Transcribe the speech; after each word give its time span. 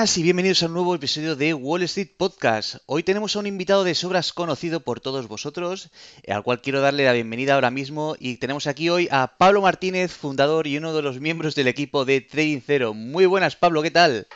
y 0.00 0.22
bienvenidos 0.22 0.62
a 0.62 0.66
un 0.66 0.72
nuevo 0.72 0.94
episodio 0.94 1.36
de 1.36 1.52
Wall 1.52 1.82
Street 1.82 2.08
Podcast. 2.16 2.76
Hoy 2.86 3.02
tenemos 3.02 3.36
a 3.36 3.38
un 3.38 3.46
invitado 3.46 3.84
de 3.84 3.94
sobras 3.94 4.32
conocido 4.32 4.80
por 4.80 4.98
todos 4.98 5.28
vosotros, 5.28 5.90
al 6.26 6.42
cual 6.42 6.62
quiero 6.62 6.80
darle 6.80 7.04
la 7.04 7.12
bienvenida 7.12 7.52
ahora 7.52 7.70
mismo. 7.70 8.16
Y 8.18 8.38
tenemos 8.38 8.66
aquí 8.66 8.88
hoy 8.88 9.08
a 9.10 9.36
Pablo 9.36 9.60
Martínez, 9.60 10.12
fundador 10.12 10.66
y 10.66 10.78
uno 10.78 10.94
de 10.94 11.02
los 11.02 11.20
miembros 11.20 11.54
del 11.54 11.68
equipo 11.68 12.06
de 12.06 12.22
Trading 12.22 12.62
Zero. 12.66 12.94
Muy 12.94 13.26
buenas, 13.26 13.56
Pablo, 13.56 13.82
¿qué 13.82 13.90
tal? 13.90 14.26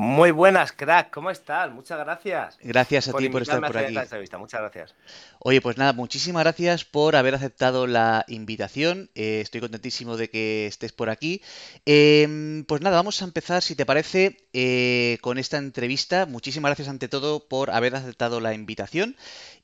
Muy 0.00 0.30
buenas, 0.30 0.70
crack, 0.70 1.10
¿cómo 1.10 1.28
estás? 1.28 1.72
Muchas 1.72 1.98
gracias. 1.98 2.56
Gracias 2.62 3.08
a 3.08 3.12
ti 3.14 3.28
por 3.30 3.42
estar 3.42 3.60
por 3.60 3.76
aquí. 3.76 3.98
Muchas 4.38 4.60
gracias. 4.60 4.94
Oye, 5.40 5.60
pues 5.60 5.76
nada, 5.76 5.92
muchísimas 5.92 6.44
gracias 6.44 6.84
por 6.84 7.16
haber 7.16 7.34
aceptado 7.34 7.88
la 7.88 8.24
invitación. 8.28 9.10
Eh, 9.16 9.40
estoy 9.40 9.60
contentísimo 9.60 10.16
de 10.16 10.30
que 10.30 10.68
estés 10.68 10.92
por 10.92 11.10
aquí. 11.10 11.42
Em, 11.84 12.64
pues 12.66 12.80
nada, 12.80 12.94
vamos 12.94 13.20
a 13.22 13.24
empezar, 13.24 13.60
si 13.60 13.74
te 13.74 13.84
parece, 13.84 14.46
eh, 14.52 15.18
con 15.20 15.36
esta 15.36 15.56
entrevista. 15.56 16.26
Muchísimas 16.26 16.68
gracias 16.68 16.86
ante 16.86 17.08
todo 17.08 17.48
por 17.48 17.72
haber 17.72 17.96
aceptado 17.96 18.38
la 18.38 18.54
invitación. 18.54 19.16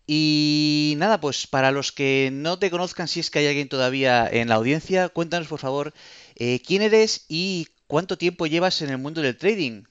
Y 0.04 0.94
nada, 0.98 1.20
pues 1.20 1.46
para 1.46 1.70
los 1.70 1.92
que 1.92 2.30
no 2.32 2.58
te 2.58 2.72
conozcan, 2.72 3.06
si 3.06 3.20
es 3.20 3.30
que 3.30 3.38
hay 3.38 3.46
alguien 3.46 3.68
todavía 3.68 4.28
en 4.28 4.48
la 4.48 4.56
audiencia, 4.56 5.10
cuéntanos 5.10 5.46
por 5.46 5.60
favor 5.60 5.94
eh, 6.34 6.60
quién 6.66 6.82
eres 6.82 7.24
y 7.28 7.68
cuánto 7.86 8.18
tiempo 8.18 8.48
llevas 8.48 8.82
en 8.82 8.90
el 8.90 8.98
mundo 8.98 9.22
del 9.22 9.36
trading. 9.36 9.84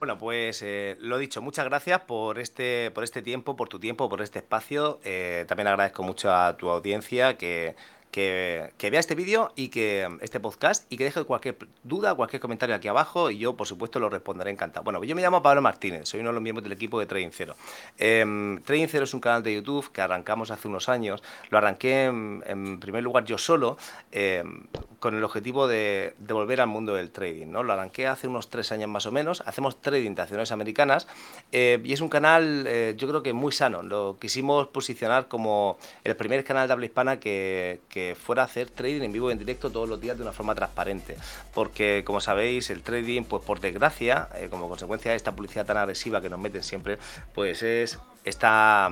Bueno, 0.00 0.16
pues 0.16 0.62
eh, 0.62 0.96
lo 1.00 1.18
dicho, 1.18 1.42
muchas 1.42 1.66
gracias 1.66 2.00
por 2.00 2.38
este, 2.38 2.90
por 2.90 3.04
este 3.04 3.20
tiempo, 3.20 3.54
por 3.54 3.68
tu 3.68 3.78
tiempo, 3.78 4.08
por 4.08 4.22
este 4.22 4.38
espacio. 4.38 4.98
Eh, 5.04 5.44
también 5.46 5.68
agradezco 5.68 6.02
mucho 6.02 6.32
a 6.34 6.56
tu 6.56 6.70
audiencia 6.70 7.36
que 7.36 7.76
que, 8.10 8.72
vea 8.90 9.00
este 9.00 9.14
vídeo 9.14 9.52
y 9.54 9.68
que 9.68 10.08
este 10.20 10.40
podcast 10.40 10.90
y 10.92 10.96
que 10.96 11.04
deje 11.04 11.24
cualquier 11.24 11.56
duda, 11.84 12.14
cualquier 12.14 12.40
comentario 12.40 12.74
aquí 12.74 12.88
abajo 12.88 13.30
y 13.30 13.38
yo, 13.38 13.56
por 13.56 13.66
supuesto, 13.66 14.00
lo 14.00 14.08
responderé 14.08 14.50
encantado. 14.50 14.84
Bueno, 14.84 15.02
yo 15.04 15.14
me 15.14 15.22
llamo 15.22 15.42
Pablo 15.42 15.62
Martínez, 15.62 16.08
soy 16.08 16.20
uno 16.20 16.30
de 16.30 16.34
los 16.34 16.42
miembros 16.42 16.64
del 16.64 16.72
equipo 16.72 16.98
de 16.98 17.06
Trading 17.06 17.30
Zero. 17.30 17.54
Eh, 17.98 18.58
Trading 18.64 18.88
Zero 18.88 19.04
es 19.04 19.14
un 19.14 19.20
canal 19.20 19.42
de 19.42 19.54
YouTube 19.54 19.92
que 19.92 20.00
arrancamos 20.00 20.50
hace 20.50 20.66
unos 20.66 20.88
años. 20.88 21.22
Lo 21.50 21.58
arranqué 21.58 22.04
en, 22.04 22.80
primer 22.80 23.02
lugar 23.02 23.24
yo 23.24 23.38
solo 23.38 23.76
em, 24.10 24.64
con 24.98 25.14
el 25.14 25.22
objetivo 25.22 25.68
de, 25.68 26.14
volver 26.18 26.60
al 26.60 26.68
mundo 26.68 26.94
del 26.94 27.10
trading. 27.10 27.46
¿no? 27.46 27.62
Lo 27.62 27.72
arranqué 27.72 28.06
hace 28.06 28.26
unos 28.26 28.50
tres 28.50 28.72
años 28.72 28.88
más 28.88 29.06
o 29.06 29.12
menos. 29.12 29.42
Hacemos 29.46 29.80
trading 29.80 30.14
de 30.14 30.22
acciones 30.22 30.52
americanas 30.52 31.06
eh, 31.52 31.80
y 31.84 31.92
es 31.92 32.00
un 32.00 32.08
canal, 32.08 32.64
eh, 32.66 32.94
yo 32.96 33.08
creo 33.08 33.22
que 33.22 33.32
muy 33.32 33.52
sano. 33.52 33.82
Lo 33.82 34.18
quisimos 34.18 34.68
posicionar 34.68 35.28
como 35.28 35.78
el 36.02 36.16
primer 36.16 36.42
canal 36.44 36.66
de 36.66 36.72
habla 36.72 36.86
hispana 36.86 37.20
que 37.20 37.80
fuera 38.18 38.42
a 38.42 38.44
hacer 38.46 38.70
trading 38.70 39.02
en 39.02 39.12
vivo 39.12 39.30
y 39.30 39.32
en 39.32 39.38
directo 39.38 39.70
todos 39.70 39.88
los 39.88 40.00
días 40.00 40.16
de 40.16 40.22
una 40.22 40.32
forma 40.32 40.54
transparente. 40.54 41.16
Porque, 41.54 42.02
como 42.04 42.20
sabéis, 42.20 42.70
el 42.70 42.82
trading, 42.82 43.24
pues 43.24 43.42
por 43.44 43.60
desgracia, 43.60 44.28
eh, 44.34 44.48
como 44.50 44.68
consecuencia 44.68 45.10
de 45.10 45.16
esta 45.16 45.32
publicidad 45.32 45.66
tan 45.66 45.76
agresiva 45.76 46.20
que 46.20 46.30
nos 46.30 46.38
meten 46.38 46.62
siempre, 46.62 46.98
pues 47.34 47.62
es 47.62 47.98
esta 48.24 48.90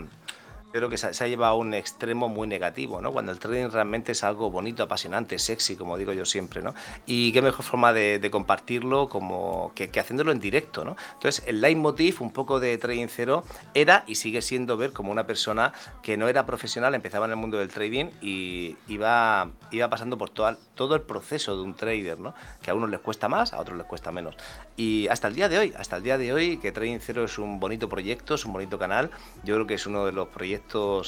creo 0.73 0.89
que 0.89 0.99
se, 0.99 1.07
ha 1.25 1.29
llevado 1.29 1.55
a 1.55 1.57
un 1.57 1.75
extremo 1.75 2.29
muy 2.29 2.47
negativo, 2.47 3.01
¿no? 3.01 3.13
Cuando 3.13 3.33
el 3.33 3.39
trading 3.39 3.71
realmente 3.71 4.13
es 4.13 4.25
algo 4.25 4.51
bonito, 4.51 4.83
apasionante, 4.83 5.39
sexy, 5.39 5.77
como 5.77 5.97
digo 5.97 6.13
yo 6.13 6.25
siempre, 6.25 6.63
¿no? 6.63 6.75
Y 7.07 7.33
qué 7.33 7.43
mejor 7.43 7.65
forma 7.65 7.93
de, 7.93 8.29
compartirlo 8.31 9.09
como 9.09 9.73
que, 9.75 9.91
haciéndolo 9.99 10.33
en 10.33 10.41
directo, 10.41 10.85
¿no? 10.85 10.97
Entonces, 11.15 11.43
el 11.47 11.61
leitmotiv 11.61 12.21
un 12.21 12.31
poco 12.31 12.61
de 12.61 12.77
Trading 12.77 13.07
Cero 13.09 13.45
era 13.73 14.05
y 14.07 14.17
sigue 14.17 14.43
siendo 14.43 14.77
ver 14.77 14.93
como 14.93 15.11
una 15.11 15.27
persona 15.27 15.73
que 16.03 16.17
no 16.17 16.29
era 16.29 16.45
profesional, 16.45 16.95
empezaba 16.95 17.25
en 17.25 17.33
el 17.33 17.37
mundo 17.39 17.59
del 17.59 17.69
trading 17.69 18.07
y 18.21 18.77
iba, 18.87 19.51
iba 19.71 19.89
pasando 19.89 20.19
por 20.19 20.31
todo, 20.31 20.59
todo 20.75 20.95
el 20.95 21.03
proceso 21.03 21.57
de 21.57 21.63
un 21.63 21.75
trader, 21.75 22.19
¿no? 22.19 22.35
Que 22.61 22.71
a 22.71 22.75
unos 22.75 22.91
les 22.91 23.01
cuesta 23.01 23.29
más, 23.29 23.55
a 23.55 23.61
otros 23.61 23.79
les 23.79 23.87
cuesta 23.87 24.13
menos. 24.13 24.37
Y 24.77 25.09
hasta 25.09 25.29
el 25.29 25.35
día 25.35 25.49
de 25.49 25.59
hoy, 25.59 25.75
hasta 25.79 25.97
el 25.97 26.03
día 26.03 26.19
de 26.19 26.33
hoy, 26.33 26.59
que 26.59 26.71
Trading 26.71 26.99
Cero 27.01 27.25
es 27.25 27.39
un 27.39 27.59
bonito 27.59 27.89
proyecto, 27.89 28.35
es 28.35 28.45
un 28.45 28.53
bonito 28.53 28.79
canal, 28.79 29.11
yo 29.43 29.55
creo 29.55 29.67
que 29.67 29.75
es 29.75 29.87
uno 29.87 30.05
de 30.05 30.13
los 30.13 30.29
proyectos 30.29 30.58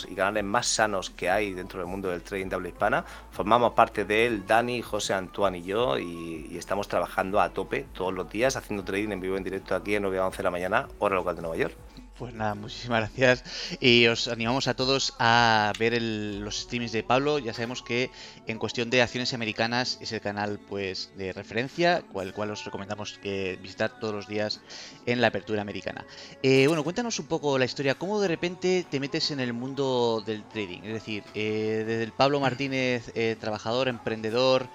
y 0.08 0.14
canales 0.14 0.44
más 0.44 0.66
sanos 0.66 1.10
que 1.10 1.30
hay 1.30 1.52
dentro 1.52 1.80
del 1.80 1.88
mundo 1.88 2.08
del 2.08 2.22
trading 2.22 2.46
de 2.46 2.54
habla 2.54 2.68
hispana. 2.68 3.04
Formamos 3.30 3.72
parte 3.72 4.04
de 4.04 4.26
él, 4.26 4.46
Dani, 4.46 4.82
José 4.82 5.14
Antoine 5.14 5.58
y 5.58 5.62
yo, 5.62 5.98
y, 5.98 6.56
estamos 6.56 6.88
trabajando 6.88 7.40
a 7.40 7.50
tope 7.50 7.86
todos 7.94 8.12
los 8.12 8.28
días 8.30 8.56
haciendo 8.56 8.84
trading 8.84 9.10
en 9.10 9.20
vivo 9.20 9.36
en 9.36 9.44
directo 9.44 9.74
aquí 9.74 9.94
en 9.94 10.02
9 10.02 10.18
a 10.18 10.26
11 10.26 10.36
de 10.36 10.42
la 10.42 10.50
mañana, 10.50 10.88
hora 10.98 11.16
local 11.16 11.36
de 11.36 11.42
Nueva 11.42 11.56
York. 11.56 11.74
Pues 12.20 12.34
nada, 12.34 12.54
muchísimas 12.54 13.00
gracias. 13.00 13.78
Y 13.80 14.06
os 14.06 14.28
animamos 14.28 14.68
a 14.68 14.74
todos 14.74 15.14
a 15.18 15.72
ver 15.78 16.02
los 16.02 16.58
streams 16.58 16.92
de 16.92 17.02
Pablo. 17.02 17.38
Ya 17.38 17.54
sabemos 17.54 17.82
que 17.82 18.10
en 18.46 18.58
cuestión 18.58 18.90
de 18.90 19.00
acciones 19.00 19.32
americanas 19.32 19.96
es 20.02 20.12
el 20.12 20.20
canal 20.20 20.60
pues 20.68 21.12
de 21.16 21.32
referencia, 21.32 22.02
cual 22.12 22.34
cual 22.34 22.50
os 22.50 22.62
recomendamos 22.66 23.18
que 23.22 23.58
visitar 23.62 23.98
todos 23.98 24.14
los 24.14 24.28
días 24.28 24.60
en 25.06 25.22
la 25.22 25.28
apertura 25.28 25.62
americana. 25.62 26.04
Eh, 26.42 26.66
bueno, 26.66 26.84
cuéntanos 26.84 27.18
un 27.18 27.26
poco 27.26 27.56
la 27.56 27.64
historia. 27.64 27.94
¿Cómo 27.94 28.20
de 28.20 28.28
repente 28.28 28.84
te 28.90 29.00
metes 29.00 29.30
en 29.30 29.40
el 29.40 29.54
mundo 29.54 30.22
del 30.26 30.44
trading? 30.46 30.82
Es 30.82 30.92
decir, 30.92 31.24
eh, 31.32 31.84
desde 31.86 32.02
el 32.02 32.12
Pablo 32.12 32.38
Martínez, 32.38 33.12
eh, 33.14 33.34
trabajador, 33.40 33.88
emprendedor, 33.88 34.68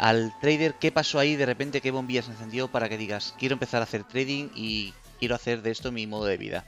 al 0.00 0.36
trader, 0.40 0.74
¿qué 0.74 0.90
pasó 0.90 1.20
ahí? 1.20 1.36
De 1.36 1.46
repente, 1.46 1.80
¿qué 1.80 1.92
bombillas 1.92 2.28
encendió 2.28 2.66
para 2.66 2.88
que 2.88 2.98
digas, 2.98 3.34
quiero 3.38 3.52
empezar 3.52 3.80
a 3.80 3.84
hacer 3.84 4.02
trading 4.02 4.48
y 4.56 4.92
quiero 5.18 5.34
hacer 5.34 5.62
de 5.62 5.70
esto 5.70 5.92
mi 5.92 6.06
modo 6.06 6.26
de 6.26 6.36
vida. 6.36 6.64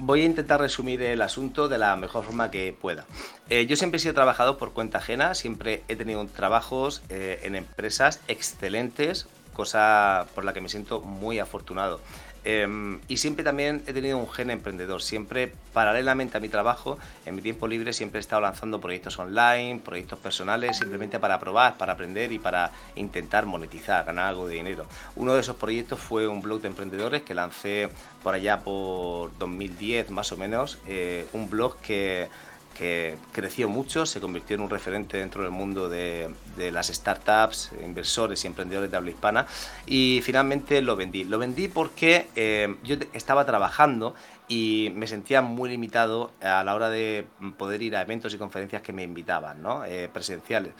Voy 0.00 0.22
a 0.22 0.24
intentar 0.26 0.60
resumir 0.60 1.02
el 1.02 1.20
asunto 1.22 1.68
de 1.68 1.76
la 1.76 1.96
mejor 1.96 2.24
forma 2.24 2.52
que 2.52 2.72
pueda. 2.72 3.04
Eh, 3.50 3.66
yo 3.66 3.74
siempre 3.74 3.96
he 3.96 4.00
sido 4.00 4.14
trabajador 4.14 4.56
por 4.56 4.72
cuenta 4.72 4.98
ajena, 4.98 5.34
siempre 5.34 5.82
he 5.88 5.96
tenido 5.96 6.24
trabajos 6.26 7.02
eh, 7.08 7.40
en 7.42 7.56
empresas 7.56 8.20
excelentes, 8.28 9.26
cosa 9.54 10.26
por 10.36 10.44
la 10.44 10.52
que 10.52 10.60
me 10.60 10.68
siento 10.68 11.00
muy 11.00 11.40
afortunado. 11.40 12.00
Em, 12.44 13.00
y 13.08 13.16
siempre 13.16 13.44
también 13.44 13.82
he 13.86 13.92
tenido 13.92 14.18
un 14.18 14.28
gen 14.30 14.50
emprendedor. 14.50 15.02
Siempre, 15.02 15.52
paralelamente 15.72 16.36
a 16.36 16.40
mi 16.40 16.48
trabajo, 16.48 16.98
en 17.26 17.34
mi 17.34 17.42
tiempo 17.42 17.66
libre, 17.66 17.92
siempre 17.92 18.18
he 18.18 18.20
estado 18.20 18.42
lanzando 18.42 18.80
proyectos 18.80 19.18
online, 19.18 19.80
proyectos 19.84 20.18
personales, 20.18 20.76
simplemente 20.76 21.18
para 21.18 21.38
probar, 21.38 21.76
para 21.76 21.92
aprender 21.92 22.32
y 22.32 22.38
para 22.38 22.70
intentar 22.96 23.46
monetizar, 23.46 24.04
ganar 24.04 24.28
algo 24.28 24.46
de 24.46 24.54
dinero. 24.54 24.86
Uno 25.16 25.34
de 25.34 25.40
esos 25.40 25.56
proyectos 25.56 25.98
fue 25.98 26.26
un 26.26 26.40
blog 26.40 26.60
de 26.60 26.68
emprendedores 26.68 27.22
que 27.22 27.34
lancé 27.34 27.88
por 28.22 28.34
allá 28.34 28.60
por 28.60 29.36
2010 29.38 30.10
más 30.10 30.32
o 30.32 30.36
menos. 30.36 30.78
Eh, 30.86 31.26
un 31.32 31.50
blog 31.50 31.76
que 31.80 32.28
que 32.78 33.16
creció 33.32 33.68
mucho, 33.68 34.06
se 34.06 34.20
convirtió 34.20 34.54
en 34.54 34.62
un 34.62 34.70
referente 34.70 35.16
dentro 35.16 35.42
del 35.42 35.50
mundo 35.50 35.88
de, 35.88 36.30
las 36.56 36.86
startups, 36.86 37.72
inversores 37.84 38.44
y 38.44 38.46
emprendedores 38.46 38.90
de 38.90 38.96
habla 38.96 39.10
hispana 39.10 39.46
y 39.86 40.20
finalmente 40.22 40.80
lo 40.80 40.94
vendí. 40.94 41.24
Lo 41.24 41.38
vendí 41.38 41.66
porque 41.66 42.28
eh, 42.36 42.76
yo 42.84 42.96
estaba 43.12 43.44
trabajando 43.44 44.14
y 44.46 44.92
me 44.94 45.06
sentía 45.08 45.42
muy 45.42 45.70
limitado 45.70 46.30
a 46.40 46.62
la 46.62 46.74
hora 46.74 46.88
de 46.88 47.26
poder 47.56 47.82
ir 47.82 47.96
a 47.96 48.02
eventos 48.02 48.32
y 48.32 48.38
conferencias 48.38 48.80
que 48.80 48.92
me 48.92 49.02
invitaban, 49.02 49.60
¿no? 49.60 49.84
Eh, 49.84 50.08
presenciales 50.12 50.72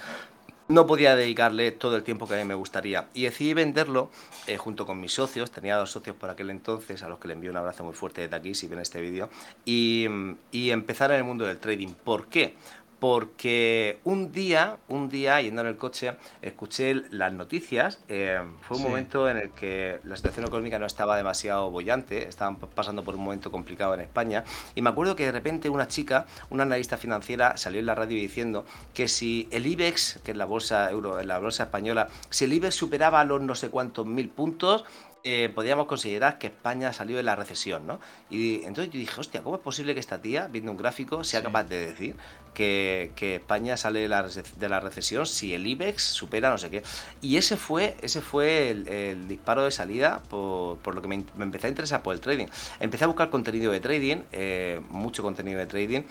no 0.69 0.87
podía 0.87 1.17
dedicarle 1.17 1.73
todo 1.73 1.97
el 1.97 2.03
tiempo 2.03 2.29
que 2.29 2.35
a 2.35 2.39
mí 2.39 2.45
me 2.45 2.55
gustaría. 2.55 3.09
Y 3.15 3.25
decidí 3.25 3.55
venderlo 3.55 4.11
eh, 4.47 4.59
junto 4.59 4.87
con 4.87 5.01
mis 5.01 5.13
socios. 5.13 5.51
Tenía 5.51 5.77
dos 5.77 5.91
socios 5.91 6.15
por 6.15 6.31
aquel 6.31 6.51
entonces, 6.51 7.03
a 7.03 7.09
los 7.09 7.19
que 7.19 7.29
le 7.29 7.35
envío 7.35 7.51
un 7.51 7.57
abrazo 7.57 7.85
muy 7.85 7.95
fuerte 7.95 8.21
desde 8.21 8.37
aquí 8.37 8.55
si 8.55 8.67
ven 8.67 8.79
este 8.79 9.01
vídeo. 9.01 9.31
Y, 9.65 10.07
y 10.53 10.71
empezar 10.71 11.11
en 11.11 11.19
el 11.19 11.25
mundo 11.25 11.47
del 11.47 11.59
trading. 11.59 11.95
¿Por 12.05 12.29
qué? 12.29 12.55
Porque 13.01 14.01
un 14.05 14.33
día, 14.33 14.79
un 14.89 15.09
día, 15.09 15.41
yendo 15.41 15.63
en 15.63 15.69
el 15.69 15.77
coche, 15.77 16.15
escuché 16.43 16.95
las 17.11 17.33
noticias. 17.33 18.01
Eh, 18.09 18.41
fue 18.63 18.77
un 18.77 18.83
momento 18.83 19.29
en 19.29 19.37
el 19.37 19.51
que 19.51 20.01
la 20.05 20.17
situación 20.17 20.47
económica 20.47 20.79
no 20.79 20.87
estaba 20.87 21.17
demasiado 21.17 21.71
bollante, 21.71 22.29
estaban 22.29 22.57
pasando 22.57 23.05
por 23.05 23.15
un 23.15 23.23
momento 23.23 23.51
complicado 23.51 23.95
en 23.95 24.01
España. 24.01 24.45
Y 24.75 24.83
me 24.83 24.91
acuerdo 24.91 25.15
que 25.15 25.27
de 25.27 25.33
repente 25.33 25.69
una 25.69 25.87
chica, 25.87 26.27
una 26.51 26.65
analista 26.65 26.97
financiera, 26.97 27.57
salió 27.57 27.81
en 27.81 27.87
la 27.87 27.95
radio 27.95 28.17
diciendo 28.17 28.65
que 28.95 29.09
si 29.09 29.49
el 29.51 29.67
IBEX, 29.67 30.21
que 30.25 30.33
es 30.33 30.37
la 30.37 30.45
bolsa 30.45 30.91
euro, 30.91 31.23
la 31.23 31.39
bolsa 31.39 31.65
española, 31.65 32.09
si 32.31 32.47
el 32.47 32.53
IBEX 32.53 32.75
superaba 32.75 33.25
los 33.25 33.41
no 33.41 33.55
sé 33.55 33.71
cuántos 33.71 34.07
mil 34.07 34.29
puntos, 34.29 34.85
eh, 35.25 35.51
podríamos 35.55 35.87
considerar 35.87 36.39
que 36.39 36.47
España 36.47 36.93
salió 36.93 37.17
de 37.17 37.23
la 37.23 37.35
recesión, 37.35 37.87
¿no? 37.87 38.01
Y 38.31 38.65
entonces 38.65 38.93
yo 38.93 39.01
dije, 39.01 39.21
hostia, 39.21 39.43
¿cómo 39.43 39.57
es 39.57 39.63
posible 39.63 39.95
que 39.95 40.01
esta 40.01 40.21
tía, 40.23 40.49
viendo 40.49 40.71
un 40.71 40.79
gráfico, 40.79 41.25
sea 41.25 41.43
capaz 41.43 41.65
de 41.65 41.87
decir 41.87 42.17
que, 42.55 43.13
España 43.21 43.77
sale 43.77 44.01
de 44.01 44.09
la, 44.09 44.81
recesión 44.81 45.27
si 45.27 45.55
el 45.55 45.67
IBEX 45.67 46.03
supera 46.03 46.51
no 46.51 46.59
sé 46.59 46.71
qué? 46.71 46.83
Y 47.21 47.37
ese 47.37 47.57
fue, 47.57 47.97
ese 48.01 48.21
fue 48.21 48.71
el, 48.71 49.29
disparo 49.29 49.65
de 49.65 49.71
salida 49.73 50.23
por, 50.29 50.95
lo 50.95 51.03
que 51.03 51.09
me, 51.09 51.25
empecé 51.41 51.67
a 51.67 51.71
interesar 51.71 52.03
por 52.03 52.15
el 52.15 52.21
trading. 52.21 52.47
Empecé 52.79 53.05
a 53.05 53.09
buscar 53.09 53.29
contenido 53.29 53.73
de 53.73 53.81
trading, 53.81 54.23
eh, 54.33 54.81
mucho 54.89 55.23
contenido 55.23 55.59
de 55.59 55.67
trading, 55.67 56.03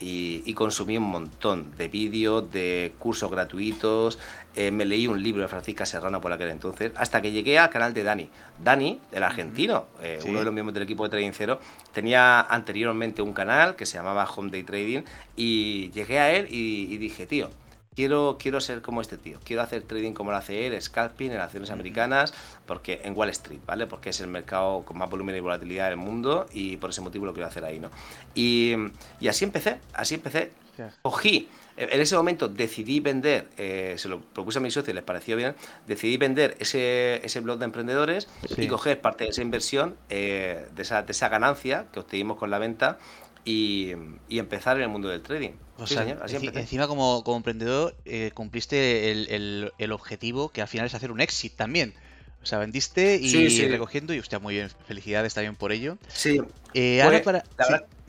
y, 0.00 0.54
consumí 0.54 0.96
un 0.96 1.04
montón 1.04 1.72
de 1.76 1.88
vídeos, 1.88 2.50
de 2.50 2.94
cursos 2.98 3.30
gratuitos, 3.30 4.18
eh, 4.56 4.70
me 4.70 4.84
leí 4.84 5.06
un 5.06 5.20
libro 5.20 5.42
de 5.42 5.48
Francisca 5.48 5.84
Serrano 5.84 6.20
por 6.20 6.32
aquel 6.32 6.50
entonces, 6.50 6.92
hasta 6.96 7.20
que 7.20 7.32
llegué 7.32 7.58
al 7.58 7.70
canal 7.70 7.92
de 7.92 8.04
Dani. 8.04 8.30
Dani, 8.62 9.00
el 9.10 9.22
argentino, 9.22 9.86
eh, 10.00 10.20
uno 10.26 10.38
de 10.38 10.44
los 10.44 10.54
miembros 10.54 10.74
del 10.74 10.84
equipo 10.84 11.04
de 11.04 11.10
Trading 11.10 11.32
Cero, 11.32 11.60
tenía 11.92 12.40
anteriormente 12.40 13.20
un 13.20 13.32
canal 13.32 13.74
que 13.74 13.84
se 13.84 13.98
llamaba 13.98 14.24
Home 14.24 14.50
Day 14.50 14.62
Trading 14.62 15.02
y 15.34 15.90
llegué 15.90 16.20
a 16.20 16.32
él 16.32 16.46
y, 16.50 16.96
dije, 16.98 17.26
tío, 17.26 17.50
quiero, 17.96 18.36
quiero 18.38 18.60
ser 18.60 18.80
como 18.80 19.00
este 19.00 19.18
tío, 19.18 19.40
quiero 19.44 19.62
hacer 19.62 19.82
trading 19.82 20.12
como 20.12 20.30
lo 20.30 20.36
hace 20.36 20.68
él, 20.68 20.80
scalping 20.80 21.32
en 21.32 21.40
acciones 21.40 21.70
americanas, 21.70 22.32
porque 22.64 23.00
en 23.02 23.16
Wall 23.16 23.30
Street, 23.30 23.60
¿vale? 23.66 23.88
Porque 23.88 24.10
es 24.10 24.20
el 24.20 24.28
mercado 24.28 24.84
con 24.84 24.98
más 24.98 25.10
volumen 25.10 25.34
y 25.34 25.40
volatilidad 25.40 25.88
del 25.88 25.96
mundo 25.96 26.46
y 26.52 26.76
por 26.76 26.90
ese 26.90 27.00
motivo 27.00 27.26
lo 27.26 27.32
quiero 27.32 27.48
hacer 27.48 27.64
ahí, 27.64 27.80
¿no? 27.80 27.90
Y, 28.34 28.74
y 29.18 29.26
así 29.26 29.44
empecé, 29.44 29.80
así 29.94 30.14
empecé. 30.14 30.63
Cogí 31.02 31.48
en 31.76 32.00
ese 32.00 32.16
momento 32.16 32.48
decidí 32.48 33.00
vender, 33.00 33.48
eh, 33.56 33.94
se 33.98 34.08
lo 34.08 34.20
propuse 34.20 34.58
a 34.58 34.62
mis 34.62 34.74
socios, 34.74 34.94
les 34.94 35.02
pareció 35.02 35.36
bien, 35.36 35.56
decidí 35.86 36.16
vender 36.16 36.56
ese, 36.60 37.24
ese 37.24 37.40
blog 37.40 37.58
de 37.58 37.64
emprendedores 37.64 38.28
y 38.56 38.68
coger 38.68 39.00
parte 39.00 39.24
de 39.24 39.30
esa 39.30 39.42
inversión, 39.42 39.96
eh, 40.08 40.66
de, 40.74 40.82
esa, 40.82 41.02
de 41.02 41.10
esa 41.10 41.28
ganancia 41.28 41.86
que 41.92 42.00
obtuvimos 42.00 42.38
con 42.38 42.50
la 42.50 42.58
venta 42.58 42.98
y, 43.44 43.92
empezar 44.28 44.76
en 44.76 44.84
el 44.84 44.88
mundo 44.88 45.08
del 45.08 45.22
trading. 45.22 45.50
encima 46.60 46.86
como, 46.86 47.24
como 47.24 47.38
emprendedor 47.38 47.96
eh, 48.04 48.30
cumpliste 48.34 49.10
el, 49.10 49.72
el, 49.76 49.92
objetivo 49.92 50.50
que 50.50 50.62
al 50.62 50.68
final 50.68 50.86
es 50.86 50.94
hacer 50.94 51.10
un 51.10 51.20
éxito 51.20 51.56
también. 51.56 51.94
O 52.40 52.46
sea, 52.46 52.58
vendiste 52.58 53.18
y 53.20 53.66
recogiendo 53.68 54.14
y 54.14 54.18
hostia, 54.18 54.38
muy 54.38 54.54
bien, 54.54 54.70
felicidades 54.86 55.34
también 55.34 55.56
por 55.56 55.72
ello. 55.72 55.98
Sí. 56.08 56.40
ahora 57.02 57.22
para... 57.22 57.42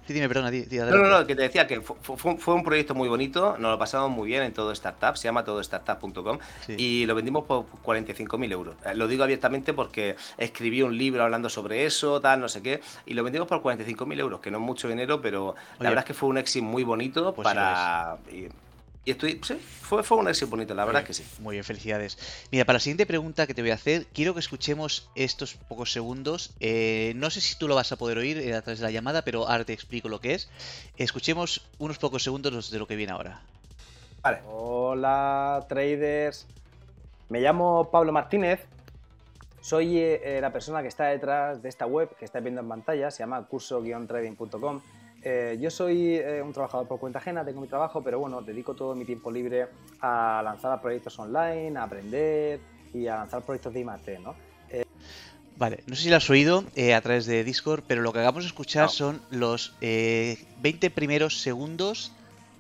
Sí, 0.06 0.14
dime, 0.14 0.28
perdona, 0.28 0.52
No, 0.52 0.98
no, 0.98 1.08
no, 1.10 1.26
que 1.26 1.36
te 1.36 1.42
decía 1.42 1.66
que 1.66 1.82
fue, 1.82 2.54
un 2.54 2.64
proyecto 2.64 2.94
muy 2.94 3.10
bonito, 3.10 3.58
nos 3.58 3.72
lo 3.72 3.80
pasamos 3.80 4.12
muy 4.12 4.28
bien 4.28 4.44
en 4.44 4.54
todo 4.54 4.72
startup, 4.72 5.18
se 5.18 5.28
llama 5.28 5.44
todostartup.com 5.44 6.38
y 6.78 7.08
lo 7.08 7.16
vendimos 7.16 7.46
por 7.46 7.66
45.000 7.84 8.52
euros. 8.52 8.76
Eh, 8.86 8.94
lo 8.94 9.08
digo 9.08 9.24
abiertamente 9.24 9.74
porque 9.74 10.16
escribí 10.38 10.84
un 10.84 10.96
libro 10.96 11.24
hablando 11.24 11.50
sobre 11.50 11.86
eso, 11.86 12.22
tal, 12.22 12.40
no 12.40 12.50
sé 12.50 12.62
qué, 12.62 12.82
y 13.08 13.16
lo 13.16 13.24
vendimos 13.24 13.48
por 13.48 13.64
45.000 13.64 14.20
euros, 14.20 14.40
que 14.42 14.52
no 14.52 14.60
es 14.60 14.64
mucho 14.64 14.88
dinero, 14.88 15.22
pero 15.22 15.56
la 15.80 15.90
verdad 15.90 16.04
es 16.04 16.08
que 16.08 16.14
fue 16.14 16.30
un 16.30 16.38
éxito 16.38 16.66
muy 16.66 16.84
bonito 16.84 17.34
pues 17.34 17.44
para... 17.44 18.18
Y 19.06 19.12
estoy, 19.12 19.40
sí, 19.44 19.54
fue, 19.54 20.02
fue 20.02 20.18
un 20.18 20.28
éxito 20.28 20.48
bonito, 20.50 20.74
la 20.74 20.84
verdad 20.84 21.04
que 21.04 21.14
sí. 21.14 21.24
Muy 21.40 21.54
bien, 21.54 21.64
felicidades. 21.64 22.18
Mira, 22.52 22.66
para 22.66 22.78
la 22.78 22.80
siguiente 22.80 23.06
pregunta 23.06 23.46
que 23.46 23.54
te 23.54 23.62
voy 23.62 23.70
a 23.70 23.76
hacer, 23.76 24.08
quiero 24.08 24.34
que 24.34 24.40
escuchemos 24.40 25.12
estos 25.14 25.54
pocos 25.54 25.92
segundos. 25.92 26.56
Eh, 26.60 27.14
no 27.16 27.30
sé 27.30 27.40
si 27.40 27.56
tú 27.56 27.68
lo 27.68 27.76
vas 27.76 27.92
a 27.92 27.98
poder 27.98 28.18
oír 28.18 28.40
eh, 28.40 28.56
a 28.56 28.64
través 28.64 28.80
de 28.80 28.86
la 28.86 28.90
llamada, 28.90 29.22
pero 29.22 29.48
ahora 29.48 29.64
te 29.64 29.74
explico 29.74 30.10
lo 30.10 30.20
que 30.20 30.34
es. 30.34 30.50
Escuchemos 30.98 31.68
unos 31.78 32.00
pocos 32.00 32.24
segundos 32.24 32.72
de 32.72 32.80
lo 32.80 32.88
que 32.88 32.96
viene 32.96 33.14
ahora. 33.14 33.42
Vale. 34.24 34.40
Hola, 34.48 35.64
traders. 35.70 36.48
Me 37.30 37.42
llamo 37.42 37.92
Pablo 37.92 38.12
Martínez. 38.12 38.66
Soy 39.62 40.00
eh, 40.00 40.40
la 40.42 40.52
persona 40.52 40.82
que 40.82 40.88
está 40.88 41.06
detrás 41.06 41.62
de 41.62 41.70
esta 41.70 41.86
web 41.86 42.10
que 42.18 42.26
estáis 42.26 42.44
viendo 42.44 42.62
en 42.62 42.70
pantalla. 42.70 43.12
Se 43.12 43.20
llama 43.20 43.46
curso-trading.com 43.46 44.82
eh, 45.28 45.58
yo 45.60 45.72
soy 45.72 46.18
eh, 46.18 46.40
un 46.44 46.54
trabajador 46.54 46.88
por 46.88 47.00
cuenta 47.00 47.18
ajena, 47.18 47.44
tengo 47.44 47.60
mi 47.60 47.68
trabajo, 47.68 48.04
pero 48.04 48.20
bueno, 48.20 48.44
dedico 48.44 48.76
todo 48.76 48.94
mi 48.94 49.06
tiempo 49.06 49.32
libre 49.32 49.66
a 50.00 50.40
lanzar 50.44 50.80
proyectos 50.80 51.18
online, 51.18 51.80
a 51.80 51.84
aprender 51.84 52.60
y 52.94 53.08
a 53.08 53.16
lanzar 53.16 53.42
proyectos 53.42 53.74
de 53.74 53.80
IMAT, 53.80 54.08
¿no? 54.20 54.36
Eh, 54.70 54.86
vale, 55.58 55.80
no 55.88 55.96
sé 55.96 56.04
si 56.04 56.10
lo 56.12 56.18
has 56.18 56.30
oído 56.30 56.64
a 56.96 57.02
través 57.02 57.26
de 57.26 57.44
Discord, 57.44 57.84
pero 57.88 58.04
lo 58.04 58.14
que 58.14 58.20
acabamos 58.20 58.44
de 58.44 58.50
escuchar 58.50 58.88
son 58.90 59.20
los 59.32 59.74
20 59.82 60.92
primeros 60.92 61.42
segundos 61.42 62.12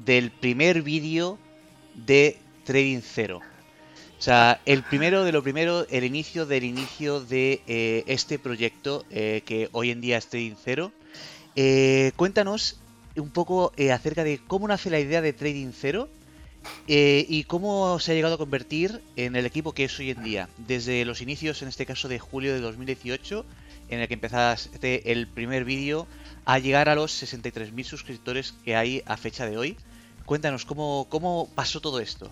del 0.04 0.32
primer 0.32 0.82
vídeo 0.82 1.38
de 1.94 2.40
Trading 2.64 3.02
Zero. 3.02 3.42
O 4.18 4.22
sea, 4.22 4.60
el 4.66 4.82
primero 4.82 5.24
de 5.24 5.32
lo 5.32 5.44
primero, 5.44 5.86
el 5.92 6.04
inicio 6.04 6.48
del 6.48 6.64
inicio 6.64 7.20
de 7.22 8.04
este 8.08 8.40
proyecto 8.40 9.06
que 9.10 9.70
hoy 9.72 9.92
en 9.92 10.02
día 10.02 10.18
es 10.18 10.26
Trading 10.26 10.56
Zero. 10.56 10.92
Eh, 11.56 12.12
cuéntanos 12.18 12.78
un 13.16 13.30
poco 13.30 13.72
eh, 13.78 13.94
acerca 13.94 14.25
de 14.25 14.42
cómo 14.46 14.68
nace 14.68 14.90
la 14.90 15.00
idea 15.00 15.22
de 15.22 15.31
Trading 15.31 15.72
Zero 15.72 16.10
eh, 16.88 17.25
y 17.30 17.46
cómo 17.46 17.98
se 18.00 18.12
ha 18.12 18.16
llegado 18.16 18.36
a 18.36 18.38
convertir 18.38 19.02
en 19.16 19.38
el 19.38 19.46
equipo 19.46 19.72
que 19.72 19.86
es 19.86 19.98
hoy 19.98 20.12
en 20.12 20.24
día. 20.24 20.50
Desde 20.57 21.06
los 21.06 21.22
inicios, 21.22 21.62
en 21.62 21.69
este 21.69 21.86
caso 21.86 22.10
de 22.10 22.19
julio 22.19 22.54
de 22.54 22.60
2018, 22.60 23.46
en 23.90 24.00
el 24.02 24.07
que 24.10 24.16
empezaste 24.16 25.12
el 25.13 25.28
primer 25.28 25.63
vídeo, 25.63 26.07
a 26.44 26.60
llegar 26.60 26.90
a 26.90 26.96
los 26.96 27.24
63.000 27.24 27.84
suscriptores 27.86 28.54
que 28.66 28.75
hay 28.75 29.02
a 29.06 29.16
fecha 29.16 29.46
de 29.46 29.57
hoy. 29.57 29.78
Cuéntanos 30.25 30.66
cómo, 30.66 31.07
cómo 31.10 31.50
pasó 31.56 31.80
todo 31.80 32.00
esto. 32.02 32.30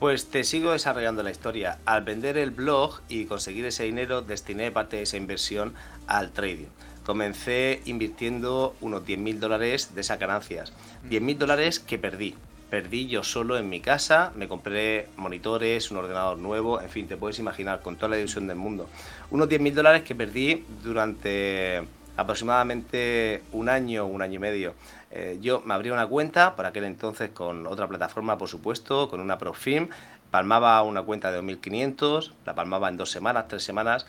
Pues 0.00 0.26
te 0.26 0.42
sigo 0.42 0.72
desarrollando 0.72 1.22
la 1.22 1.30
historia. 1.30 1.78
Al 1.84 2.02
vender 2.02 2.36
el 2.36 2.50
blog 2.50 3.02
y 3.08 3.26
conseguir 3.26 3.66
ese 3.66 3.84
dinero, 3.84 4.22
destiné 4.22 4.72
parte 4.72 4.96
de 4.96 5.02
esa 5.02 5.16
inversión 5.16 5.74
al 6.08 6.32
trading 6.32 6.66
comencé 7.04 7.80
invirtiendo 7.84 8.74
unos 8.80 9.02
10.000 9.02 9.38
dólares 9.38 9.94
de 9.94 10.00
esas 10.00 10.18
ganancias. 10.18 10.72
10.000 11.08 11.38
dólares 11.38 11.80
que 11.80 11.98
perdí. 11.98 12.34
Perdí 12.70 13.06
yo 13.06 13.22
solo 13.22 13.58
en 13.58 13.68
mi 13.68 13.80
casa, 13.80 14.32
me 14.34 14.48
compré 14.48 15.08
monitores, 15.16 15.90
un 15.90 15.98
ordenador 15.98 16.38
nuevo, 16.38 16.80
en 16.80 16.88
fin, 16.88 17.06
te 17.06 17.18
puedes 17.18 17.38
imaginar, 17.38 17.82
con 17.82 17.96
toda 17.96 18.08
la 18.08 18.18
ilusión 18.18 18.46
del 18.46 18.56
mundo. 18.56 18.88
Unos 19.30 19.48
10.000 19.48 19.74
dólares 19.74 20.02
que 20.02 20.14
perdí 20.14 20.64
durante 20.82 21.82
aproximadamente 22.16 23.42
un 23.52 23.68
año, 23.68 24.06
un 24.06 24.22
año 24.22 24.36
y 24.36 24.38
medio. 24.38 24.74
Eh, 25.10 25.38
yo 25.42 25.60
me 25.66 25.74
abrí 25.74 25.90
una 25.90 26.06
cuenta, 26.06 26.56
por 26.56 26.64
aquel 26.64 26.84
entonces 26.84 27.30
con 27.30 27.66
otra 27.66 27.86
plataforma, 27.86 28.38
por 28.38 28.48
supuesto, 28.48 29.10
con 29.10 29.20
una 29.20 29.36
Profim, 29.36 29.88
palmaba 30.30 30.82
una 30.82 31.02
cuenta 31.02 31.30
de 31.30 31.42
2.500, 31.42 32.32
la 32.46 32.54
palmaba 32.54 32.88
en 32.88 32.96
dos 32.96 33.10
semanas, 33.10 33.48
tres 33.48 33.62
semanas, 33.64 34.06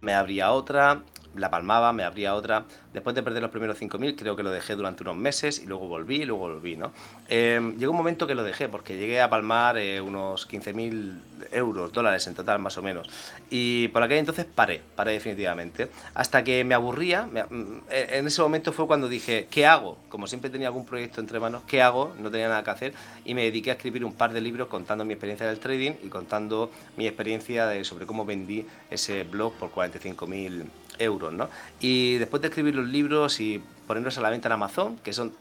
me 0.00 0.12
abría 0.12 0.50
otra, 0.50 1.02
la 1.36 1.50
palmaba, 1.50 1.92
me 1.92 2.04
abría 2.04 2.34
otra. 2.34 2.64
Después 2.92 3.14
de 3.14 3.22
perder 3.22 3.42
los 3.42 3.50
primeros 3.50 3.80
5.000, 3.80 4.16
creo 4.16 4.36
que 4.36 4.42
lo 4.42 4.50
dejé 4.50 4.76
durante 4.76 5.02
unos 5.02 5.16
meses 5.16 5.60
y 5.60 5.66
luego 5.66 5.88
volví 5.88 6.22
y 6.22 6.24
luego 6.24 6.48
volví, 6.48 6.76
¿no? 6.76 6.92
Em, 7.28 7.76
llegó 7.78 7.92
un 7.92 7.98
momento 7.98 8.26
que 8.26 8.34
lo 8.34 8.42
dejé 8.42 8.68
porque 8.68 8.98
llegué 8.98 9.20
a 9.20 9.30
palmar 9.30 9.78
eh, 9.78 10.00
unos 10.00 10.48
15.000 10.48 11.20
euros, 11.52 11.92
dólares 11.92 12.26
en 12.26 12.34
total 12.34 12.58
más 12.58 12.76
o 12.76 12.82
menos. 12.82 13.08
Y 13.50 13.88
por 13.88 14.02
aquel 14.02 14.18
entonces 14.18 14.44
paré, 14.44 14.82
paré 14.94 15.12
definitivamente. 15.12 15.88
Hasta 16.14 16.44
que 16.44 16.64
me 16.64 16.74
aburría, 16.74 17.24
mm, 17.24 17.80
en 17.90 18.26
ese 18.26 18.42
momento 18.42 18.72
fue 18.72 18.86
cuando 18.86 19.08
dije, 19.08 19.48
¿qué 19.50 19.66
hago? 19.66 19.98
Como 20.08 20.26
siempre 20.26 20.50
tenía 20.50 20.68
algún 20.68 20.84
proyecto 20.84 21.20
entre 21.20 21.40
manos, 21.40 21.62
¿qué 21.66 21.82
hago? 21.82 22.14
No 22.18 22.30
tenía 22.30 22.48
nada 22.48 22.62
que 22.62 22.70
hacer 22.70 22.94
y 23.24 23.34
me 23.34 23.42
dediqué 23.44 23.70
a 23.70 23.74
escribir 23.74 24.04
un 24.04 24.12
par 24.12 24.32
de 24.32 24.40
libros 24.40 24.68
contando 24.68 25.04
mi 25.04 25.14
experiencia 25.14 25.46
del 25.46 25.58
trading 25.58 25.92
y 26.02 26.08
contando 26.08 26.70
mi 26.96 27.06
experiencia 27.06 27.82
sobre 27.84 28.06
cómo 28.06 28.24
vendí 28.24 28.66
ese 28.90 29.24
blog 29.24 29.54
por 29.54 29.70
45.000 29.72 30.64
euros, 30.81 30.81
¿no? 31.08 31.48
Y 31.80 32.18
después 32.18 32.40
de 32.42 32.48
escribir 32.48 32.74
los 32.74 32.88
libros 32.88 33.40
y 33.40 33.62
ponerlos 33.86 34.18
a 34.18 34.20
la 34.20 34.30
venta 34.30 34.48
en 34.48 34.52
Amazon, 34.52 34.98
que 34.98 35.12
son 35.12 35.32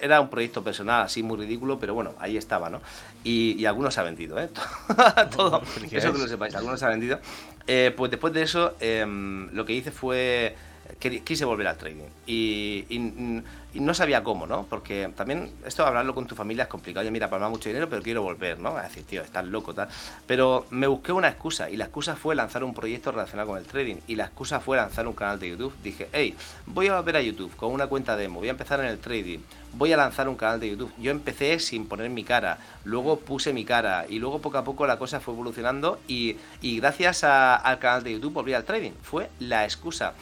era 0.00 0.20
un 0.20 0.28
proyecto 0.28 0.62
personal 0.62 1.02
así 1.02 1.22
muy 1.22 1.36
ridículo, 1.36 1.78
pero 1.78 1.94
bueno, 1.94 2.14
ahí 2.18 2.36
estaba, 2.36 2.70
¿no? 2.70 2.80
Y, 3.22 3.64
algunos 3.66 3.94
se 3.94 4.00
ha 4.00 4.04
vendido, 4.04 4.38
¿eh? 4.38 4.48
Todo, 5.36 5.62
eso 5.90 6.12
que 6.12 6.18
lo 6.18 6.28
sepáis, 6.28 6.54
algunos 6.54 6.80
se 6.80 6.86
ha 6.86 6.88
vendido. 6.88 7.18
Eh, 7.66 7.92
pues 7.96 8.10
después 8.10 8.32
de 8.32 8.42
eso, 8.42 8.74
em, 8.80 9.50
lo 9.52 9.64
que 9.64 9.72
hice 9.72 9.90
fue 9.90 10.54
quise 10.98 11.44
volver 11.44 11.66
al 11.66 11.76
trading 11.76 12.04
y, 12.26 13.42
no 13.74 13.92
sabía 13.92 14.22
cómo, 14.22 14.46
¿no? 14.46 14.66
Porque 14.70 15.10
también 15.16 15.50
esto 15.66 15.84
hablarlo 15.84 16.14
con 16.14 16.28
tu 16.28 16.36
familia 16.36 16.62
es 16.62 16.68
complicado. 16.68 17.02
Oye, 17.02 17.10
mira, 17.10 17.28
palma 17.28 17.48
mucho 17.48 17.68
dinero, 17.68 17.88
pero 17.88 18.02
quiero 18.02 18.22
volver, 18.22 18.60
¿no? 18.60 18.76
A 18.76 18.82
decir, 18.82 19.02
tío, 19.02 19.20
estás 19.20 19.44
loco, 19.44 19.74
tal. 19.74 19.88
Pero 20.28 20.66
me 20.70 20.86
busqué 20.86 21.10
una 21.10 21.28
excusa 21.28 21.68
y 21.68 21.76
la 21.76 21.86
excusa 21.86 22.14
fue 22.14 22.36
lanzar 22.36 22.62
un 22.62 22.72
proyecto 22.72 23.10
relacionado 23.10 23.48
con 23.48 23.58
el 23.58 23.64
trading 23.64 23.96
y 24.06 24.14
la 24.14 24.26
excusa 24.26 24.60
fue 24.60 24.76
lanzar 24.76 25.08
un 25.08 25.14
canal 25.14 25.40
de 25.40 25.48
YouTube. 25.50 25.74
Dije, 25.82 26.08
hey, 26.12 26.36
voy 26.66 26.86
a 26.86 26.96
volver 26.96 27.16
a 27.16 27.22
YouTube 27.22 27.56
con 27.56 27.72
una 27.72 27.88
cuenta 27.88 28.16
demo, 28.16 28.38
voy 28.38 28.46
a 28.46 28.52
empezar 28.52 28.78
en 28.78 28.86
el 28.86 29.00
trading, 29.00 29.40
voy 29.72 29.92
a 29.92 29.96
lanzar 29.96 30.28
un 30.28 30.36
canal 30.36 30.60
de 30.60 30.70
YouTube. 30.70 30.92
Yo 30.98 31.10
empecé 31.10 31.58
sin 31.58 31.86
poner 31.86 32.10
mi 32.10 32.22
cara, 32.22 32.58
luego 32.84 33.18
puse 33.18 33.52
mi 33.52 33.64
cara 33.64 34.06
y 34.08 34.18
luego 34.18 34.40
poco 34.40 34.58
a 34.58 34.64
poco 34.64 34.86
la 34.86 34.98
cosa 34.98 35.20
fue 35.20 35.34
evolucionando 35.34 35.98
y, 36.06 36.36
gracias 36.62 37.24
al 37.24 37.78
canal 37.78 38.04
de 38.04 38.12
YouTube 38.12 38.34
volví 38.34 38.54
al 38.54 38.64
trading. 38.64 38.92
Fue 39.02 39.30
la 39.40 39.64
excusa. 39.64 40.14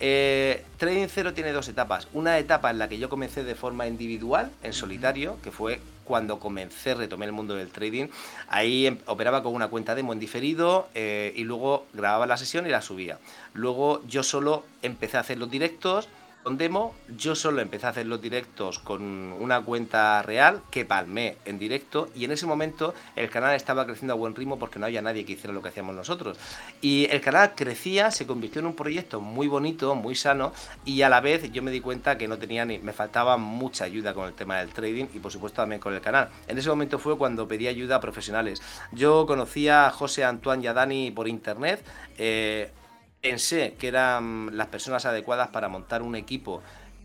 Eh, 0.00 0.64
Trading 0.78 1.08
Zero 1.08 1.34
tiene 1.34 1.52
dos 1.52 1.68
etapas. 1.68 2.08
Una 2.14 2.38
etapa 2.38 2.70
en 2.70 2.78
la 2.78 2.88
que 2.88 2.98
yo 2.98 3.10
comencé 3.10 3.44
de 3.44 3.54
forma 3.54 3.86
individual, 3.86 4.50
en 4.62 4.72
solitario, 4.72 5.36
que 5.42 5.50
fue 5.50 5.80
cuando 6.04 6.40
comencé, 6.40 6.94
retomé 6.94 7.26
el 7.26 7.32
mundo 7.32 7.54
del 7.54 7.68
trading. 7.68 8.08
Ahí 8.48 8.86
em, 8.86 8.98
operaba 9.06 9.42
con 9.42 9.54
una 9.54 9.68
cuenta 9.68 9.94
demo 9.94 10.12
en 10.12 10.18
diferido 10.18 10.88
eh, 10.94 11.32
y 11.36 11.44
luego 11.44 11.86
grababa 11.92 12.26
la 12.26 12.36
sesión 12.36 12.66
y 12.66 12.70
la 12.70 12.82
subía. 12.82 13.18
Luego 13.54 14.02
yo 14.08 14.22
solo 14.22 14.64
empecé 14.82 15.18
a 15.18 15.20
hacer 15.20 15.38
los 15.38 15.50
directos 15.50 16.08
con 16.42 16.56
demo, 16.56 16.94
yo 17.16 17.34
solo 17.34 17.60
empecé 17.60 17.86
a 17.86 17.90
hacer 17.90 18.06
los 18.06 18.20
directos 18.20 18.78
con 18.78 19.02
una 19.02 19.60
cuenta 19.60 20.22
real 20.22 20.62
que 20.70 20.86
palmé 20.86 21.36
en 21.44 21.58
directo 21.58 22.08
y 22.14 22.24
en 22.24 22.32
ese 22.32 22.46
momento 22.46 22.94
el 23.14 23.28
canal 23.28 23.54
estaba 23.54 23.84
creciendo 23.84 24.14
a 24.14 24.16
buen 24.16 24.34
ritmo 24.34 24.58
porque 24.58 24.78
no 24.78 24.86
había 24.86 25.02
nadie 25.02 25.26
que 25.26 25.32
hiciera 25.32 25.52
lo 25.52 25.60
que 25.60 25.68
hacíamos 25.68 25.94
nosotros. 25.94 26.38
Y 26.80 27.06
el 27.10 27.20
canal 27.20 27.54
crecía, 27.54 28.10
se 28.10 28.26
convirtió 28.26 28.60
en 28.60 28.66
un 28.66 28.74
proyecto 28.74 29.20
muy 29.20 29.48
bonito, 29.48 29.94
muy 29.94 30.14
sano 30.14 30.52
y 30.84 31.02
a 31.02 31.10
la 31.10 31.20
vez 31.20 31.52
yo 31.52 31.62
me 31.62 31.70
di 31.70 31.80
cuenta 31.80 32.16
que 32.16 32.26
no 32.26 32.38
tenía 32.38 32.64
ni, 32.64 32.78
me 32.78 32.92
faltaba 32.92 33.36
mucha 33.36 33.84
ayuda 33.84 34.14
con 34.14 34.26
el 34.26 34.32
tema 34.32 34.58
del 34.58 34.70
trading 34.70 35.06
y 35.12 35.18
por 35.18 35.30
supuesto 35.30 35.60
también 35.60 35.80
con 35.80 35.94
el 35.94 36.00
canal. 36.00 36.30
En 36.48 36.56
ese 36.56 36.70
momento 36.70 36.98
fue 36.98 37.18
cuando 37.18 37.46
pedí 37.46 37.68
ayuda 37.68 37.96
a 37.96 38.00
profesionales. 38.00 38.62
Yo 38.92 39.26
conocía 39.26 39.86
a 39.86 39.90
José 39.90 40.24
Antoine 40.24 40.64
y 40.64 40.66
a 40.68 40.72
Dani 40.72 41.10
por 41.10 41.28
internet. 41.28 41.84
Eh, 42.16 42.70
pensé 43.20 43.74
que 43.78 43.88
eran 43.88 44.56
las 44.56 44.68
personas 44.68 45.04
adecuadas 45.06 45.48
para 45.48 45.68
montar 45.68 46.02
un 46.02 46.16
equipo 46.16 46.62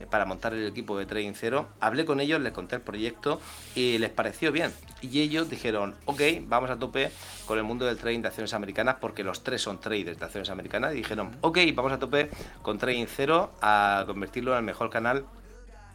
para 0.09 0.25
montar 0.25 0.53
el 0.53 0.67
equipo 0.67 0.97
de 0.97 1.05
Trading 1.05 1.33
Cero. 1.35 1.69
Hablé 1.79 2.05
con 2.05 2.19
ellos, 2.19 2.41
les 2.41 2.51
conté 2.51 2.75
el 2.75 2.81
proyecto 2.81 3.39
y 3.75 3.97
les 3.97 4.09
pareció 4.09 4.51
bien. 4.51 4.73
Y 5.01 5.21
ellos 5.21 5.49
dijeron, 5.49 5.95
ok, 6.05 6.21
vamos 6.41 6.69
a 6.69 6.77
tope 6.77 7.11
con 7.45 7.57
el 7.57 7.63
mundo 7.63 7.85
del 7.85 7.97
trading 7.97 8.21
de 8.21 8.27
acciones 8.27 8.53
americanas 8.53 8.97
porque 8.99 9.23
los 9.23 9.43
tres 9.43 9.61
son 9.61 9.79
traders 9.79 10.19
de 10.19 10.25
acciones 10.25 10.49
americanas. 10.49 10.93
Y 10.93 10.97
dijeron, 10.97 11.37
ok, 11.41 11.59
vamos 11.73 11.93
a 11.93 11.99
tope 11.99 12.29
con 12.61 12.77
Trading 12.77 13.05
Cero 13.07 13.53
a 13.61 14.03
convertirlo 14.05 14.51
en 14.51 14.59
el 14.59 14.63
mejor 14.63 14.89
canal 14.89 15.25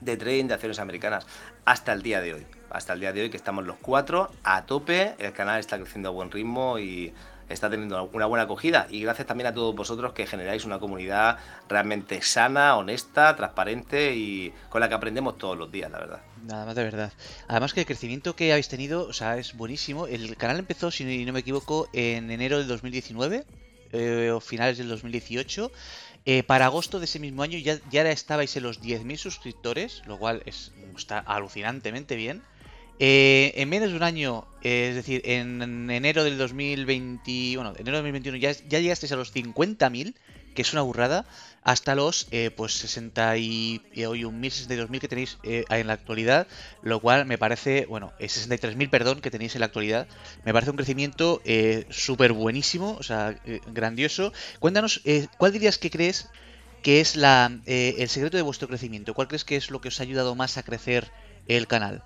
de 0.01 0.17
trading 0.17 0.47
de 0.47 0.55
acciones 0.55 0.79
americanas 0.79 1.27
hasta 1.65 1.93
el 1.93 2.03
día 2.03 2.21
de 2.21 2.35
hoy. 2.35 2.47
Hasta 2.71 2.95
el 2.95 3.01
día 3.01 3.13
de 3.13 3.23
hoy 3.23 3.31
que 3.31 3.37
estamos 3.37 3.67
los 3.67 3.77
cuatro 3.83 4.31
a 4.45 4.65
tope, 4.65 5.15
el 5.19 5.33
canal 5.33 5.61
está 5.61 5.77
creciendo 5.77 6.09
a 6.09 6.13
buen 6.13 6.31
ritmo 6.31 6.79
y 6.79 7.13
está 7.51 7.69
teniendo 7.69 8.09
una 8.13 8.27
buena 8.27 8.45
acogida. 8.45 8.87
Y 8.91 9.03
gracias 9.03 9.27
también 9.27 9.49
a 9.49 9.55
todos 9.55 9.75
vosotros 9.75 10.13
que 10.13 10.27
generáis 10.27 10.65
una 10.65 10.79
comunidad 10.79 11.39
realmente 11.69 12.23
sana, 12.23 12.77
honesta, 12.77 13.37
transparente 13.37 14.15
y 14.15 14.53
con 14.69 14.81
la 14.81 14.89
que 14.89 14.95
aprendemos 14.95 15.37
todos 15.37 15.59
los 15.59 15.71
días, 15.71 15.91
la 15.91 15.99
verdad. 15.99 16.21
Nada 16.45 16.65
más 16.65 16.75
de 16.75 16.85
verdad. 16.85 17.13
Además 17.49 17.75
que 17.75 17.81
el 17.81 17.87
crecimiento 17.87 18.35
que 18.35 18.53
habéis 18.53 18.69
tenido, 18.69 19.07
o 19.07 19.13
sea, 19.13 19.37
es 19.37 19.55
buenísimo. 19.55 20.07
El 20.07 20.37
canal 20.37 20.59
empezó, 20.59 20.91
si 20.91 21.25
no 21.25 21.33
me 21.33 21.41
equivoco, 21.41 21.89
en 21.93 22.31
enero 22.31 22.59
del 22.59 22.69
2019 22.69 23.45
eh, 23.93 24.31
o 24.31 24.41
finales 24.41 24.79
del 24.79 24.89
2018. 24.89 25.71
Eh, 26.27 26.43
para 26.43 26.67
agosto 26.67 26.99
de 26.99 27.07
ese 27.07 27.19
mismo 27.19 27.43
año 27.43 27.59
ya, 27.59 27.79
ya 27.91 28.09
estabais 28.11 28.55
en 28.57 28.63
los 28.63 28.83
10.000 28.83 29.17
suscriptores, 29.17 30.03
lo 30.07 30.19
cual 30.19 30.43
es, 30.45 30.73
está 30.97 31.19
alucinantemente 31.19 32.15
bien. 32.15 32.43
Eh, 33.03 33.55
en 33.57 33.71
menos 33.71 33.89
de 33.89 33.97
un 33.97 34.03
año, 34.03 34.47
eh, 34.63 34.89
es 34.91 34.95
decir, 34.95 35.23
en, 35.25 35.91
enero 35.91 36.23
del 36.23 36.37
2020, 36.37 37.57
bueno, 37.57 37.73
enero 37.79 37.97
del 37.97 38.13
2021 38.13 38.37
ya, 38.37 38.53
ya 38.69 38.79
llegasteis 38.79 39.11
a 39.13 39.17
los 39.17 39.35
50.000, 39.35 40.15
que 40.55 40.61
es 40.61 40.73
una 40.75 40.83
burrada, 40.83 41.25
hasta 41.63 41.95
los 41.95 42.29
eh, 42.31 42.51
pues 42.55 42.75
60 42.75 43.39
y, 43.39 43.81
hoy 44.07 44.25
62.000 44.25 44.99
que 45.01 45.09
tenéis 45.09 45.39
en 45.43 45.87
la 45.87 45.95
actualidad, 45.95 46.47
lo 46.83 47.01
cual 47.01 47.25
me 47.25 47.39
parece, 47.39 47.87
bueno, 47.87 48.13
63.000, 48.21 48.91
perdón, 48.91 49.23
que 49.23 49.31
tenéis 49.31 49.55
en 49.55 49.61
la 49.61 49.67
actualidad, 49.67 50.07
me 50.45 50.53
parece 50.53 50.71
un 50.71 50.77
crecimiento 50.77 51.41
súper 51.89 52.35
buenísimo, 52.35 52.97
o 52.99 53.03
sea, 53.03 53.41
grandioso. 53.69 54.35
Cuéntanos, 54.59 55.01
¿cuál 55.39 55.53
dirías 55.53 55.79
que 55.79 55.91
crees 55.91 56.29
que 56.83 57.01
es 57.01 57.17
la, 57.17 57.61
el 57.65 58.09
secreto 58.11 58.37
de 58.37 58.43
vuestro 58.43 58.69
crecimiento? 58.69 59.15
¿Cuál 59.15 59.29
crees 59.29 59.45
que 59.45 59.57
es 59.57 59.71
lo 59.71 59.81
que 59.81 59.89
os 59.89 60.01
ha 60.01 60.03
ayudado 60.03 60.35
más 60.35 60.59
a 60.59 60.65
crecer 60.65 61.11
el 61.49 61.67
canal? 61.67 62.03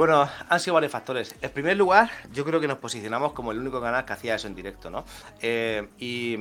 Bueno, 0.00 0.26
han 0.48 0.60
sido 0.60 0.72
varios 0.72 0.92
factores. 0.92 1.34
En 1.42 1.50
primer 1.50 1.76
lugar, 1.76 2.10
yo 2.32 2.42
creo 2.46 2.58
que 2.58 2.66
nos 2.66 2.78
posicionamos 2.78 3.34
como 3.34 3.52
el 3.52 3.58
único 3.58 3.82
canal 3.82 4.06
que 4.06 4.14
hacía 4.14 4.34
eso 4.34 4.46
en 4.46 4.54
directo, 4.54 4.88
¿no? 4.88 5.04
Eh, 5.42 5.88
y 5.98 6.38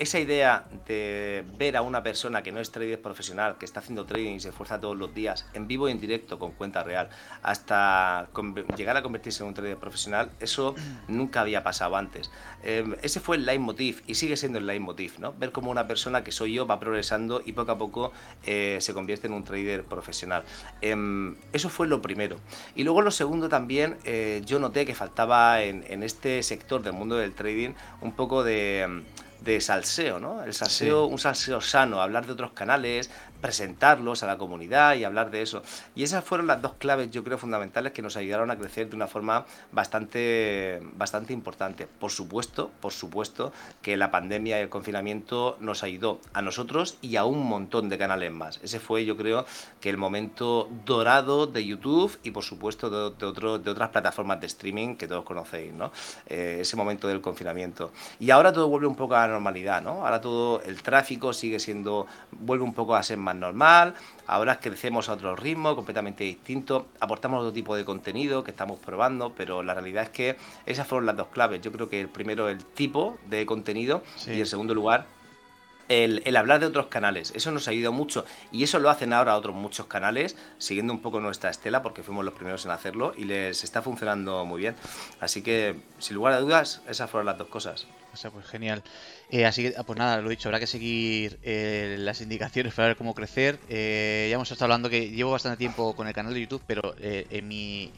esa 0.00 0.18
idea 0.18 0.64
de 0.88 1.44
ver 1.56 1.76
a 1.76 1.82
una 1.82 2.02
persona 2.02 2.42
que 2.42 2.50
no 2.50 2.58
es 2.58 2.72
trader 2.72 3.00
profesional, 3.00 3.58
que 3.58 3.64
está 3.64 3.78
haciendo 3.78 4.06
trading 4.06 4.32
y 4.32 4.40
se 4.40 4.48
esfuerza 4.48 4.80
todos 4.80 4.96
los 4.96 5.14
días, 5.14 5.46
en 5.54 5.68
vivo 5.68 5.88
y 5.88 5.92
en 5.92 6.00
directo, 6.00 6.40
con 6.40 6.50
cuenta 6.50 6.82
real, 6.82 7.08
hasta 7.44 8.28
llegar 8.76 8.96
a 8.96 9.02
convertirse 9.04 9.44
en 9.44 9.50
un 9.50 9.54
trader 9.54 9.76
profesional, 9.76 10.32
eso 10.40 10.74
nunca 11.06 11.42
había 11.42 11.62
pasado 11.62 11.94
antes. 11.94 12.32
Eh, 12.64 12.84
ese 13.02 13.20
fue 13.20 13.36
el 13.36 13.46
leitmotiv 13.46 14.02
y 14.08 14.16
sigue 14.16 14.36
siendo 14.36 14.58
el 14.58 14.66
leitmotiv, 14.66 15.20
¿no? 15.20 15.32
Ver 15.32 15.52
cómo 15.52 15.70
una 15.70 15.86
persona 15.86 16.24
que 16.24 16.32
soy 16.32 16.54
yo 16.54 16.66
va 16.66 16.80
progresando 16.80 17.40
y 17.44 17.52
poco 17.52 17.70
a 17.70 17.78
poco 17.78 18.12
eh, 18.44 18.78
se 18.80 18.92
convierte 18.92 19.28
en 19.28 19.34
un 19.34 19.44
trader 19.44 19.84
profesional. 19.84 20.42
Em, 20.80 21.36
eso 21.52 21.68
fue 21.68 21.86
lo 21.86 22.02
primero. 22.02 22.38
Y 22.74 22.82
luego 22.82 22.95
lo 23.04 23.10
segundo 23.10 23.48
también, 23.48 23.96
eh, 24.04 24.42
yo 24.44 24.58
noté 24.58 24.86
que 24.86 24.94
faltaba 24.94 25.62
en, 25.62 25.84
en, 25.88 26.02
este 26.02 26.42
sector 26.42 26.82
del 26.82 26.92
mundo 26.92 27.16
del 27.16 27.32
trading 27.34 27.70
un 28.00 28.12
poco 28.12 28.42
de, 28.42 29.02
de 29.40 29.60
salseo, 29.60 30.18
¿no? 30.18 30.42
El 30.42 30.54
salseo, 30.54 31.06
un 31.06 31.18
salseo 31.18 31.60
sano, 31.60 32.00
hablar 32.00 32.26
de 32.26 32.32
otros 32.32 32.52
canales, 32.52 33.10
presentarlos 33.40 34.22
a 34.22 34.26
la 34.26 34.38
comunidad 34.38 34.96
y 34.96 35.04
hablar 35.04 35.30
de 35.30 35.42
eso. 35.42 35.62
Y 35.94 36.02
esas 36.02 36.24
fueron 36.24 36.46
las 36.46 36.62
dos 36.62 36.74
claves, 36.74 37.10
yo 37.10 37.24
creo, 37.24 37.38
fundamentales 37.38 37.92
que 37.92 38.02
nos 38.02 38.16
ayudaron 38.16 38.50
a 38.50 38.56
crecer 38.56 38.88
de 38.88 38.96
una 38.96 39.06
forma 39.06 39.46
bastante, 39.72 40.80
bastante 40.94 41.32
importante. 41.32 41.86
Por 41.86 42.10
supuesto, 42.10 42.70
por 42.80 42.92
supuesto 42.92 43.52
que 43.82 43.96
la 43.96 44.10
pandemia 44.10 44.58
y 44.58 44.62
el 44.62 44.68
confinamiento 44.68 45.56
nos 45.60 45.82
ayudó 45.82 46.20
a 46.32 46.42
nosotros 46.42 46.98
y 47.00 47.16
a 47.16 47.24
un 47.24 47.46
montón 47.46 47.88
de 47.88 47.98
canales 47.98 48.32
más. 48.32 48.60
Ese 48.62 48.80
fue, 48.80 49.04
yo 49.04 49.16
creo, 49.16 49.46
que 49.80 49.90
el 49.90 49.96
momento 49.96 50.68
dorado 50.84 51.46
de 51.46 51.64
YouTube 51.64 52.18
y, 52.22 52.30
por 52.30 52.44
supuesto, 52.44 52.90
de, 52.90 53.26
otro, 53.26 53.58
de 53.58 53.70
otras 53.70 53.90
plataformas 53.90 54.40
de 54.40 54.46
streaming 54.46 54.96
que 54.96 55.08
todos 55.08 55.24
conocéis, 55.24 55.72
¿no? 55.72 55.92
Eh, 56.26 56.58
ese 56.60 56.76
momento 56.76 57.08
del 57.08 57.20
confinamiento. 57.20 57.92
Y 58.18 58.30
ahora 58.30 58.52
todo 58.52 58.68
vuelve 58.68 58.86
un 58.86 58.96
poco 58.96 59.14
a 59.14 59.26
la 59.26 59.32
normalidad, 59.34 59.82
¿no? 59.82 60.04
Ahora 60.04 60.20
todo 60.20 60.62
el 60.62 60.82
tráfico 60.82 61.32
sigue 61.32 61.58
siendo, 61.58 62.06
vuelve 62.32 62.64
un 62.64 62.74
poco 62.74 62.94
a 62.94 63.02
ser 63.02 63.18
más 63.26 63.36
normal, 63.36 63.94
ahora 64.26 64.60
crecemos 64.60 65.08
a 65.08 65.14
otro 65.14 65.36
ritmo 65.36 65.74
completamente 65.74 66.24
distinto, 66.24 66.86
aportamos 67.00 67.40
otro 67.40 67.52
tipo 67.52 67.76
de 67.76 67.84
contenido 67.84 68.44
que 68.44 68.52
estamos 68.52 68.78
probando, 68.78 69.32
pero 69.34 69.62
la 69.62 69.74
realidad 69.74 70.04
es 70.04 70.10
que 70.10 70.36
esas 70.64 70.86
fueron 70.86 71.06
las 71.06 71.16
dos 71.16 71.28
claves. 71.28 71.60
Yo 71.60 71.72
creo 71.72 71.88
que 71.88 72.00
el 72.00 72.08
primero 72.08 72.48
el 72.48 72.64
tipo 72.64 73.18
de 73.26 73.44
contenido 73.44 74.02
y 74.26 74.38
en 74.38 74.46
segundo 74.46 74.74
lugar 74.74 75.06
el, 75.88 76.36
hablar 76.36 76.60
de 76.60 76.66
otros 76.66 76.86
canales. 76.86 77.32
Eso 77.34 77.50
nos 77.50 77.68
ha 77.68 77.70
ayudado 77.70 77.92
mucho 77.92 78.24
y 78.52 78.64
eso 78.64 78.78
lo 78.78 78.90
hacen 78.90 79.12
ahora 79.12 79.36
otros 79.36 79.54
muchos 79.54 79.86
canales, 79.86 80.36
siguiendo 80.58 80.92
un 80.92 81.00
poco 81.00 81.20
nuestra 81.20 81.50
estela, 81.50 81.82
porque 81.82 82.02
fuimos 82.02 82.24
los 82.24 82.34
primeros 82.34 82.64
en 82.64 82.70
hacerlo 82.72 83.12
y 83.16 83.24
les 83.24 83.64
está 83.64 83.82
funcionando 83.82 84.44
muy 84.44 84.60
bien. 84.60 84.76
Así 85.20 85.42
que, 85.42 85.76
sin 85.98 86.16
lugar 86.16 86.32
a 86.34 86.40
dudas, 86.40 86.82
esas 86.88 87.10
fueron 87.10 87.26
las 87.26 87.38
dos 87.38 87.48
cosas. 87.48 87.86
O 88.12 88.16
sea, 88.16 88.30
pues 88.30 88.46
genial. 88.46 88.82
Eh, 89.28 89.44
así 89.44 89.62
que, 89.62 89.82
pues 89.84 89.98
nada, 89.98 90.20
lo 90.20 90.30
dicho, 90.30 90.48
habrá 90.48 90.60
que 90.60 90.68
seguir 90.68 91.38
eh, 91.42 91.96
las 91.98 92.20
indicaciones 92.20 92.74
para 92.74 92.88
ver 92.88 92.96
cómo 92.96 93.14
crecer. 93.14 93.58
Eh, 93.68 94.28
ya 94.30 94.36
hemos 94.36 94.50
estado 94.50 94.66
hablando 94.66 94.88
que 94.88 95.10
llevo 95.10 95.32
bastante 95.32 95.58
tiempo 95.58 95.94
con 95.96 96.06
el 96.06 96.14
canal 96.14 96.32
de 96.32 96.40
YouTube, 96.40 96.62
pero 96.66 96.94
en 96.98 97.48
mi, 97.48 97.92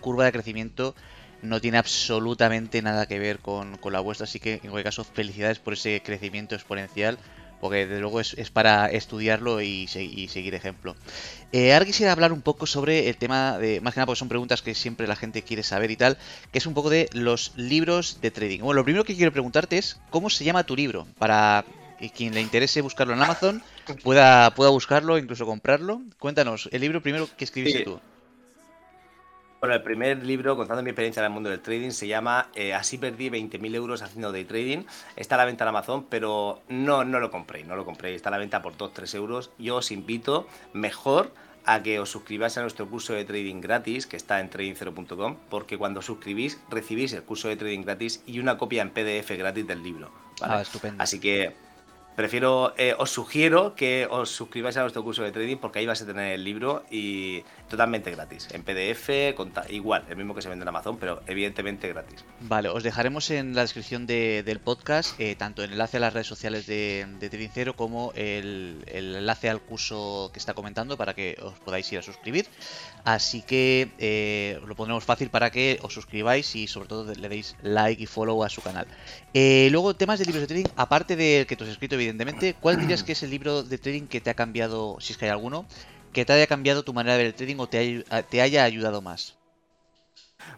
curva 0.00 0.24
de 0.24 0.32
crecimiento 0.32 0.94
no 1.42 1.60
tiene 1.60 1.78
absolutamente 1.78 2.80
nada 2.82 3.06
que 3.06 3.18
ver 3.18 3.40
con 3.40 3.78
la 3.90 4.00
vuestra, 4.00 4.24
así 4.24 4.38
que 4.40 4.54
en 4.54 4.70
cualquier 4.70 4.84
caso, 4.84 5.04
felicidades 5.04 5.58
por 5.58 5.72
ese 5.72 6.00
crecimiento 6.04 6.54
exponencial 6.54 7.18
porque 7.60 7.86
desde 7.86 8.00
luego 8.00 8.20
es, 8.20 8.34
para 8.52 8.86
estudiarlo 8.86 9.60
y, 9.60 9.86
seguir 9.88 10.54
ejemplo. 10.54 10.96
Eh, 11.52 11.72
ahora 11.72 11.86
quisiera 11.86 12.12
hablar 12.12 12.32
un 12.32 12.42
poco 12.42 12.66
sobre 12.66 13.08
el 13.08 13.16
tema 13.16 13.58
de, 13.58 13.80
más 13.80 13.94
que 13.94 14.00
nada 14.00 14.06
porque 14.06 14.18
son 14.18 14.28
preguntas 14.28 14.62
que 14.62 14.74
siempre 14.74 15.06
la 15.06 15.16
gente 15.16 15.42
quiere 15.42 15.62
saber 15.62 15.90
y 15.90 15.96
tal, 15.96 16.18
que 16.52 16.58
es 16.58 16.66
un 16.66 16.74
poco 16.74 16.90
de 16.90 17.08
los 17.12 17.52
libros 17.56 18.20
de 18.20 18.30
trading. 18.30 18.60
Bueno, 18.60 18.74
lo 18.74 18.84
primero 18.84 19.04
que 19.04 19.16
quiero 19.16 19.32
preguntarte 19.32 19.78
es, 19.78 19.98
¿cómo 20.10 20.30
se 20.30 20.44
llama 20.44 20.64
tu 20.64 20.76
libro? 20.76 21.06
Para 21.18 21.64
quien 22.14 22.34
le 22.34 22.40
interese 22.40 22.80
buscarlo 22.80 23.14
en 23.14 23.22
Amazon 23.22 23.62
pueda, 24.04 24.54
pueda 24.54 24.70
buscarlo, 24.70 25.18
incluso 25.18 25.46
comprarlo. 25.46 26.02
Cuéntanos, 26.18 26.68
el 26.72 26.80
libro 26.80 27.02
primero 27.02 27.28
que 27.36 27.44
escribiste 27.44 27.80
tú. 27.80 28.00
Bueno, 29.60 29.74
el 29.74 29.82
primer 29.82 30.24
libro, 30.24 30.56
contando 30.56 30.84
mi 30.84 30.90
experiencia 30.90 31.20
en 31.20 31.26
el 31.26 31.32
mundo 31.32 31.50
del 31.50 31.60
trading, 31.60 31.90
se 31.90 32.06
llama 32.06 32.48
eh, 32.54 32.74
Así 32.74 32.96
perdí 32.96 33.28
20.000 33.28 33.74
euros 33.74 34.02
haciendo 34.02 34.30
day 34.30 34.44
trading. 34.44 34.84
Está 35.16 35.34
a 35.34 35.38
la 35.38 35.44
venta 35.46 35.64
en 35.64 35.68
Amazon, 35.68 36.06
pero 36.08 36.62
no, 36.68 37.04
no 37.04 37.18
lo 37.18 37.32
compré, 37.32 37.64
no 37.64 37.74
lo 37.74 37.84
compré. 37.84 38.14
Está 38.14 38.28
a 38.28 38.32
la 38.32 38.38
venta 38.38 38.62
por 38.62 38.76
2-3 38.76 39.16
euros. 39.16 39.50
Yo 39.58 39.76
os 39.76 39.90
invito 39.90 40.46
mejor 40.74 41.32
a 41.64 41.82
que 41.82 41.98
os 41.98 42.08
suscribáis 42.08 42.56
a 42.56 42.62
nuestro 42.62 42.88
curso 42.88 43.14
de 43.14 43.24
trading 43.24 43.60
gratis, 43.60 44.06
que 44.06 44.16
está 44.16 44.38
en 44.38 44.48
tradingcero.com, 44.48 45.36
porque 45.50 45.76
cuando 45.76 46.02
suscribís 46.02 46.60
recibís 46.70 47.12
el 47.12 47.24
curso 47.24 47.48
de 47.48 47.56
trading 47.56 47.82
gratis 47.82 48.22
y 48.26 48.38
una 48.38 48.56
copia 48.58 48.82
en 48.82 48.90
PDF 48.90 49.36
gratis 49.36 49.66
del 49.66 49.82
libro. 49.82 50.10
Ah, 50.40 50.62
estupendo. 50.62 51.02
Así 51.02 51.18
que 51.18 51.52
prefiero, 52.16 52.74
eh, 52.78 52.94
os 52.98 53.10
sugiero 53.10 53.74
que 53.74 54.08
os 54.10 54.30
suscribáis 54.30 54.76
a 54.76 54.80
nuestro 54.80 55.04
curso 55.04 55.22
de 55.22 55.30
trading 55.30 55.58
porque 55.58 55.80
ahí 55.80 55.86
vais 55.86 56.00
a 56.00 56.06
tener 56.06 56.32
el 56.32 56.42
libro 56.42 56.84
y 56.90 57.44
totalmente 57.68 58.10
gratis, 58.10 58.48
en 58.52 58.62
PDF, 58.62 59.10
igual, 59.68 60.04
el 60.08 60.16
mismo 60.16 60.34
que 60.34 60.42
se 60.42 60.48
vende 60.48 60.62
en 60.62 60.68
Amazon, 60.68 60.98
pero 60.98 61.22
evidentemente 61.26 61.88
gratis. 61.88 62.24
Vale, 62.40 62.68
os 62.68 62.82
dejaremos 62.82 63.30
en 63.30 63.54
la 63.54 63.62
descripción 63.62 64.06
del 64.06 64.60
podcast 64.60 65.18
eh, 65.20 65.36
tanto 65.36 65.62
el 65.62 65.72
enlace 65.72 65.98
a 65.98 66.00
las 66.00 66.12
redes 66.12 66.26
sociales 66.26 66.66
de, 66.66 67.06
de 67.20 67.30
Trading 67.30 67.50
Cero 67.52 67.76
como 67.76 68.12
el, 68.14 68.84
enlace 68.86 69.48
al 69.48 69.60
curso 69.60 70.30
que 70.32 70.38
está 70.38 70.54
comentando 70.54 70.96
para 70.96 71.14
que 71.14 71.36
os 71.42 71.58
podáis 71.60 71.90
ir 71.92 71.98
a 71.98 72.02
suscribir. 72.02 72.46
Así 73.04 73.42
que 73.42 73.90
eh, 73.98 74.60
lo 74.66 74.74
pondremos 74.74 75.04
fácil 75.04 75.30
para 75.30 75.50
que 75.50 75.78
os 75.82 75.94
suscribáis 75.94 76.54
y 76.56 76.66
sobre 76.66 76.88
todo 76.88 77.14
le 77.14 77.28
deis 77.28 77.56
like 77.62 78.02
y 78.02 78.06
follow 78.06 78.42
a 78.44 78.48
su 78.48 78.60
canal. 78.60 78.86
luego, 79.34 79.94
temas 79.94 80.18
de 80.18 80.24
libros 80.24 80.42
de 80.42 80.46
trading, 80.46 80.70
aparte 80.76 81.16
del 81.16 81.46
que 81.46 81.56
te 81.56 81.64
has 81.64 81.70
escrito, 81.70 81.94
evidentemente. 81.94 82.54
¿Cuál 82.60 82.78
dirías 82.80 83.02
que 83.02 83.12
es 83.12 83.22
el 83.22 83.30
libro 83.30 83.62
de 83.62 83.78
trading 83.78 84.06
que 84.06 84.20
te 84.20 84.30
ha 84.30 84.34
cambiado, 84.34 84.96
si 85.00 85.12
es 85.12 85.18
que 85.18 85.26
hay 85.26 85.30
alguno, 85.30 85.66
que 86.12 86.24
te 86.24 86.32
haya 86.32 86.46
cambiado 86.46 86.82
tu 86.82 86.92
manera 86.92 87.16
de 87.16 87.18
ver 87.18 87.26
el 87.26 87.34
trading 87.34 87.56
o 87.58 87.68
te, 87.68 88.40
haya 88.40 88.64
ayudado 88.64 89.02
más? 89.02 89.36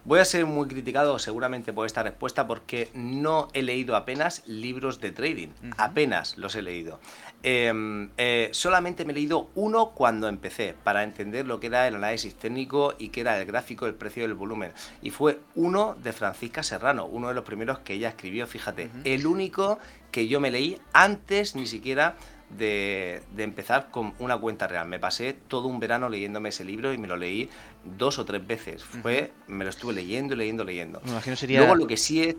Voy 0.04 0.20
a 0.20 0.24
ser 0.24 0.46
muy 0.46 0.68
criticado 0.68 1.18
seguramente 1.18 1.72
por 1.72 1.86
esta 1.86 2.02
respuesta 2.02 2.46
porque 2.46 2.90
no 2.94 3.48
he 3.54 3.62
leído 3.62 3.96
apenas 3.96 4.42
libros 4.46 5.00
de 5.00 5.10
trading. 5.10 5.48
Apenas 5.76 6.36
los 6.38 6.54
he 6.54 6.62
leído. 6.62 7.00
Em, 7.42 8.10
eh, 8.18 8.50
solamente 8.52 9.04
me 9.04 9.12
he 9.12 9.14
leído 9.14 9.50
uno 9.54 9.90
cuando 9.90 10.28
empecé 10.28 10.74
para 10.84 11.02
entender 11.02 11.46
lo 11.46 11.58
que 11.58 11.68
era 11.68 11.88
el 11.88 11.96
análisis 11.96 12.34
técnico 12.34 12.94
y 12.98 13.08
qué 13.08 13.22
era 13.22 13.38
el 13.38 13.46
gráfico, 13.46 13.86
el 13.86 13.94
precio 13.94 14.22
del 14.22 14.34
volumen. 14.34 14.72
Y 15.02 15.10
fue 15.10 15.40
uno 15.54 15.96
de 16.02 16.12
Francisca 16.12 16.62
Serrano, 16.62 17.06
uno 17.06 17.28
de 17.28 17.34
los 17.34 17.44
primeros 17.44 17.78
que 17.80 17.94
ella 17.94 18.10
escribió, 18.10 18.46
fíjate. 18.46 18.90
El 19.04 19.26
único 19.26 19.78
que 20.10 20.28
yo 20.28 20.40
me 20.40 20.50
leí 20.50 20.78
antes 20.92 21.56
ni 21.56 21.66
siquiera 21.66 22.16
de, 22.56 23.22
empezar 23.38 23.90
con 23.90 24.14
una 24.18 24.36
cuenta 24.36 24.66
real. 24.66 24.88
Me 24.88 24.98
pasé 24.98 25.32
todo 25.32 25.68
un 25.68 25.80
verano 25.80 26.08
leyéndome 26.08 26.50
ese 26.50 26.64
libro 26.64 26.92
y 26.92 26.98
me 26.98 27.08
lo 27.08 27.16
leí 27.16 27.48
dos 27.84 28.18
o 28.18 28.24
tres 28.24 28.46
veces. 28.46 28.82
Fue, 28.82 29.32
me 29.46 29.64
lo 29.64 29.70
estuve 29.70 29.94
leyendo, 29.94 30.34
leyendo, 30.34 30.64
leyendo. 30.64 31.00
Me 31.04 31.12
imagino 31.12 31.36
sería... 31.36 31.58
Luego 31.60 31.74
lo 31.74 31.86
que 31.86 31.96
sí 31.96 32.22
he... 32.22 32.36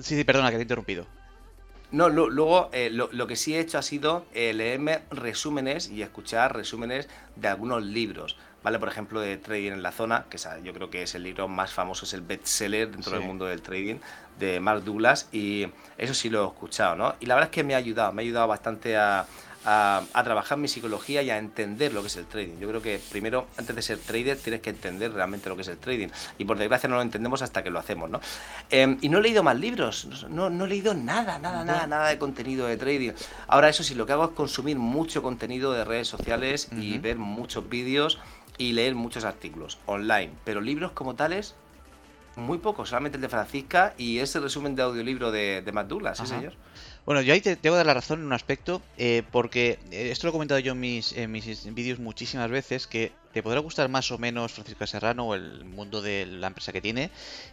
Sí, 0.00 0.16
sí, 0.16 0.24
perdona, 0.24 0.50
que 0.50 0.56
te 0.56 0.60
he 0.60 0.62
interrumpido. 0.62 1.06
No, 1.92 2.08
luego 2.08 2.68
eh, 2.72 2.90
lo, 2.90 3.26
que 3.26 3.36
sí 3.36 3.54
he 3.54 3.60
hecho 3.60 3.78
ha 3.78 3.82
sido 3.82 4.26
eh, 4.34 4.52
leerme 4.52 5.02
resúmenes 5.10 5.88
y 5.88 6.02
escuchar 6.02 6.54
resúmenes 6.54 7.08
de 7.36 7.48
algunos 7.48 7.84
libros. 7.84 8.36
¿Vale? 8.66 8.80
Por 8.80 8.88
ejemplo, 8.88 9.20
de 9.20 9.36
Trading 9.36 9.70
en 9.70 9.82
la 9.84 9.92
Zona, 9.92 10.24
que 10.28 10.38
yo 10.64 10.72
creo 10.74 10.90
que 10.90 11.04
es 11.04 11.14
el 11.14 11.22
libro 11.22 11.46
más 11.46 11.72
famoso, 11.72 12.04
es 12.04 12.12
el 12.14 12.22
bestseller 12.22 12.90
dentro 12.90 13.12
del 13.12 13.20
mundo 13.20 13.44
del 13.44 13.62
trading, 13.62 13.98
de 14.40 14.58
Mark 14.58 14.82
Douglas, 14.82 15.28
y 15.30 15.68
eso 15.96 16.14
sí 16.14 16.30
lo 16.30 16.42
he 16.42 16.46
escuchado, 16.48 16.96
¿no? 16.96 17.14
Y 17.20 17.26
la 17.26 17.36
verdad 17.36 17.50
es 17.50 17.54
que 17.54 17.62
me 17.62 17.74
ha 17.74 17.76
ayudado, 17.76 18.12
me 18.12 18.22
ha 18.22 18.24
ayudado 18.24 18.48
bastante 18.48 18.96
a, 18.96 19.24
a, 19.66 20.22
trabajar 20.24 20.58
mi 20.58 20.68
psicología 20.68 21.22
y 21.22 21.30
a 21.30 21.38
entender 21.38 21.92
lo 21.92 22.00
que 22.00 22.06
es 22.06 22.16
el 22.16 22.26
trading. 22.26 22.58
Yo 22.58 22.68
creo 22.68 22.80
que 22.80 23.00
primero, 23.10 23.48
antes 23.56 23.74
de 23.74 23.82
ser 23.82 23.98
trader, 23.98 24.38
tienes 24.38 24.60
que 24.60 24.70
entender 24.70 25.12
realmente 25.12 25.48
lo 25.48 25.56
que 25.56 25.62
es 25.62 25.68
el 25.68 25.78
trading. 25.78 26.08
Y 26.38 26.44
por 26.44 26.56
desgracia 26.56 26.88
no 26.88 26.96
lo 26.96 27.02
entendemos 27.02 27.42
hasta 27.42 27.62
que 27.62 27.70
lo 27.70 27.78
hacemos, 27.78 28.08
¿no? 28.08 28.20
Em, 28.70 28.96
y 29.00 29.08
no 29.08 29.18
he 29.18 29.22
leído 29.22 29.42
más 29.42 29.58
libros, 29.58 30.06
no, 30.30 30.50
no 30.50 30.64
he 30.64 30.68
leído 30.68 30.94
nada, 30.94 31.38
nada, 31.38 31.64
nada, 31.64 31.86
nada 31.86 32.08
de 32.08 32.18
contenido 32.18 32.66
de 32.66 32.76
trading. 32.76 33.12
Ahora, 33.48 33.68
eso 33.68 33.82
sí, 33.82 33.94
lo 33.94 34.06
que 34.06 34.12
hago 34.12 34.24
es 34.24 34.30
consumir 34.30 34.76
mucho 34.76 35.22
contenido 35.22 35.72
de 35.72 35.84
redes 35.84 36.08
sociales 36.08 36.68
y 36.72 36.98
ver 36.98 37.16
muchos 37.16 37.68
vídeos 37.68 38.18
y 38.58 38.72
leer 38.72 38.94
muchos 38.94 39.24
artículos 39.24 39.78
online. 39.86 40.32
Pero 40.44 40.60
libros 40.60 40.92
como 40.92 41.14
tales, 41.14 41.54
muy 42.36 42.58
pocos, 42.58 42.90
solamente 42.90 43.16
el 43.16 43.22
de 43.22 43.28
Francisca 43.28 43.94
y 43.96 44.18
ese 44.18 44.40
resumen 44.40 44.76
de 44.76 44.82
audiolibro 44.82 45.30
de, 45.30 45.62
de 45.62 45.72
Matt 45.72 45.88
Douglas, 45.88 46.18
¿sí, 46.18 46.26
señor? 46.26 46.54
Bueno, 47.06 47.22
yo 47.22 47.32
ahí 47.32 47.40
te 47.40 47.56
tengo 47.56 47.74
que 47.74 47.78
dar 47.78 47.86
la 47.86 47.94
razón 47.94 48.20
en 48.20 48.26
un 48.26 48.32
aspecto, 48.32 48.82
eh, 48.98 49.22
porque 49.30 49.78
eh, 49.90 50.10
esto 50.10 50.26
lo 50.26 50.30
he 50.30 50.32
comentado 50.32 50.58
yo 50.58 50.72
en 50.72 50.80
mis, 50.80 51.16
mis 51.28 51.74
vídeos 51.74 51.98
muchísimas 51.98 52.50
veces, 52.50 52.86
que 52.86 53.12
te 53.32 53.42
podrá 53.42 53.60
gustar 53.60 53.88
más 53.88 54.10
o 54.10 54.18
menos 54.18 54.52
Francisco 54.52 54.86
Serrano 54.86 55.28
o 55.28 55.34
el 55.34 55.64
mundo 55.64 56.02
de 56.02 56.26
la 56.26 56.48
empresa 56.48 56.72
que 56.72 56.80
tiene, 56.80 57.10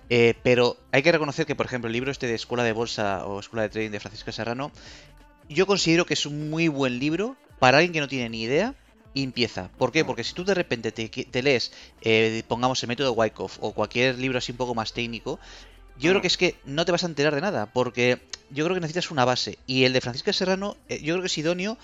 eh, 0.10 0.34
pero 0.44 0.78
hay 0.92 1.04
que 1.04 1.12
reconocer 1.12 1.46
que, 1.46 1.56
por 1.56 1.66
ejemplo, 1.66 1.88
el 1.88 1.94
libro 1.94 2.12
este 2.12 2.28
de 2.28 2.36
Escuela 2.36 2.64
de 2.64 2.74
Bolsa 2.74 3.26
o 3.26 3.40
Escuela 3.40 3.64
de 3.64 3.70
Trading 3.70 3.92
de 3.92 4.00
Francisco 4.00 4.32
Serrano, 4.32 4.72
yo 5.50 5.68
considero 5.68 6.06
que 6.06 6.16
es 6.16 6.26
un 6.26 6.50
muy 6.50 6.68
buen 6.68 7.00
libro 7.00 7.38
para 7.60 7.78
alguien 7.78 7.94
que 7.94 8.00
no 8.00 8.08
tiene 8.08 8.30
ni 8.30 8.42
idea 8.44 8.76
y 9.14 9.24
empieza. 9.24 9.70
¿Por 9.78 9.92
qué? 9.92 10.04
Porque 10.06 10.24
si 10.24 10.34
tú 10.34 10.44
de 10.44 10.54
repente 10.54 10.92
te, 10.92 11.44
lees, 11.44 11.72
pongamos 12.48 12.82
el 12.84 12.88
método 12.88 13.14
Wyckoff 13.14 13.58
o 13.62 13.72
cualquier 13.72 14.18
libro 14.18 14.38
así 14.38 14.52
un 14.52 14.58
poco 14.58 14.76
más 14.76 14.94
técnico, 14.94 15.40
yo 16.00 16.10
creo 16.12 16.22
que 16.22 16.28
es 16.28 16.38
que 16.38 16.56
no 16.66 16.86
te 16.86 16.92
vas 16.92 17.04
a 17.04 17.08
enterar 17.08 17.36
de 17.36 17.42
nada, 17.42 17.68
porque 17.68 18.20
yo 18.50 18.66
creo 18.66 18.76
que 18.76 18.82
necesitas 18.82 19.12
una 19.12 19.26
base. 19.26 19.58
Y 19.68 19.84
el 19.84 19.94
de 19.94 20.02
Francisca 20.02 20.34
Serrano, 20.34 20.76
eh, 20.90 21.00
yo 21.02 21.14
creo 21.14 21.22
que 21.22 21.28
es 21.28 21.38
idóneo 21.38 21.78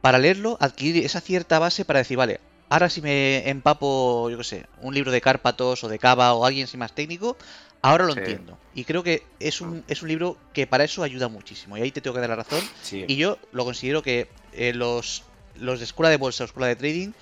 para 0.00 0.18
leerlo, 0.18 0.56
adquirir 0.60 1.04
esa 1.04 1.20
cierta 1.20 1.58
base 1.58 1.84
para 1.84 2.00
decir, 2.00 2.16
vale, 2.16 2.40
ahora 2.68 2.90
si 2.90 3.00
me 3.00 3.48
empapo, 3.48 4.30
yo 4.30 4.38
qué 4.38 4.44
sé, 4.44 4.66
un 4.80 4.94
libro 4.94 5.10
de 5.10 5.20
Cárpatos 5.20 5.82
o 5.84 5.88
de 5.88 5.98
Cava 5.98 6.34
o 6.34 6.44
alguien 6.44 6.64
así 6.64 6.76
más 6.76 6.94
técnico, 6.94 7.36
ahora 7.82 8.04
lo 8.04 8.16
entiendo. 8.16 8.58
Y 8.74 8.84
creo 8.84 9.02
que 9.02 9.22
es 9.40 9.60
un, 9.60 9.84
es 9.88 10.02
un 10.02 10.08
libro 10.08 10.36
que 10.52 10.66
para 10.66 10.84
eso 10.84 11.02
ayuda 11.02 11.28
muchísimo. 11.28 11.76
Y 11.76 11.82
ahí 11.82 11.90
te 11.90 12.00
tengo 12.00 12.14
que 12.14 12.20
dar 12.20 12.30
la 12.30 12.36
razón. 12.36 12.62
Y 12.92 13.16
yo 13.16 13.38
lo 13.52 13.64
considero 13.64 14.02
que 14.02 14.28
eh, 14.52 14.72
los, 14.74 15.24
los 15.60 15.78
de 15.78 15.84
escuela 15.84 16.10
de 16.10 16.16
bolsa 16.16 16.44
o 16.44 16.46
escuela 16.46 16.68
de 16.68 16.76
trading 16.76 17.12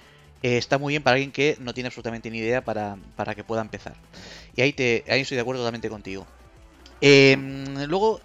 eh, 0.42 0.59
está 0.59 0.79
muy 0.79 0.92
bien 0.92 1.03
para 1.03 1.14
alguien 1.14 1.33
que 1.33 1.57
no 1.61 1.75
tiene 1.75 1.88
absolutamente 1.88 2.31
ni 2.31 2.38
idea 2.38 2.64
para, 2.64 2.96
para 3.16 3.35
que 3.35 3.44
pueda 3.44 3.62
empezar. 3.62 3.94
Y 4.55 4.62
ahí, 4.62 4.72
te, 4.72 5.05
ahí 5.09 5.22
estoy 5.22 5.37
de 5.37 5.42
acuerdo 5.42 5.62
totalmente 5.62 5.88
contigo. 5.88 6.27
Em, 7.01 7.85
luego, 7.85 8.20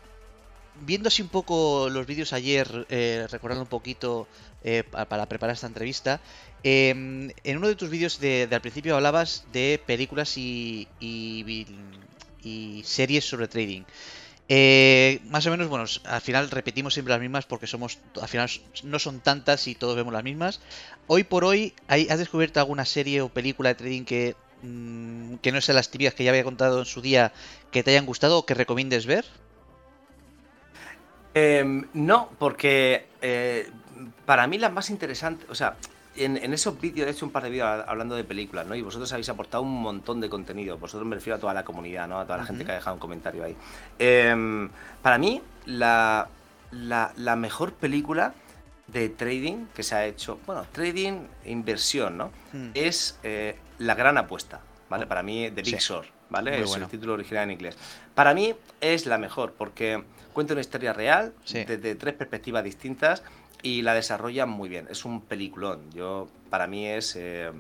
viendo 0.86 1.08
así 1.08 1.22
un 1.22 1.30
poco 1.30 1.90
los 1.90 2.06
vídeos 2.06 2.34
ayer, 2.34 2.86
eh, 2.90 3.28
recordando 3.30 3.64
un 3.64 3.70
poquito 3.70 4.28
eh, 4.64 4.84
para 4.84 5.26
preparar 5.26 5.56
esta 5.56 5.68
entrevista, 5.68 6.22
em, 6.64 7.32
en 7.44 7.58
uno 7.58 7.68
de 7.68 7.76
tus 7.76 7.90
vídeos 7.90 8.20
de, 8.20 8.48
al 8.52 8.62
principio 8.62 8.96
hablabas 8.96 9.46
de 9.52 9.82
películas 9.86 10.38
y, 10.38 10.88
y, 11.00 11.66
series 12.84 13.26
sobre 13.26 13.48
trading. 13.48 13.84
Eh, 14.54 15.22
más 15.30 15.46
o 15.46 15.52
menos, 15.52 15.70
bueno, 15.70 15.86
al 16.04 16.22
final 16.22 16.52
repetimos 16.52 16.94
siempre 16.94 17.14
las 17.14 17.22
mismas 17.22 17.46
porque 17.46 17.68
somos, 17.68 18.00
al 18.22 18.28
final 18.28 18.50
no 18.84 19.00
son 19.00 19.22
tantas 19.22 19.66
y 19.68 19.76
todos 19.76 19.96
vemos 19.96 20.12
las 20.12 20.24
mismas. 20.24 20.60
Hoy 21.08 21.24
por 21.24 21.46
hoy, 21.46 21.74
¿has 21.88 22.20
descubierto 22.20 22.60
alguna 22.60 22.84
serie 22.84 23.22
o 23.22 23.30
película 23.30 23.70
de 23.70 23.76
trading 23.76 24.04
que 24.04 24.36
Mm, 24.64 25.38
que 25.38 25.52
no 25.52 25.60
sean 25.60 25.76
las 25.76 25.90
típicas 25.90 26.14
que 26.14 26.24
ya 26.24 26.30
había 26.30 26.44
contado 26.44 26.80
en 26.80 26.86
su 26.86 27.02
día 27.02 27.32
que 27.72 27.82
te 27.84 27.92
hayan 27.92 28.06
gustado 28.06 28.38
o 28.38 28.46
que 28.46 28.54
recomiendes 28.54 29.06
ver? 29.06 29.26
Em, 31.34 31.88
no, 31.94 32.30
porque 32.38 33.08
eh, 33.22 33.70
para 34.26 34.46
mí 34.48 34.58
las 34.58 34.72
más 34.72 34.90
interesantes, 34.90 35.50
o 35.50 35.56
sea, 35.56 35.78
en, 36.16 36.54
esos 36.54 36.80
vídeos 36.80 37.08
he 37.08 37.12
hecho 37.12 37.26
un 37.26 37.32
par 37.32 37.44
de 37.44 37.50
vídeos 37.50 37.84
hablando 37.88 38.16
de 38.16 38.24
películas, 38.24 38.66
¿no? 38.68 38.76
Y 38.76 38.82
vosotros 38.82 39.12
habéis 39.14 39.30
aportado 39.30 39.64
un 39.64 39.82
montón 39.82 40.20
de 40.20 40.30
contenido. 40.30 40.78
Vosotros 40.78 41.08
me 41.08 41.16
refiero 41.16 41.38
a 41.38 41.40
toda 41.40 41.54
la 41.54 41.64
comunidad, 41.64 42.08
¿no? 42.08 42.20
A 42.20 42.26
toda 42.26 42.38
la 42.38 42.46
gente 42.46 42.66
que 42.66 42.72
ha 42.72 42.76
dejado 42.76 42.96
un 42.96 43.00
comentario 43.00 43.44
ahí. 43.44 43.56
Em, 44.00 44.70
para 45.02 45.18
mí, 45.18 45.42
la, 45.66 46.28
la, 46.72 47.36
mejor 47.36 47.74
película 47.74 48.34
de 48.88 49.10
trading 49.10 49.68
que 49.74 49.84
se 49.84 49.96
ha 49.96 50.06
hecho, 50.06 50.40
bueno, 50.46 50.66
trading 50.72 51.28
e 51.46 51.52
inversión, 51.52 52.18
¿no? 52.18 52.32
Hmm. 52.52 52.72
Es 52.74 53.18
eh, 53.24 53.58
la 53.80 53.96
gran 53.96 54.18
apuesta, 54.18 54.62
¿vale? 54.90 55.08
Para 55.08 55.24
mí, 55.24 55.50
The 55.52 55.62
Big 55.62 55.80
Short, 55.80 56.10
¿vale? 56.30 56.62
es 56.62 56.76
el 56.76 56.88
título 56.88 57.14
original 57.14 57.46
en 57.46 57.52
inglés. 57.52 57.78
Para 58.14 58.34
mí 58.34 58.54
es 58.82 59.06
la 59.06 59.18
mejor 59.18 59.54
porque 59.58 60.04
cuenta 60.34 60.54
una 60.54 60.62
historia 60.62 60.94
real 60.94 61.34
desde 61.46 61.96
tres 61.96 62.14
perspectivas 62.16 62.64
distintas 62.64 63.24
y 63.64 63.82
la 63.82 63.94
desarrolla 63.94 64.46
muy 64.46 64.70
bien. 64.70 64.88
Es 64.90 65.06
un 65.06 65.22
peliculón. 65.22 65.92
Yo, 65.92 66.28
para 66.50 66.68
mí 66.68 66.88
es 66.88 67.16
eh, 67.16 67.52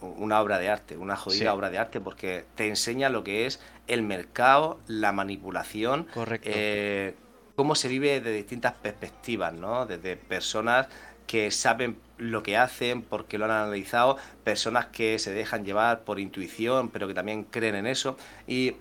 una 0.00 0.40
obra 0.40 0.58
de 0.58 0.68
arte, 0.68 0.96
una 0.96 1.16
jodida 1.16 1.54
obra 1.54 1.70
de 1.70 1.78
arte 1.78 2.00
porque 2.00 2.44
te 2.54 2.68
enseña 2.68 3.08
lo 3.08 3.24
que 3.24 3.46
es 3.46 3.60
el 3.86 4.02
mercado, 4.02 4.80
la 4.86 5.12
manipulación, 5.12 6.06
Correcto. 6.12 6.48
Eh, 6.52 7.14
cómo 7.54 7.74
se 7.74 7.88
vive 7.88 8.20
de 8.20 8.32
distintas 8.32 8.74
perspectivas, 8.74 9.52
¿no? 9.52 9.86
Desde 9.86 10.16
personas 10.16 10.88
que 11.26 11.50
saben 11.50 11.98
lo 12.18 12.42
que 12.42 12.56
hacen 12.56 13.02
porque 13.02 13.38
lo 13.38 13.46
han 13.46 13.50
analizado, 13.50 14.16
personas 14.44 14.86
que 14.86 15.18
se 15.18 15.32
dejan 15.32 15.64
llevar 15.64 16.00
por 16.00 16.20
intuición, 16.20 16.88
pero 16.90 17.08
que 17.08 17.14
también 17.14 17.44
creen 17.44 17.74
en 17.74 17.86
eso. 17.86 18.16
Y 18.46 18.74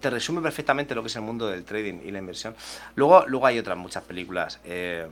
te 0.00 0.10
resume 0.10 0.42
perfectamente 0.42 0.94
lo 0.94 1.02
que 1.02 1.08
es 1.08 1.16
el 1.16 1.22
mundo 1.22 1.48
del 1.48 1.64
trading 1.64 2.00
y 2.04 2.10
la 2.10 2.18
inversión. 2.18 2.54
Luego, 2.94 3.24
luego 3.26 3.46
hay 3.46 3.58
otras 3.58 3.78
muchas 3.78 4.04
películas 4.04 4.60
eh, 4.64 5.06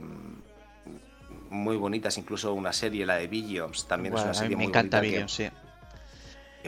muy 1.49 1.77
bonitas, 1.77 2.17
incluso 2.17 2.53
una 2.53 2.73
serie, 2.73 3.05
la 3.05 3.15
de 3.15 3.27
Billions, 3.27 3.87
también 3.87 4.15
es 4.15 4.21
una 4.21 4.33
serie 4.33 4.55
me 4.55 4.63
muy 4.63 4.69
encanta 4.69 4.99
Billions, 4.99 5.31
sí. 5.31 5.49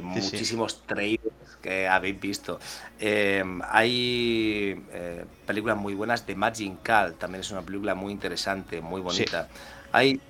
Muchísimos 0.01 0.83
traders 0.87 1.57
que 1.61 1.87
habéis 1.87 2.19
visto. 2.19 2.59
Eh, 2.97 3.43
hay 3.69 4.81
eh, 4.91 5.25
películas 5.45 5.77
muy 5.77 5.93
buenas 5.93 6.25
de 6.25 6.35
Margin 6.35 6.77
Call, 6.77 7.15
también 7.15 7.41
es 7.41 7.51
una 7.51 7.61
película 7.61 7.93
muy 7.93 8.11
interesante, 8.13 8.81
muy 8.81 9.01
bonita. 9.01 9.49
Hay, 9.91 10.21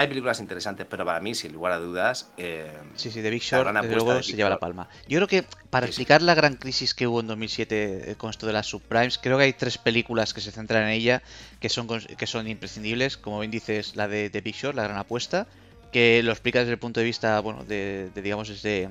hay 0.00 0.08
películas 0.08 0.40
interesantes, 0.40 0.86
pero 0.88 1.04
para 1.04 1.20
mí, 1.20 1.34
sin 1.34 1.52
lugar 1.52 1.72
a 1.72 1.78
dudas. 1.78 2.30
Eh, 2.38 2.72
sí, 2.94 3.10
sí, 3.10 3.20
The 3.20 3.28
Big 3.28 3.42
Short, 3.42 3.70
luego 3.84 4.22
se 4.22 4.32
lleva 4.34 4.48
la 4.48 4.58
palma. 4.58 4.88
Yo 5.06 5.18
creo 5.18 5.28
que 5.28 5.44
para 5.68 5.84
explicar 5.84 6.22
la 6.22 6.34
gran 6.34 6.54
crisis 6.54 6.94
que 6.94 7.06
hubo 7.06 7.20
en 7.20 7.26
2007 7.26 8.10
eh, 8.10 8.14
con 8.16 8.30
esto 8.30 8.46
de 8.46 8.54
las 8.54 8.66
subprimes, 8.66 9.18
creo 9.18 9.36
que 9.36 9.44
hay 9.44 9.52
tres 9.52 9.76
películas 9.76 10.32
que 10.32 10.40
se 10.40 10.52
centran 10.52 10.84
en 10.84 10.88
ella 10.88 11.22
que 11.60 11.68
son, 11.68 11.86
que 11.86 12.26
son 12.26 12.48
imprescindibles. 12.48 13.18
Como 13.18 13.40
bien 13.40 13.50
dices, 13.50 13.94
la 13.94 14.08
de 14.08 14.30
The 14.30 14.40
Big 14.40 14.54
Short, 14.54 14.74
la 14.74 14.84
gran 14.84 14.96
apuesta, 14.96 15.46
que 15.92 16.22
lo 16.22 16.32
explica 16.32 16.60
desde 16.60 16.72
el 16.72 16.78
punto 16.78 17.00
de 17.00 17.04
vista, 17.04 17.38
bueno, 17.40 17.64
de, 17.64 18.10
digamos, 18.14 18.48
desde. 18.48 18.88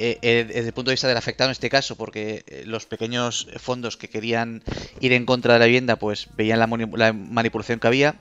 Eh, 0.00 0.18
desde 0.48 0.66
el 0.66 0.72
punto 0.72 0.90
de 0.90 0.94
vista 0.94 1.06
del 1.06 1.16
afectado 1.16 1.50
en 1.50 1.52
este 1.52 1.70
caso, 1.70 1.94
porque 1.94 2.64
los 2.66 2.86
pequeños 2.86 3.46
fondos 3.58 3.96
que 3.96 4.08
querían 4.08 4.64
ir 4.98 5.12
en 5.12 5.24
contra 5.26 5.52
de 5.52 5.60
la 5.60 5.66
vivienda, 5.66 5.94
pues 5.94 6.26
veían 6.36 6.58
la 6.58 7.12
manipulación 7.12 7.78
que 7.78 7.86
había. 7.86 8.16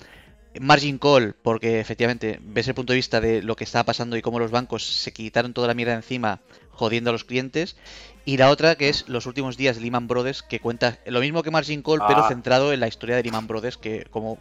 Margin 0.60 0.98
call, 0.98 1.36
porque 1.42 1.80
efectivamente 1.80 2.40
ves 2.44 2.68
el 2.68 2.76
punto 2.76 2.94
de 2.94 2.98
vista 2.98 3.20
de 3.22 3.42
lo 3.42 3.56
que 3.56 3.64
estaba 3.64 3.86
pasando 3.86 4.18
y 4.18 4.22
cómo 4.22 4.40
los 4.40 4.52
bancos 4.52 4.84
se 4.84 5.12
quitaron 5.12 5.54
toda 5.54 5.68
la 5.68 5.74
mierda 5.74 5.94
encima 5.94 6.42
jodiendo 6.72 7.10
a 7.10 7.14
los 7.14 7.24
clientes. 7.24 7.76
Y 8.26 8.38
la 8.38 8.50
otra 8.50 8.76
que 8.76 8.88
es 8.88 9.10
los 9.10 9.26
últimos 9.26 9.58
días 9.58 9.76
de 9.76 9.82
Lehman 9.82 10.08
Brothers, 10.08 10.44
que 10.44 10.60
cuenta 10.60 11.00
lo 11.06 11.20
mismo 11.20 11.44
que 11.44 11.52
Margin 11.52 11.82
Call, 11.82 12.00
pero 12.08 12.24
ah. 12.24 12.30
centrado 12.30 12.72
en 12.72 12.80
la 12.80 12.88
historia 12.88 13.18
de 13.18 13.24
Lehman 13.24 13.48
Brothers, 13.48 13.78
que 13.78 14.06
como 14.12 14.38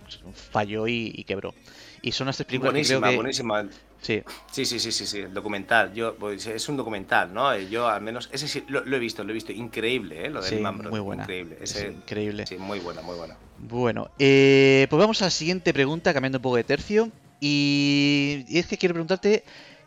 falló 0.53 0.87
y, 0.87 1.25
quebró. 1.25 1.53
Y 2.01 2.13
son 2.13 2.29
estas 2.29 2.47
películas 2.47 2.73
buenísima, 2.73 3.11
que 3.11 3.17
buenísima. 3.17 3.69
Sí. 4.01 4.23
sí, 4.51 4.65
sí, 4.65 4.81
sí, 4.81 4.91
sí, 4.93 5.07
sí, 5.07 5.23
documental. 5.23 5.95
Yo, 5.95 6.17
pues, 6.17 6.47
es 6.47 6.69
un 6.69 6.77
documental, 6.77 7.33
¿no? 7.33 7.57
Yo 7.57 7.89
al 7.89 8.03
menos, 8.03 8.29
ese 8.33 8.49
sí, 8.49 8.65
lo, 8.69 8.85
he 8.85 8.99
visto, 8.99 9.23
lo 9.25 9.31
he 9.31 9.35
visto. 9.35 9.53
Increíble, 9.53 10.27
¿eh? 10.27 10.31
Lo 10.31 10.43
de 10.43 10.49
sí, 10.49 10.55
Lehman 10.57 10.79
Brothers. 10.79 10.91
Muy 10.91 11.01
buena. 11.01 11.23
Increíble. 11.23 11.59
increíble. 11.93 12.47
Sí, 12.47 12.57
muy 12.57 12.81
buena, 12.81 13.03
muy 13.03 13.17
buena. 13.17 13.37
Bueno, 13.63 14.11
eh, 14.19 14.89
pues 14.91 14.99
vamos 14.99 15.23
a 15.23 15.27
la 15.27 15.31
siguiente 15.31 15.73
pregunta, 15.73 16.13
cambiando 16.13 16.39
un 16.39 16.43
poco 16.43 16.57
de 16.57 16.65
tercio. 16.65 17.11
Y, 17.39 18.45
es 18.49 18.67
que 18.67 18.77
quiero 18.77 18.95
preguntarte 18.95 19.45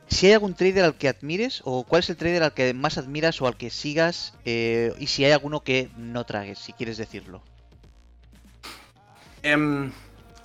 si 0.07 0.27
hay 0.27 0.33
algún 0.33 0.53
trader 0.53 0.85
al 0.85 0.95
que 0.95 1.09
admires 1.09 1.61
o 1.65 1.83
cuál 1.83 1.99
es 1.99 2.09
el 2.09 2.15
trader 2.15 2.43
al 2.43 2.53
que 2.53 2.73
más 2.73 2.97
admiras 2.97 3.41
o 3.41 3.47
al 3.47 3.57
que 3.57 3.69
sigas 3.69 4.33
eh, 4.45 4.93
y 4.97 5.07
si 5.07 5.25
hay 5.25 5.33
alguno 5.33 5.61
que 5.61 5.89
no 5.97 6.25
tragues, 6.25 6.59
si 6.59 6.71
quieres 6.71 6.97
decirlo. 6.97 7.43
Em, 9.43 9.91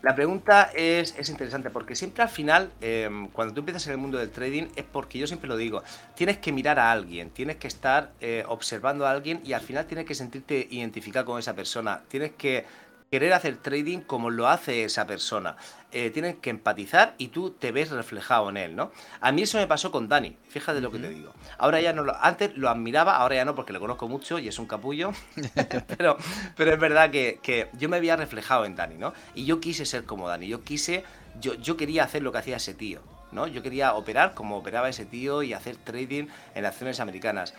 La 0.03 0.14
pregunta 0.14 0.71
es, 0.75 1.14
es, 1.16 1.29
interesante 1.29 1.71
porque 1.71 1.95
siempre 1.95 2.23
al 2.23 2.31
final, 2.31 2.73
em, 2.81 3.29
cuando 3.29 3.53
tú 3.55 3.61
empiezas 3.61 3.87
en 3.87 3.93
el 3.93 3.99
mundo 3.99 4.19
del 4.19 4.31
trading, 4.31 4.69
es 4.75 4.85
porque 4.85 5.19
yo 5.19 5.27
siempre 5.27 5.47
lo 5.47 5.59
digo, 5.59 5.83
tienes 6.14 6.38
que 6.38 6.53
mirar 6.53 6.79
a 6.79 6.90
alguien, 6.90 7.31
tienes 7.31 7.57
que 7.57 7.69
estar 7.69 8.12
eh, 8.21 8.43
observando 8.49 9.07
a 9.07 9.11
alguien 9.11 9.40
y 9.45 9.53
al 9.53 9.61
final 9.61 9.87
tienes 9.87 10.07
que 10.07 10.14
sentirte 10.14 10.66
identificado 10.71 11.27
con 11.27 11.38
esa 11.38 11.55
persona, 11.55 12.03
tienes 12.09 12.33
que 12.33 12.64
querer 13.11 13.33
hacer 13.33 13.57
trading 13.57 14.03
como 14.03 14.31
lo 14.31 14.46
hace 14.46 14.85
esa 14.85 15.05
persona. 15.05 15.57
Eh, 15.90 16.11
tienes 16.11 16.37
que 16.37 16.51
empatizar 16.51 17.14
y 17.18 17.29
tú 17.29 17.51
te 17.51 17.73
ves 17.73 17.90
reflejado 17.90 18.49
en 18.51 18.57
él, 18.57 18.77
¿no? 18.77 18.92
A 19.20 19.33
mí 19.33 19.42
eso 19.42 19.59
me 19.59 19.66
pasó 19.66 19.90
con 19.90 20.09
Dani, 20.09 20.37
fíjate 20.49 20.81
lo 20.81 20.92
que 20.92 21.01
te 21.01 21.09
digo. 21.09 21.33
Ahora 21.59 21.81
ya 21.81 21.92
no 21.92 22.05
lo, 22.05 22.14
antes 22.23 22.57
lo 22.57 22.70
admiraba, 22.70 23.16
ahora 23.16 23.35
ya 23.35 23.44
no 23.44 23.57
porque 23.57 23.73
le 23.73 23.81
conozco 23.81 24.07
mucho 24.07 24.38
y 24.38 24.46
es 24.46 24.61
un 24.61 24.66
capullo, 24.66 25.11
pero, 25.99 26.18
pero 26.57 26.73
es 26.73 26.79
verdad 26.79 27.11
que, 27.11 27.40
que, 27.42 27.68
yo 27.73 27.88
me 27.88 27.96
había 27.96 28.14
reflejado 28.14 28.64
en 28.64 28.77
Dani, 28.77 28.94
¿no? 28.94 29.12
Y 29.35 29.44
yo 29.44 29.59
quise 29.59 29.87
ser 29.87 30.05
como 30.05 30.29
Dani, 30.29 30.46
yo 30.46 30.62
quise, 30.62 31.03
yo, 31.40 31.55
yo 31.55 31.77
quería 31.77 32.05
hacer 32.05 32.23
lo 32.23 32.31
que 32.31 32.38
hacía 32.38 32.59
ese 32.59 32.75
tío, 32.75 33.01
¿no? 33.33 33.49
Yo 33.49 33.61
quería 33.61 33.94
operar 33.94 34.35
como 34.35 34.57
operaba 34.57 34.88
ese 34.88 35.05
tío 35.05 35.42
y 35.42 35.53
hacer 35.53 35.75
trading 35.75 36.29
en 36.55 36.64
acciones 36.64 37.01
americanas 37.01 37.55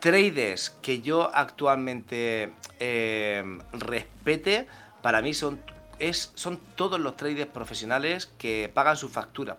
traders 0.00 0.70
que 0.82 1.00
yo 1.00 1.30
actualmente 1.34 2.52
eh, 2.78 3.58
respete, 3.72 4.66
para 5.02 5.22
mí 5.22 5.34
son, 5.34 5.60
es, 5.98 6.32
son 6.34 6.58
todos 6.76 7.00
los 7.00 7.16
traders 7.16 7.50
profesionales 7.50 8.30
que 8.38 8.70
pagan 8.72 8.96
su 8.96 9.08
factura. 9.08 9.56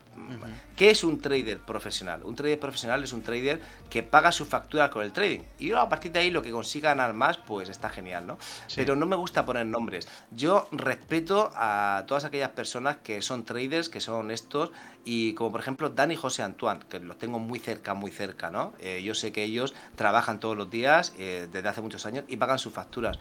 ¿Qué 0.76 0.92
es 0.92 1.04
un 1.04 1.20
trader 1.20 1.60
profesional? 1.60 2.22
Un 2.24 2.36
trader 2.36 2.60
profesional 2.60 3.04
es 3.04 3.12
un 3.12 3.22
trader 3.22 3.62
que 3.90 4.04
paga 4.04 4.32
su 4.32 4.46
factura 4.46 4.90
con 4.90 5.04
el 5.04 5.12
trading. 5.12 5.42
Y 5.58 5.72
a 5.72 5.90
partir 5.90 6.12
de 6.12 6.20
ahí 6.20 6.32
lo 6.32 6.42
que 6.42 6.52
consiga 6.52 6.90
ganar 6.90 7.14
más, 7.14 7.38
pues 7.38 7.70
está 7.70 7.90
genial, 7.90 8.28
¿no? 8.28 8.38
Pero 8.76 8.96
no 8.96 9.06
me 9.06 9.16
gusta 9.16 9.46
poner 9.46 9.66
nombres. 9.66 10.08
Yo 10.32 10.68
respeto 10.72 11.52
a 11.56 12.04
todas 12.08 12.24
aquellas 12.24 12.52
personas 12.52 12.98
que 12.98 13.22
son 13.22 13.44
traders, 13.44 13.90
que 13.90 14.00
son 14.00 14.16
honestos, 14.16 14.72
y 15.04 15.34
como 15.34 15.52
por 15.52 15.62
ejemplo 15.62 15.90
Dani 15.90 16.14
y 16.14 16.18
José 16.18 16.44
Antoine, 16.44 16.82
que 16.88 17.00
los 17.00 17.18
tengo 17.18 17.40
muy 17.40 17.60
cerca, 17.60 17.94
muy 17.94 18.12
cerca, 18.12 18.50
¿no? 18.50 18.74
Eh, 18.80 19.02
yo 19.04 19.16
sé 19.16 19.32
que 19.32 19.44
ellos 19.44 19.74
trabajan 19.96 20.40
todos 20.40 20.56
los 20.56 20.70
días 20.70 21.14
eh, 21.18 21.48
desde 21.52 21.68
hace 21.68 21.82
muchos 21.82 22.06
años 22.06 22.26
y 22.28 22.38
pagan 22.38 22.60
sus 22.60 22.74
facturas 22.74 23.20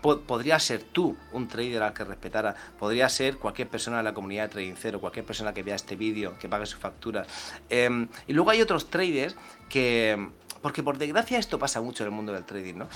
podría 0.00 0.58
ser 0.58 0.82
tú 0.82 1.16
un 1.32 1.48
trader 1.48 1.82
al 1.82 1.92
que 1.92 2.04
respetara, 2.04 2.54
podría 2.78 3.08
ser 3.08 3.36
cualquier 3.38 3.68
persona 3.68 3.98
de 3.98 4.02
la 4.04 4.14
comunidad 4.14 4.44
de 4.44 4.48
Trading 4.48 4.74
Cero, 4.76 5.00
cualquier 5.00 5.24
persona 5.24 5.52
que 5.52 5.62
vea 5.62 5.74
este 5.74 5.96
vídeo, 5.96 6.38
que 6.38 6.48
pague 6.48 6.66
sus 6.66 6.78
facturas. 6.78 7.26
Em, 7.68 8.08
y 8.26 8.32
luego 8.32 8.50
hay 8.50 8.60
otros 8.60 8.90
traders 8.90 9.36
que, 9.68 10.28
porque 10.62 10.82
por 10.82 10.98
desgracia 10.98 11.38
esto 11.38 11.58
pasa 11.58 11.80
mucho 11.80 12.02
en 12.04 12.10
el 12.10 12.14
mundo 12.14 12.32
del 12.32 12.44
trading, 12.44 12.74
¿no? 12.74 12.88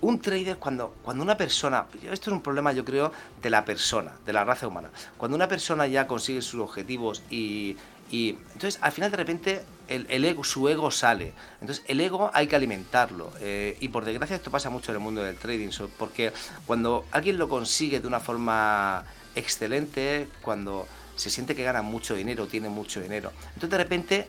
Un 0.00 0.20
trader 0.20 0.56
cuando, 0.56 0.96
cuando 1.02 1.22
una 1.22 1.36
persona, 1.36 1.86
esto 2.10 2.30
es 2.30 2.34
un 2.34 2.42
problema 2.42 2.72
yo 2.72 2.84
creo 2.84 3.12
de 3.42 3.50
la 3.50 3.64
persona, 3.64 4.12
de 4.24 4.32
la 4.32 4.44
raza 4.44 4.66
humana, 4.66 4.90
cuando 5.18 5.36
una 5.36 5.48
persona 5.48 5.86
ya 5.86 6.06
consigue 6.06 6.40
sus 6.40 6.60
objetivos 6.60 7.22
y, 7.30 7.76
y 8.10 8.36
entonces 8.52 8.78
al 8.82 8.92
final 8.92 9.10
de 9.10 9.16
repente 9.16 9.62
el, 9.88 10.24
ego, 10.24 10.44
su 10.44 10.68
ego 10.68 10.90
sale. 10.90 11.32
Entonces 11.60 11.84
el 11.88 12.00
ego 12.00 12.30
hay 12.32 12.46
que 12.46 12.56
alimentarlo. 12.56 13.32
Eh, 13.40 13.76
y 13.80 13.88
por 13.88 14.04
desgracia 14.04 14.36
esto 14.36 14.50
pasa 14.50 14.70
mucho 14.70 14.92
en 14.92 14.96
el 14.96 15.02
mundo 15.02 15.22
del 15.22 15.36
trading, 15.36 15.70
porque 15.98 16.32
cuando 16.66 17.06
alguien 17.10 17.38
lo 17.38 17.48
consigue 17.48 18.00
de 18.00 18.06
una 18.06 18.20
forma 18.20 19.04
excelente, 19.34 20.28
cuando 20.42 20.86
se 21.16 21.30
siente 21.30 21.54
que 21.54 21.64
gana 21.64 21.82
mucho 21.82 22.14
dinero, 22.14 22.46
tiene 22.46 22.68
mucho 22.68 23.00
dinero, 23.00 23.32
entonces 23.48 23.70
de 23.70 23.78
repente 23.78 24.28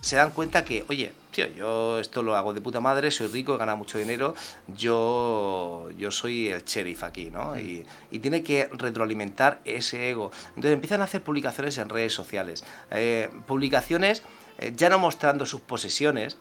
se 0.00 0.16
dan 0.16 0.30
cuenta 0.30 0.64
que, 0.64 0.84
oye, 0.88 1.12
yo 1.46 1.98
esto 1.98 2.22
lo 2.22 2.36
hago 2.36 2.54
de 2.54 2.60
puta 2.60 2.80
madre, 2.80 3.10
soy 3.10 3.28
rico, 3.28 3.54
he 3.54 3.58
ganado 3.58 3.78
mucho 3.78 3.98
dinero, 3.98 4.34
yo, 4.66 5.88
yo 5.96 6.10
soy 6.10 6.48
el 6.48 6.64
sheriff 6.64 7.04
aquí, 7.04 7.30
¿no? 7.30 7.58
Y, 7.58 7.86
tiene 8.20 8.42
que 8.42 8.68
retroalimentar 8.72 9.60
ese 9.64 10.10
ego. 10.10 10.32
Entonces 10.48 10.72
empiezan 10.72 11.00
a 11.00 11.04
hacer 11.04 11.22
publicaciones 11.22 11.78
en 11.78 11.88
redes 11.88 12.12
sociales. 12.12 12.64
Eh, 12.90 13.30
publicaciones 13.46 14.22
eh, 14.58 14.72
ya 14.76 14.90
no 14.90 14.98
mostrando 14.98 15.46
sus 15.46 15.60
posesiones, 15.60 16.36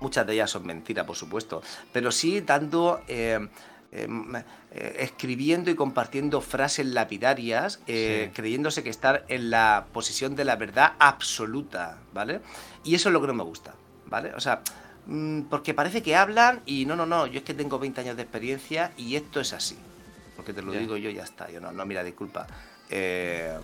muchas 0.00 0.26
de 0.26 0.34
ellas 0.34 0.50
son 0.50 0.66
mentiras, 0.66 1.06
por 1.06 1.16
supuesto, 1.16 1.62
pero 1.92 2.12
sí 2.12 2.40
dando... 2.40 3.00
Eh, 3.08 3.48
Em, 3.90 4.36
eh, 4.36 4.96
escribiendo 4.98 5.70
y 5.70 5.74
compartiendo 5.74 6.42
frases 6.42 6.84
lapidarias, 6.84 7.80
eh, 7.86 8.30
creyéndose 8.34 8.82
que 8.82 8.90
están 8.90 9.22
en 9.28 9.48
la 9.48 9.86
posición 9.94 10.36
de 10.36 10.44
la 10.44 10.56
verdad 10.56 10.92
absoluta, 10.98 11.96
¿vale? 12.12 12.42
Y 12.84 12.94
eso 12.94 13.08
es 13.08 13.14
lo 13.14 13.22
que 13.22 13.28
no 13.28 13.32
me 13.32 13.44
gusta, 13.44 13.74
¿vale? 14.08 14.32
O 14.34 14.40
sea, 14.40 14.62
mm, 15.06 15.42
porque 15.42 15.74
parece 15.74 16.02
que 16.02 16.16
hablan 16.16 16.60
y 16.66 16.86
no, 16.86 16.96
no, 16.96 17.06
no, 17.06 17.26
yo 17.26 17.38
es 17.38 17.44
que 17.44 17.54
tengo 17.54 17.78
20 17.78 18.00
años 18.00 18.16
de 18.16 18.22
experiencia 18.22 18.92
y 18.96 19.16
esto 19.16 19.40
es 19.40 19.52
así. 19.52 19.78
Porque 20.36 20.52
te 20.52 20.62
lo 20.62 20.72
digo 20.72 20.96
yo, 20.96 21.10
ya 21.10 21.24
está. 21.24 21.50
Yo 21.50 21.60
no, 21.60 21.72
no, 21.72 21.84
mira, 21.84 22.04
disculpa. 22.04 22.46
Eh, 22.90 23.58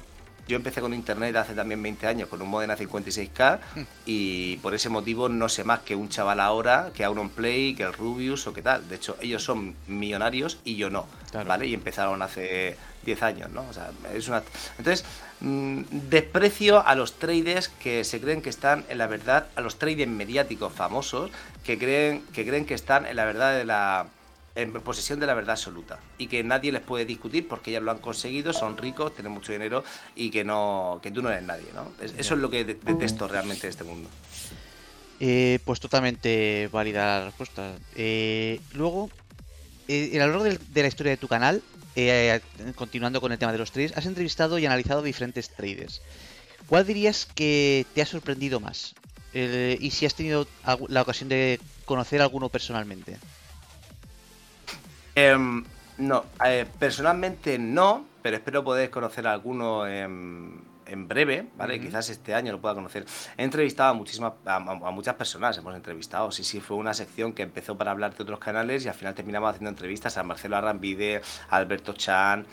yo 0.46 0.56
empecé 0.56 0.80
con 0.80 0.92
internet 0.92 1.36
hace 1.36 1.54
también 1.54 1.82
20 1.82 2.06
años 2.06 2.28
con 2.28 2.40
un 2.42 2.48
Modem 2.48 2.70
a 2.70 2.76
56K 2.76 3.58
y 4.06 4.56
por 4.58 4.74
ese 4.74 4.88
motivo 4.88 5.28
no 5.28 5.48
sé 5.48 5.64
más 5.64 5.80
que 5.80 5.96
un 5.96 6.08
chaval 6.08 6.40
ahora, 6.40 6.90
que 6.94 7.04
Play, 7.34 7.74
que 7.74 7.84
el 7.84 7.92
Rubius 7.92 8.46
o 8.46 8.52
qué 8.52 8.62
tal. 8.62 8.88
De 8.88 8.96
hecho, 8.96 9.16
ellos 9.20 9.42
son 9.42 9.74
millonarios 9.86 10.58
y 10.64 10.76
yo 10.76 10.90
no, 10.90 11.06
¿vale? 11.46 11.66
Y 11.66 11.74
empezaron 11.74 12.20
hace 12.22 12.76
10 13.04 13.22
años, 13.22 13.50
¿no? 13.50 13.64
O 13.68 13.72
sea, 13.72 13.90
es 14.14 14.28
una... 14.28 14.42
Entonces, 14.78 15.04
mm, 15.40 15.82
desprecio 16.10 16.86
a 16.86 16.94
los 16.94 17.14
traders 17.14 17.68
que 17.68 18.04
se 18.04 18.20
creen 18.20 18.42
que 18.42 18.50
están 18.50 18.84
en 18.88 18.98
la 18.98 19.06
verdad, 19.06 19.46
a 19.56 19.60
los 19.60 19.78
traders 19.78 20.10
mediáticos 20.10 20.72
famosos 20.72 21.30
que 21.64 21.78
creen 21.78 22.22
que, 22.32 22.44
creen 22.44 22.66
que 22.66 22.74
están 22.74 23.06
en 23.06 23.16
la 23.16 23.24
verdad 23.24 23.56
de 23.56 23.64
la 23.64 24.06
en 24.54 24.72
posesión 24.72 25.18
de 25.18 25.26
la 25.26 25.34
verdad 25.34 25.52
absoluta 25.52 25.98
y 26.16 26.28
que 26.28 26.44
nadie 26.44 26.70
les 26.70 26.82
puede 26.82 27.04
discutir 27.04 27.48
porque 27.48 27.72
ya 27.72 27.80
lo 27.80 27.90
han 27.90 27.98
conseguido, 27.98 28.52
son 28.52 28.76
ricos, 28.76 29.14
tienen 29.14 29.32
mucho 29.32 29.52
dinero 29.52 29.84
y 30.14 30.30
que 30.30 30.44
no 30.44 31.00
que 31.02 31.10
tú 31.10 31.22
no 31.22 31.30
eres 31.30 31.42
nadie, 31.42 31.66
¿no? 31.74 31.90
Eso 32.00 32.34
es 32.34 32.40
lo 32.40 32.50
que 32.50 32.64
detesto 32.64 33.26
realmente 33.26 33.66
de 33.66 33.70
este 33.70 33.84
mundo. 33.84 34.08
Eh, 35.20 35.58
pues 35.64 35.80
totalmente 35.80 36.68
válida 36.72 37.20
la 37.20 37.24
respuesta. 37.26 37.76
Eh, 37.94 38.60
luego, 38.72 39.10
eh, 39.88 40.10
a 40.20 40.26
lo 40.26 40.32
largo 40.32 40.44
de, 40.44 40.82
la 40.82 40.88
historia 40.88 41.10
de 41.10 41.16
tu 41.16 41.28
canal, 41.28 41.62
eh, 41.96 42.40
continuando 42.74 43.20
con 43.20 43.32
el 43.32 43.38
tema 43.38 43.52
de 43.52 43.58
los 43.58 43.72
trades, 43.72 43.96
has 43.96 44.06
entrevistado 44.06 44.58
y 44.58 44.66
analizado 44.66 45.02
diferentes 45.02 45.50
traders. 45.50 46.02
¿Cuál 46.66 46.86
dirías 46.86 47.26
que 47.26 47.86
te 47.94 48.02
ha 48.02 48.06
sorprendido 48.06 48.60
más? 48.60 48.94
y 49.36 49.90
si 49.90 50.06
has 50.06 50.14
tenido 50.14 50.46
la 50.86 51.02
ocasión 51.02 51.28
de 51.28 51.58
conocer 51.86 52.20
a 52.20 52.24
alguno 52.24 52.50
personalmente. 52.50 53.16
Em, 55.14 55.64
no, 55.98 56.24
eh, 56.44 56.66
personalmente 56.78 57.58
no, 57.58 58.04
pero 58.22 58.36
espero 58.36 58.64
poder 58.64 58.90
conocer 58.90 59.26
a 59.26 59.32
alguno 59.32 59.86
en, 59.86 60.62
breve, 61.08 61.46
¿vale? 61.56 61.80
Quizás 61.80 62.08
este 62.10 62.34
año 62.34 62.52
lo 62.52 62.60
pueda 62.60 62.74
conocer. 62.74 63.04
He 63.36 63.42
entrevistado 63.42 63.90
a, 63.90 63.94
muchísimas, 63.94 64.34
a, 64.44 64.60
muchas 64.60 65.14
personas, 65.14 65.58
hemos 65.58 65.74
entrevistado. 65.74 66.30
Sí, 66.30 66.44
sí, 66.44 66.60
fue 66.60 66.76
una 66.76 66.94
sección 66.94 67.32
que 67.32 67.42
empezó 67.42 67.76
para 67.76 67.90
hablar 67.90 68.14
de 68.14 68.22
otros 68.22 68.38
canales 68.38 68.84
y 68.84 68.88
al 68.88 68.94
final 68.94 69.12
terminamos 69.14 69.50
haciendo 69.50 69.70
entrevistas 69.70 70.16
a 70.18 70.22
Marcelo 70.22 70.56
Arrambide, 70.56 71.20
a 71.50 71.56
Alberto 71.56 71.94
Chan 71.94 72.46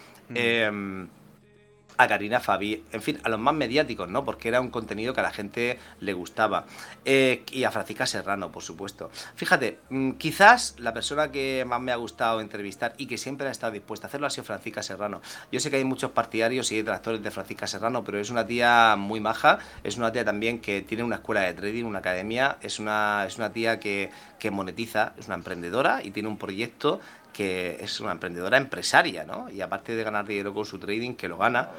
a 1.98 2.08
Karina 2.08 2.40
Fabi, 2.40 2.84
en 2.92 3.02
fin, 3.02 3.20
a 3.24 3.30
los 3.30 3.40
más 3.40 3.54
mediáticos, 3.54 4.10
¿no? 4.10 4.24
Porque 4.24 4.48
era 4.48 4.62
un 4.62 4.70
contenido 4.70 5.14
que 5.14 5.20
a 5.20 5.24
la 5.24 5.32
gente 5.32 5.80
le 6.00 6.14
gustaba. 6.14 6.66
Eh, 7.06 7.44
y 7.52 7.64
a 7.64 7.72
Francisca 7.72 8.06
Serrano, 8.06 8.52
por 8.52 8.64
supuesto. 8.64 9.10
Fíjate, 9.36 9.80
mm, 9.90 10.12
quizás 10.12 10.76
la 10.80 10.94
persona 10.94 11.32
que 11.32 11.66
más 11.66 11.82
me 11.82 11.92
ha 11.92 11.96
gustado 11.96 12.42
entrevistar 12.42 12.94
y 12.98 13.08
que 13.08 13.18
siempre 13.18 13.48
ha 13.48 13.52
estado 13.52 13.74
dispuesta 13.74 14.08
a 14.08 14.10
hacerlo 14.10 14.28
ha 14.28 14.30
sido 14.30 14.44
Francisca 14.44 14.84
Serrano. 14.84 15.22
Yo 15.52 15.60
sé 15.60 15.70
que 15.70 15.78
hay 15.78 15.84
muchos 15.84 16.12
partidarios 16.12 16.72
y 16.72 16.78
detractores 16.78 17.22
de 17.24 17.32
Francisca 17.32 17.68
Serrano, 17.68 18.04
pero 18.04 18.20
es 18.20 18.30
una 18.30 18.46
tía 18.46 18.96
muy 18.98 19.20
maja, 19.20 19.60
es 19.84 19.98
una 19.98 20.12
tía 20.12 20.26
también 20.26 20.60
que 20.60 20.82
tiene 20.82 21.04
una 21.04 21.16
escuela 21.16 21.42
de 21.42 21.54
trading, 21.54 21.86
una 21.86 22.00
academia, 22.00 22.58
es 22.62 22.80
una, 22.80 23.26
es 23.28 23.38
una 23.38 23.52
tía 23.52 23.80
que, 23.80 24.12
que 24.40 24.52
monetiza, 24.52 25.14
es 25.18 25.28
una 25.28 25.36
emprendedora 25.36 26.02
y 26.04 26.12
tiene 26.12 26.30
un 26.30 26.38
proyecto 26.38 27.00
es 27.42 28.00
una 28.00 28.12
emprendedora 28.12 28.58
empresaria, 28.58 29.24
¿no? 29.24 29.50
Y 29.50 29.62
aparte 29.62 29.96
de 29.96 30.04
ganar 30.04 30.26
dinero 30.26 30.54
con 30.54 30.66
su 30.66 30.80
trading, 30.80 31.16
que 31.16 31.28
lo 31.28 31.38
gana, 31.38 31.70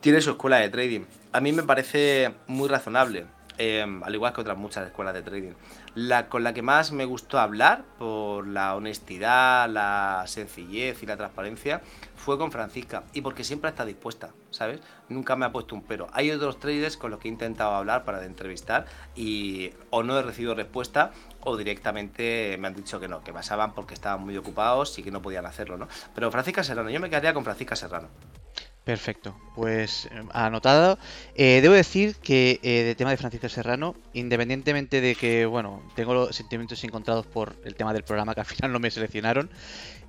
tiene 0.00 0.20
su 0.20 0.30
escuela 0.30 0.58
de 0.58 0.68
trading. 0.68 1.02
A 1.32 1.40
mí 1.40 1.52
me 1.52 1.62
parece 1.62 2.34
muy 2.46 2.68
razonable, 2.68 3.26
em, 3.58 4.02
al 4.02 4.14
igual 4.14 4.32
que 4.32 4.40
otras 4.40 4.56
muchas 4.56 4.86
escuelas 4.86 5.14
de 5.14 5.22
trading. 5.22 5.52
La 5.94 6.28
con 6.28 6.44
la 6.44 6.54
que 6.54 6.62
más 6.62 6.92
me 6.92 7.04
gustó 7.04 7.38
hablar, 7.38 7.84
por 7.98 8.46
la 8.46 8.74
honestidad, 8.76 9.68
la 9.68 10.24
sencillez 10.26 11.02
y 11.02 11.06
la 11.06 11.16
transparencia, 11.16 11.82
fue 12.16 12.38
con 12.38 12.52
Francisca. 12.52 13.02
Y 13.12 13.20
porque 13.20 13.44
siempre 13.44 13.70
está 13.70 13.84
dispuesta, 13.84 14.30
¿sabes? 14.50 14.80
Nunca 15.08 15.36
me 15.36 15.46
ha 15.46 15.52
puesto 15.52 15.74
un 15.74 15.82
pero. 15.82 16.08
Hay 16.12 16.30
otros 16.30 16.58
traders 16.60 16.96
con 16.96 17.10
los 17.10 17.20
que 17.20 17.28
he 17.28 17.30
intentado 17.30 17.74
hablar 17.74 18.04
para 18.04 18.24
entrevistar 18.24 18.86
y 19.14 19.72
o 19.90 20.02
no 20.02 20.18
he 20.18 20.22
recibido 20.22 20.54
respuesta 20.54 21.12
o 21.44 21.56
directamente 21.56 22.56
me 22.58 22.68
han 22.68 22.74
dicho 22.74 23.00
que 23.00 23.08
no, 23.08 23.22
que 23.22 23.32
pasaban 23.32 23.74
porque 23.74 23.94
estaban 23.94 24.24
muy 24.24 24.36
ocupados 24.36 24.98
y 24.98 25.02
que 25.02 25.10
no 25.10 25.22
podían 25.22 25.46
hacerlo, 25.46 25.76
¿no? 25.76 25.88
Pero 26.14 26.30
Francisca 26.30 26.62
Serrano, 26.62 26.90
yo 26.90 27.00
me 27.00 27.08
quedaría 27.08 27.34
con 27.34 27.44
Francisca 27.44 27.76
Serrano. 27.76 28.08
Perfecto, 28.84 29.36
pues 29.54 30.06
eh, 30.06 30.22
anotado. 30.32 30.98
Eh, 31.34 31.60
debo 31.60 31.74
decir 31.74 32.16
que 32.16 32.60
eh, 32.62 32.82
de 32.82 32.94
tema 32.94 33.10
de 33.10 33.18
Francisco 33.18 33.48
Serrano, 33.50 33.94
independientemente 34.14 35.02
de 35.02 35.14
que, 35.14 35.44
bueno, 35.44 35.82
tengo 35.94 36.14
los 36.14 36.34
sentimientos 36.34 36.82
encontrados 36.82 37.26
por 37.26 37.56
el 37.64 37.74
tema 37.74 37.92
del 37.92 38.04
programa 38.04 38.34
que 38.34 38.40
al 38.40 38.46
final 38.54 38.72
no 38.72 38.80
me 38.80 38.90
seleccionaron, 38.90 39.50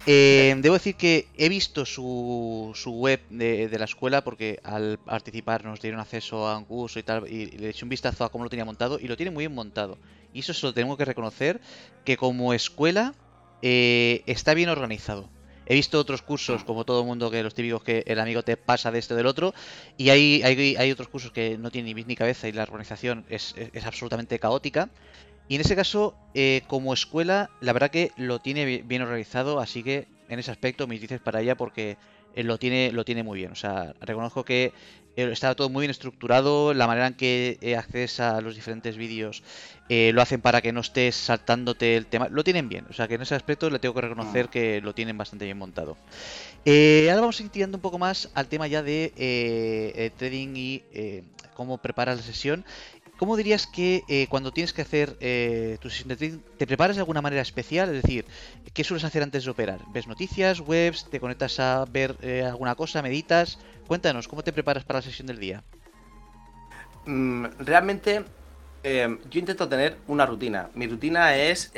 debo 0.06 0.74
decir 0.74 0.96
que 0.96 1.28
he 1.38 1.50
visto 1.50 1.86
su, 1.86 2.72
su 2.74 2.92
web 2.94 3.20
de, 3.30 3.70
la 3.78 3.86
escuela 3.86 4.24
porque 4.24 4.60
al 4.64 4.98
participar 5.00 5.66
nos 5.66 5.82
dieron 5.82 6.00
acceso 6.00 6.48
a 6.48 6.58
un 6.58 6.64
curso 6.64 6.98
y 6.98 7.04
tal, 7.04 7.28
y 7.28 7.48
le 7.48 7.70
eché 7.70 7.84
un 7.84 7.90
vistazo 7.90 8.24
a 8.24 8.32
cómo 8.32 8.46
lo 8.46 8.50
tenía 8.50 8.66
montado 8.66 9.00
y 9.00 9.08
lo 9.08 9.18
tiene 9.18 9.32
muy 9.32 9.44
bien 9.44 9.54
montado. 9.54 9.98
Y 10.34 10.40
eso 10.40 10.54
se 10.54 10.66
lo 10.66 10.74
tengo 10.74 10.96
que 10.96 11.04
reconocer, 11.04 11.60
que 12.06 12.16
como 12.16 12.54
escuela 12.54 13.14
está 13.62 14.54
bien 14.54 14.70
organizado. 14.70 15.30
He 15.72 15.76
visto 15.76 15.98
otros 16.02 16.22
cursos, 16.22 16.66
como 16.66 16.84
todo 16.84 17.00
el 17.00 17.08
mundo, 17.08 17.32
que 17.32 17.42
los 17.42 17.54
típicos 17.54 17.82
que 17.82 18.04
el 18.06 18.20
amigo 18.20 18.44
te 18.44 18.58
pasa 18.58 18.92
de 18.92 19.00
este 19.00 19.14
o 19.14 19.18
del 19.18 19.26
otro, 19.26 19.54
y 19.96 20.10
hay, 20.10 20.44
hay, 20.44 20.92
otros 20.92 21.08
cursos 21.08 21.32
que 21.32 21.58
no 21.58 21.72
tienen 21.72 21.96
ni 21.96 22.04
ni 22.04 22.16
cabeza 22.18 22.50
y 22.50 22.52
la 22.52 22.64
organización 22.64 23.24
es, 23.30 23.56
absolutamente 23.86 24.38
caótica. 24.38 24.90
Y 25.48 25.56
en 25.56 25.62
ese 25.62 25.78
caso, 25.78 26.14
eh, 26.34 26.64
como 26.68 26.94
escuela, 26.94 27.52
la 27.62 27.72
verdad 27.72 27.90
que 27.90 28.12
lo 28.18 28.40
tiene 28.40 28.84
bien 28.84 29.02
organizado, 29.02 29.62
así 29.62 29.82
que 29.82 30.10
en 30.28 30.40
ese 30.40 30.52
aspecto 30.52 30.88
mis 30.88 31.00
dices 31.00 31.22
para 31.22 31.40
ella 31.40 31.56
porque 31.56 31.96
eh, 32.36 32.44
lo 32.44 32.58
tiene, 32.58 32.92
lo 32.92 33.06
tiene 33.06 33.24
muy 33.24 33.40
bien. 33.40 33.54
O 33.54 33.56
sea, 33.56 33.94
reconozco 34.02 34.44
que 34.44 34.74
está 35.16 35.56
todo 35.56 35.70
muy 35.70 35.82
bien 35.82 35.92
estructurado, 35.92 36.74
la 36.74 36.88
manera 36.88 37.08
en 37.08 37.14
que 37.14 37.58
eh, 37.62 37.76
accedes 37.76 38.20
a 38.20 38.42
los 38.42 38.56
diferentes 38.56 38.98
vídeos 38.98 39.44
lo 39.90 40.22
hacen 40.22 40.40
para 40.40 40.62
que 40.62 40.72
no 40.72 40.80
estés 40.80 41.18
saltándote 41.18 41.98
el 41.98 42.06
tema, 42.06 42.30
lo 42.30 42.46
tienen 42.46 42.70
bien, 42.70 42.86
o 42.90 42.94
sea 42.94 43.10
que 43.10 43.16
en 43.16 43.24
ese 43.24 43.36
aspecto 43.36 43.70
le 43.70 43.78
tengo 43.78 43.94
que 43.94 44.00
reconocer 44.00 44.46
ah. 44.48 44.50
que 44.50 44.80
lo 44.80 44.96
tienen 44.96 45.18
bastante 45.18 45.44
bien 45.44 45.58
montado. 45.58 45.98
ahora 46.66 47.20
vamos 47.20 47.38
a 47.38 47.44
ir 47.44 47.50
tirando 47.50 47.78
un 47.78 47.82
poco 47.82 48.00
más 48.00 48.30
al 48.34 48.48
tema 48.48 48.68
ya 48.68 48.84
de 48.84 50.14
trading 50.18 50.54
y 50.56 50.84
cómo 51.54 51.78
preparas 51.78 52.16
la 52.16 52.24
sesión 52.24 52.64
¿Cómo 53.22 53.38
dirías 53.38 53.68
que 53.68 54.04
eh, 54.08 54.26
cuando 54.32 54.52
tienes 54.52 54.74
que 54.74 54.82
hacer 54.82 55.16
eh, 55.20 55.78
tu 55.80 55.90
te 56.58 56.66
preparas 56.66 56.96
de 56.96 57.02
alguna 57.02 57.22
manera 57.22 57.44
especial? 57.44 57.90
Es 57.90 58.02
decir, 58.02 58.26
¿qué 58.74 58.84
sueles 58.84 59.04
hacer 59.04 59.22
antes 59.22 59.46
de 59.46 59.52
operar? 59.52 59.80
¿Ves 59.94 60.08
noticias, 60.08 60.60
webs, 60.60 61.08
te 61.08 61.20
conectas 61.20 61.60
a 61.60 61.86
ver 61.86 62.16
eh, 62.24 62.44
alguna 62.44 62.74
cosa, 62.74 63.04
meditas? 63.04 63.60
Cuéntanos, 63.86 64.28
¿cómo 64.28 64.42
te 64.42 64.52
preparas 64.52 64.86
para 64.86 64.98
la 64.98 65.04
sesión 65.04 65.28
del 65.28 65.38
día? 65.38 65.64
Mm, 67.06 67.46
realmente 67.60 68.26
yo 68.84 69.40
intento 69.40 69.70
tener 69.70 69.98
una 70.08 70.26
rutina. 70.26 70.72
Mi 70.74 70.88
rutina 70.88 71.36
es 71.36 71.72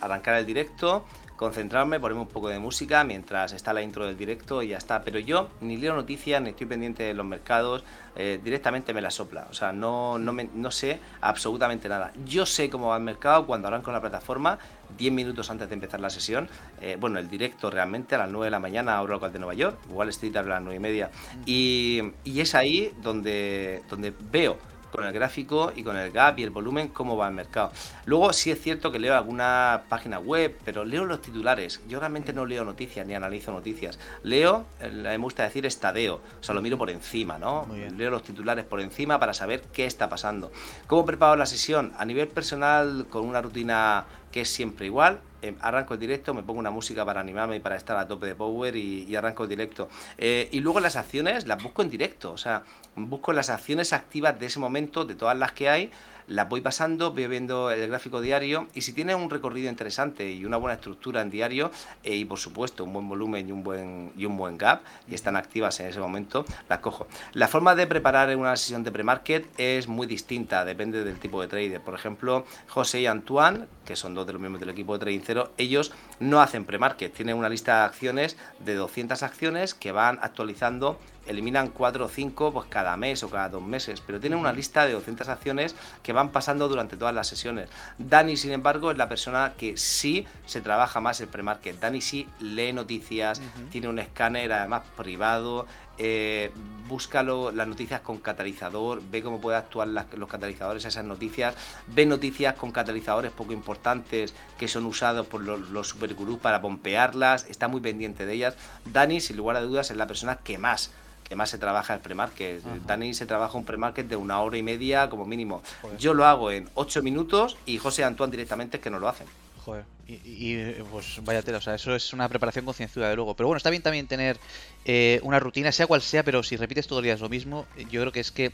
arrancar 0.00 0.34
el 0.34 0.46
directo, 0.46 1.06
concentrarme, 1.38 2.00
ponerme 2.00 2.22
un 2.22 2.28
poco 2.28 2.48
de 2.48 2.58
música 2.58 3.04
mientras 3.04 3.52
está 3.52 3.72
la 3.72 3.80
intro 3.80 4.04
del 4.04 4.18
directo 4.18 4.62
y 4.62 4.68
ya 4.68 4.76
está. 4.76 5.02
Pero 5.02 5.20
yo 5.20 5.48
ni 5.60 5.78
leo 5.78 5.94
noticias, 5.94 6.42
ni 6.42 6.50
estoy 6.50 6.66
pendiente 6.66 7.04
de 7.04 7.14
los 7.14 7.24
mercados, 7.24 7.84
eh, 8.16 8.40
directamente 8.42 8.92
me 8.92 9.00
la 9.00 9.10
sopla. 9.10 9.46
O 9.48 9.54
sea, 9.54 9.72
no, 9.72 10.18
no, 10.18 10.32
me, 10.32 10.50
no 10.52 10.70
sé 10.70 10.98
absolutamente 11.20 11.88
nada. 11.88 12.12
Yo 12.26 12.44
sé 12.44 12.68
cómo 12.68 12.88
va 12.88 12.96
el 12.96 13.04
mercado 13.04 13.46
cuando 13.46 13.68
arranco 13.68 13.92
la 13.92 14.00
plataforma, 14.00 14.58
10 14.98 15.12
minutos 15.12 15.48
antes 15.48 15.68
de 15.68 15.74
empezar 15.74 16.00
la 16.00 16.10
sesión. 16.10 16.48
Eh, 16.80 16.96
bueno, 17.00 17.20
el 17.20 17.30
directo 17.30 17.70
realmente 17.70 18.16
a 18.16 18.18
las 18.18 18.30
9 18.30 18.46
de 18.46 18.50
la 18.50 18.58
mañana, 18.58 19.00
hora 19.00 19.14
local 19.14 19.32
de 19.32 19.38
Nueva 19.38 19.54
York, 19.54 19.78
Wall 19.90 20.08
Street 20.08 20.36
a 20.36 20.42
las 20.42 20.60
9 20.60 20.76
y 20.76 20.80
media. 20.80 21.10
Y, 21.46 22.02
y 22.24 22.40
es 22.40 22.56
ahí 22.56 22.92
donde, 23.00 23.82
donde 23.88 24.12
veo 24.32 24.58
con 24.90 25.04
el 25.04 25.12
gráfico 25.12 25.72
y 25.74 25.82
con 25.82 25.96
el 25.96 26.10
gap 26.10 26.38
y 26.38 26.42
el 26.42 26.50
volumen 26.50 26.88
cómo 26.88 27.16
va 27.16 27.28
el 27.28 27.34
mercado. 27.34 27.72
Luego 28.06 28.32
sí 28.32 28.50
es 28.50 28.60
cierto 28.60 28.90
que 28.90 28.98
leo 28.98 29.16
alguna 29.16 29.82
página 29.88 30.18
web, 30.18 30.58
pero 30.64 30.84
leo 30.84 31.04
los 31.04 31.20
titulares. 31.20 31.80
Yo 31.88 32.00
realmente 32.00 32.32
no 32.32 32.46
leo 32.46 32.64
noticias 32.64 33.06
ni 33.06 33.14
analizo 33.14 33.52
noticias. 33.52 33.98
Leo, 34.22 34.66
eh, 34.80 34.90
me 34.90 35.16
gusta 35.18 35.42
decir 35.42 35.66
estadeo, 35.66 36.16
o 36.16 36.42
sea, 36.42 36.54
lo 36.54 36.62
miro 36.62 36.78
por 36.78 36.90
encima, 36.90 37.38
¿no? 37.38 37.66
Leo 37.96 38.10
los 38.10 38.22
titulares 38.22 38.64
por 38.64 38.80
encima 38.80 39.18
para 39.18 39.34
saber 39.34 39.62
qué 39.72 39.86
está 39.86 40.08
pasando. 40.08 40.50
¿Cómo 40.86 41.04
preparo 41.04 41.36
la 41.36 41.46
sesión? 41.46 41.92
A 41.98 42.04
nivel 42.04 42.28
personal, 42.28 43.06
con 43.10 43.26
una 43.26 43.42
rutina 43.42 44.06
que 44.30 44.42
es 44.42 44.48
siempre 44.48 44.86
igual. 44.86 45.20
Em, 45.40 45.54
arranco 45.60 45.94
el 45.94 46.00
directo, 46.00 46.34
me 46.34 46.42
pongo 46.42 46.58
una 46.58 46.72
música 46.72 47.04
para 47.04 47.20
animarme 47.20 47.56
y 47.56 47.60
para 47.60 47.76
estar 47.76 47.96
a 47.96 48.08
tope 48.08 48.26
de 48.26 48.34
power 48.34 48.74
y, 48.74 49.14
arranco 49.14 49.44
el 49.44 49.48
directo. 49.48 49.88
Eh, 50.16 50.48
y 50.50 50.58
luego 50.60 50.80
las 50.80 50.96
acciones 50.96 51.46
las 51.46 51.62
busco 51.62 51.82
en 51.82 51.90
directo, 51.90 52.32
o 52.32 52.38
sea, 52.38 52.64
busco 52.96 53.32
las 53.32 53.48
acciones 53.48 53.92
activas 53.92 54.38
de 54.38 54.46
ese 54.46 54.58
momento, 54.58 55.04
de 55.04 55.14
todas 55.14 55.38
las 55.38 55.52
que 55.52 55.68
hay, 55.68 55.90
la 56.28 56.44
voy 56.44 56.60
pasando, 56.60 57.12
voy 57.12 57.26
viendo 57.26 57.70
el 57.70 57.88
gráfico 57.88 58.20
diario 58.20 58.68
y 58.74 58.82
si 58.82 58.92
tiene 58.92 59.14
un 59.14 59.30
recorrido 59.30 59.70
interesante 59.70 60.30
y 60.30 60.44
una 60.44 60.58
buena 60.58 60.74
estructura 60.74 61.22
en 61.22 61.30
diario 61.30 61.70
eh, 62.04 62.16
y 62.16 62.24
por 62.26 62.38
supuesto 62.38 62.84
un 62.84 62.92
buen 62.92 63.08
volumen 63.08 63.48
y 63.48 63.52
un 63.52 63.64
buen, 63.64 64.12
y 64.16 64.26
un 64.26 64.36
buen 64.36 64.58
gap 64.58 64.82
y 65.08 65.14
están 65.14 65.36
activas 65.36 65.80
en 65.80 65.86
ese 65.86 66.00
momento, 66.00 66.44
las 66.68 66.80
cojo. 66.80 67.06
La 67.32 67.48
forma 67.48 67.74
de 67.74 67.86
preparar 67.86 68.34
una 68.36 68.56
sesión 68.56 68.84
de 68.84 68.92
pre-market 68.92 69.48
es 69.56 69.88
muy 69.88 70.06
distinta, 70.06 70.64
depende 70.66 71.02
del 71.02 71.18
tipo 71.18 71.40
de 71.40 71.48
trader. 71.48 71.80
Por 71.80 71.94
ejemplo, 71.94 72.44
José 72.68 73.00
y 73.00 73.06
Antoine, 73.06 73.66
que 73.88 73.96
son 73.96 74.12
dos 74.12 74.26
de 74.26 74.34
los 74.34 74.40
miembros 74.40 74.60
del 74.60 74.68
equipo 74.68 74.92
de 74.92 74.98
Trading 74.98 75.22
Cero, 75.24 75.50
ellos 75.56 75.92
no 76.20 76.42
hacen 76.42 76.66
pre-market, 76.66 77.10
tienen 77.14 77.38
una 77.38 77.48
lista 77.48 77.78
de 77.78 77.84
acciones 77.86 78.36
de 78.58 78.74
200 78.74 79.22
acciones 79.22 79.72
que 79.72 79.92
van 79.92 80.18
actualizando 80.20 80.98
eliminan 81.26 81.68
4 81.68 82.04
o 82.04 82.08
5 82.08 82.52
pues 82.52 82.66
cada 82.68 82.96
mes 82.96 83.22
o 83.22 83.30
cada 83.30 83.48
dos 83.48 83.62
meses, 83.62 84.00
pero 84.00 84.20
tienen 84.20 84.38
una 84.38 84.52
lista 84.52 84.86
de 84.86 84.92
200 84.92 85.28
acciones 85.28 85.74
que 86.02 86.12
van 86.12 86.30
pasando 86.30 86.68
durante 86.68 86.96
todas 86.96 87.14
las 87.14 87.28
sesiones. 87.28 87.70
Dani, 87.98 88.36
sin 88.36 88.52
embargo, 88.52 88.90
es 88.90 88.98
la 88.98 89.08
persona 89.08 89.52
que 89.56 89.76
sí 89.76 90.26
se 90.46 90.60
trabaja 90.60 91.00
más 91.00 91.20
el 91.20 91.28
pre-market. 91.28 91.78
Dani 91.78 92.00
sí 92.00 92.28
lee 92.40 92.72
noticias, 92.72 93.40
tiene 93.70 93.88
un 93.88 93.98
escáner 93.98 94.52
además 94.52 94.82
privado, 94.96 95.66
eh, 95.98 96.50
busca 96.88 97.22
las 97.22 97.68
noticias 97.68 98.00
con 98.00 98.18
catalizador, 98.18 99.02
ve 99.10 99.22
cómo 99.22 99.40
puede 99.40 99.58
actuar 99.58 99.88
los 99.88 100.28
catalizadores 100.28 100.84
a 100.86 100.88
esas 100.88 101.04
noticias, 101.04 101.54
ve 101.86 102.06
noticias 102.06 102.54
con 102.54 102.72
catalizadores 102.72 103.30
poco 103.30 103.52
importantes 103.52 104.34
que 104.58 104.68
son 104.68 104.86
usados 104.86 105.26
por 105.26 105.42
los, 105.42 105.68
los 105.70 105.88
supergurús 105.88 106.38
para 106.38 106.62
pompearlas, 106.62 107.46
está 107.50 107.68
muy 107.68 107.80
pendiente 107.80 108.24
de 108.24 108.32
ellas. 108.32 108.54
Dani, 108.86 109.20
sin 109.20 109.36
lugar 109.36 109.56
a 109.56 109.60
dudas, 109.60 109.90
es 109.90 109.96
la 109.96 110.06
persona 110.06 110.36
que 110.36 110.56
más 110.56 110.90
que 111.28 111.36
más 111.36 111.50
se 111.50 111.58
trabaja 111.58 111.94
el 111.94 112.00
premarket. 112.00 112.62
Dani 112.86 113.12
se 113.12 113.26
trabaja 113.26 113.58
un 113.58 113.64
premarket 113.64 114.08
de 114.08 114.16
una 114.16 114.40
hora 114.40 114.56
y 114.56 114.62
media 114.62 115.10
como 115.10 115.26
mínimo. 115.26 115.62
Yo 115.98 116.14
lo 116.14 116.24
hago 116.24 116.50
en 116.50 116.70
ocho 116.74 117.02
minutos 117.02 117.58
y 117.66 117.76
José 117.76 118.02
Antoine 118.02 118.30
directamente 118.30 118.78
es 118.78 118.82
que 118.82 118.88
no 118.88 118.98
lo 118.98 119.08
hacen. 119.08 119.26
Joder. 119.58 119.84
Y, 120.06 120.56
pues 120.90 121.22
vaya 121.22 121.42
tela, 121.42 121.58
o 121.58 121.60
sea, 121.60 121.74
eso 121.74 121.94
es 121.94 122.14
una 122.14 122.26
preparación 122.30 122.64
concienzuda 122.64 123.10
de 123.10 123.16
luego. 123.16 123.34
Pero 123.34 123.48
bueno, 123.48 123.58
está 123.58 123.68
bien 123.68 123.82
también 123.82 124.06
tener 124.06 124.38
eh, 124.86 125.20
una 125.22 125.38
rutina, 125.38 125.70
sea 125.70 125.86
cual 125.86 126.00
sea, 126.00 126.22
pero 126.22 126.42
si 126.42 126.56
repites 126.56 126.86
todos 126.86 127.02
los 127.02 127.04
días 127.04 127.20
lo 127.20 127.28
mismo, 127.28 127.66
yo 127.90 128.00
creo 128.00 128.10
que 128.10 128.20
es 128.20 128.32
que, 128.32 128.52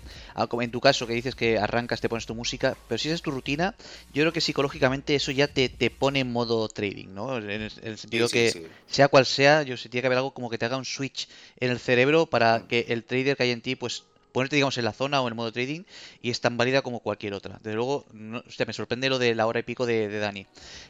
en 0.61 0.71
tu 0.73 0.81
caso 0.81 1.07
que 1.07 1.13
dices 1.13 1.37
que 1.37 1.59
arrancas, 1.59 2.01
te 2.01 2.09
pones 2.09 2.27
tu 2.27 2.35
música, 2.35 2.77
pero 2.89 2.99
si 2.99 3.09
esa 3.09 3.15
es 3.15 3.23
tu 3.23 3.31
rutina, 3.31 3.77
yo 4.13 4.23
creo 4.23 4.33
que 4.33 4.41
psicológicamente 4.41 5.15
eso 5.15 5.31
ya 5.31 5.47
te, 5.47 5.69
te 5.69 5.91
pone 5.91 6.21
en 6.21 6.33
modo 6.33 6.69
trading, 6.69 7.15
¿no? 7.15 7.39
En 7.39 7.49
el, 7.49 7.99
sentido 7.99 8.29
que, 8.29 8.69
sea 8.89 9.07
cual 9.07 9.25
sea, 9.25 9.63
yo 9.63 9.77
sé, 9.77 9.89
tiene 9.89 10.03
que 10.03 10.07
haber 10.09 10.19
algo 10.19 10.35
como 10.35 10.51
que 10.51 10.59
te 10.59 10.65
haga 10.65 10.77
un 10.77 10.85
switch 10.85 11.29
en 11.61 11.71
el 11.71 11.79
cerebro 11.79 12.27
para 12.27 12.59
mm. 12.59 12.67
que 12.67 12.87
el 12.89 13.05
trader 13.05 13.37
que 13.37 13.45
hay 13.45 13.51
en 13.53 13.61
ti, 13.61 13.77
pues 13.77 14.03
ponerte, 14.35 14.57
digamos, 14.57 14.77
en 14.79 14.85
la 14.85 14.93
zona 14.93 15.23
o 15.23 15.29
en 15.29 15.33
el 15.33 15.37
modo 15.37 15.53
trading 15.53 15.85
y 16.21 16.31
es 16.31 16.41
tan 16.41 16.57
válida 16.57 16.83
como 16.83 16.99
cualquier 16.99 17.35
otra. 17.35 17.61
Desde 17.63 17.77
luego, 17.77 18.05
no, 18.13 18.43
me 18.67 18.73
sorprende 18.73 19.09
lo 19.09 19.21
de 19.21 19.33
la 19.37 19.47
hora 19.47 19.61
y 19.61 19.63
pico 19.63 19.87
de, 19.87 20.09
Dani. 20.19 20.45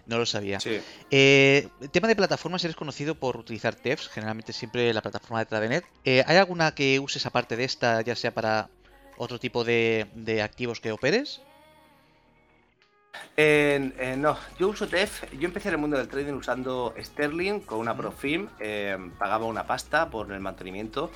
No 0.07 0.17
lo 0.17 0.25
sabía. 0.25 0.59
Sí. 0.61 0.81
Eh, 1.11 1.69
tema 1.93 2.09
de 2.09 2.17
plataformas, 2.17 2.65
eres 2.65 2.75
conocido 2.75 3.15
por 3.15 3.37
utilizar 3.37 3.75
TEFs, 3.75 4.09
generalmente 4.09 4.55
siempre 4.55 4.95
la 4.95 5.03
plataforma 5.03 5.41
de 5.41 5.47
Tradenet. 5.47 5.85
Eh, 6.07 6.25
¿Hay 6.27 6.39
alguna 6.39 6.75
que 6.75 6.99
uses 6.99 7.27
aparte 7.27 7.55
de 7.55 7.65
esta, 7.65 8.01
ya 8.01 8.17
sea 8.17 8.33
para 8.33 8.71
otro 9.19 9.39
tipo 9.39 9.63
de, 9.63 10.09
activos 10.43 10.81
que 10.81 10.91
operes? 10.91 11.43
Eh, 13.37 14.17
no, 14.17 14.39
yo 14.59 14.69
uso 14.69 14.89
TEF. 14.89 15.31
Yo 15.35 15.47
empecé 15.47 15.69
en 15.69 15.75
el 15.75 15.81
mundo 15.83 15.99
del 15.99 16.09
trading 16.09 16.33
usando 16.33 16.95
Sterling 16.99 17.61
con 17.61 17.79
una 17.79 17.95
Profim. 17.95 18.49
pagaba 19.19 19.45
una 19.45 19.67
pasta 19.67 20.09
por 20.09 20.33
el 20.33 20.41
mantenimiento 20.41 21.11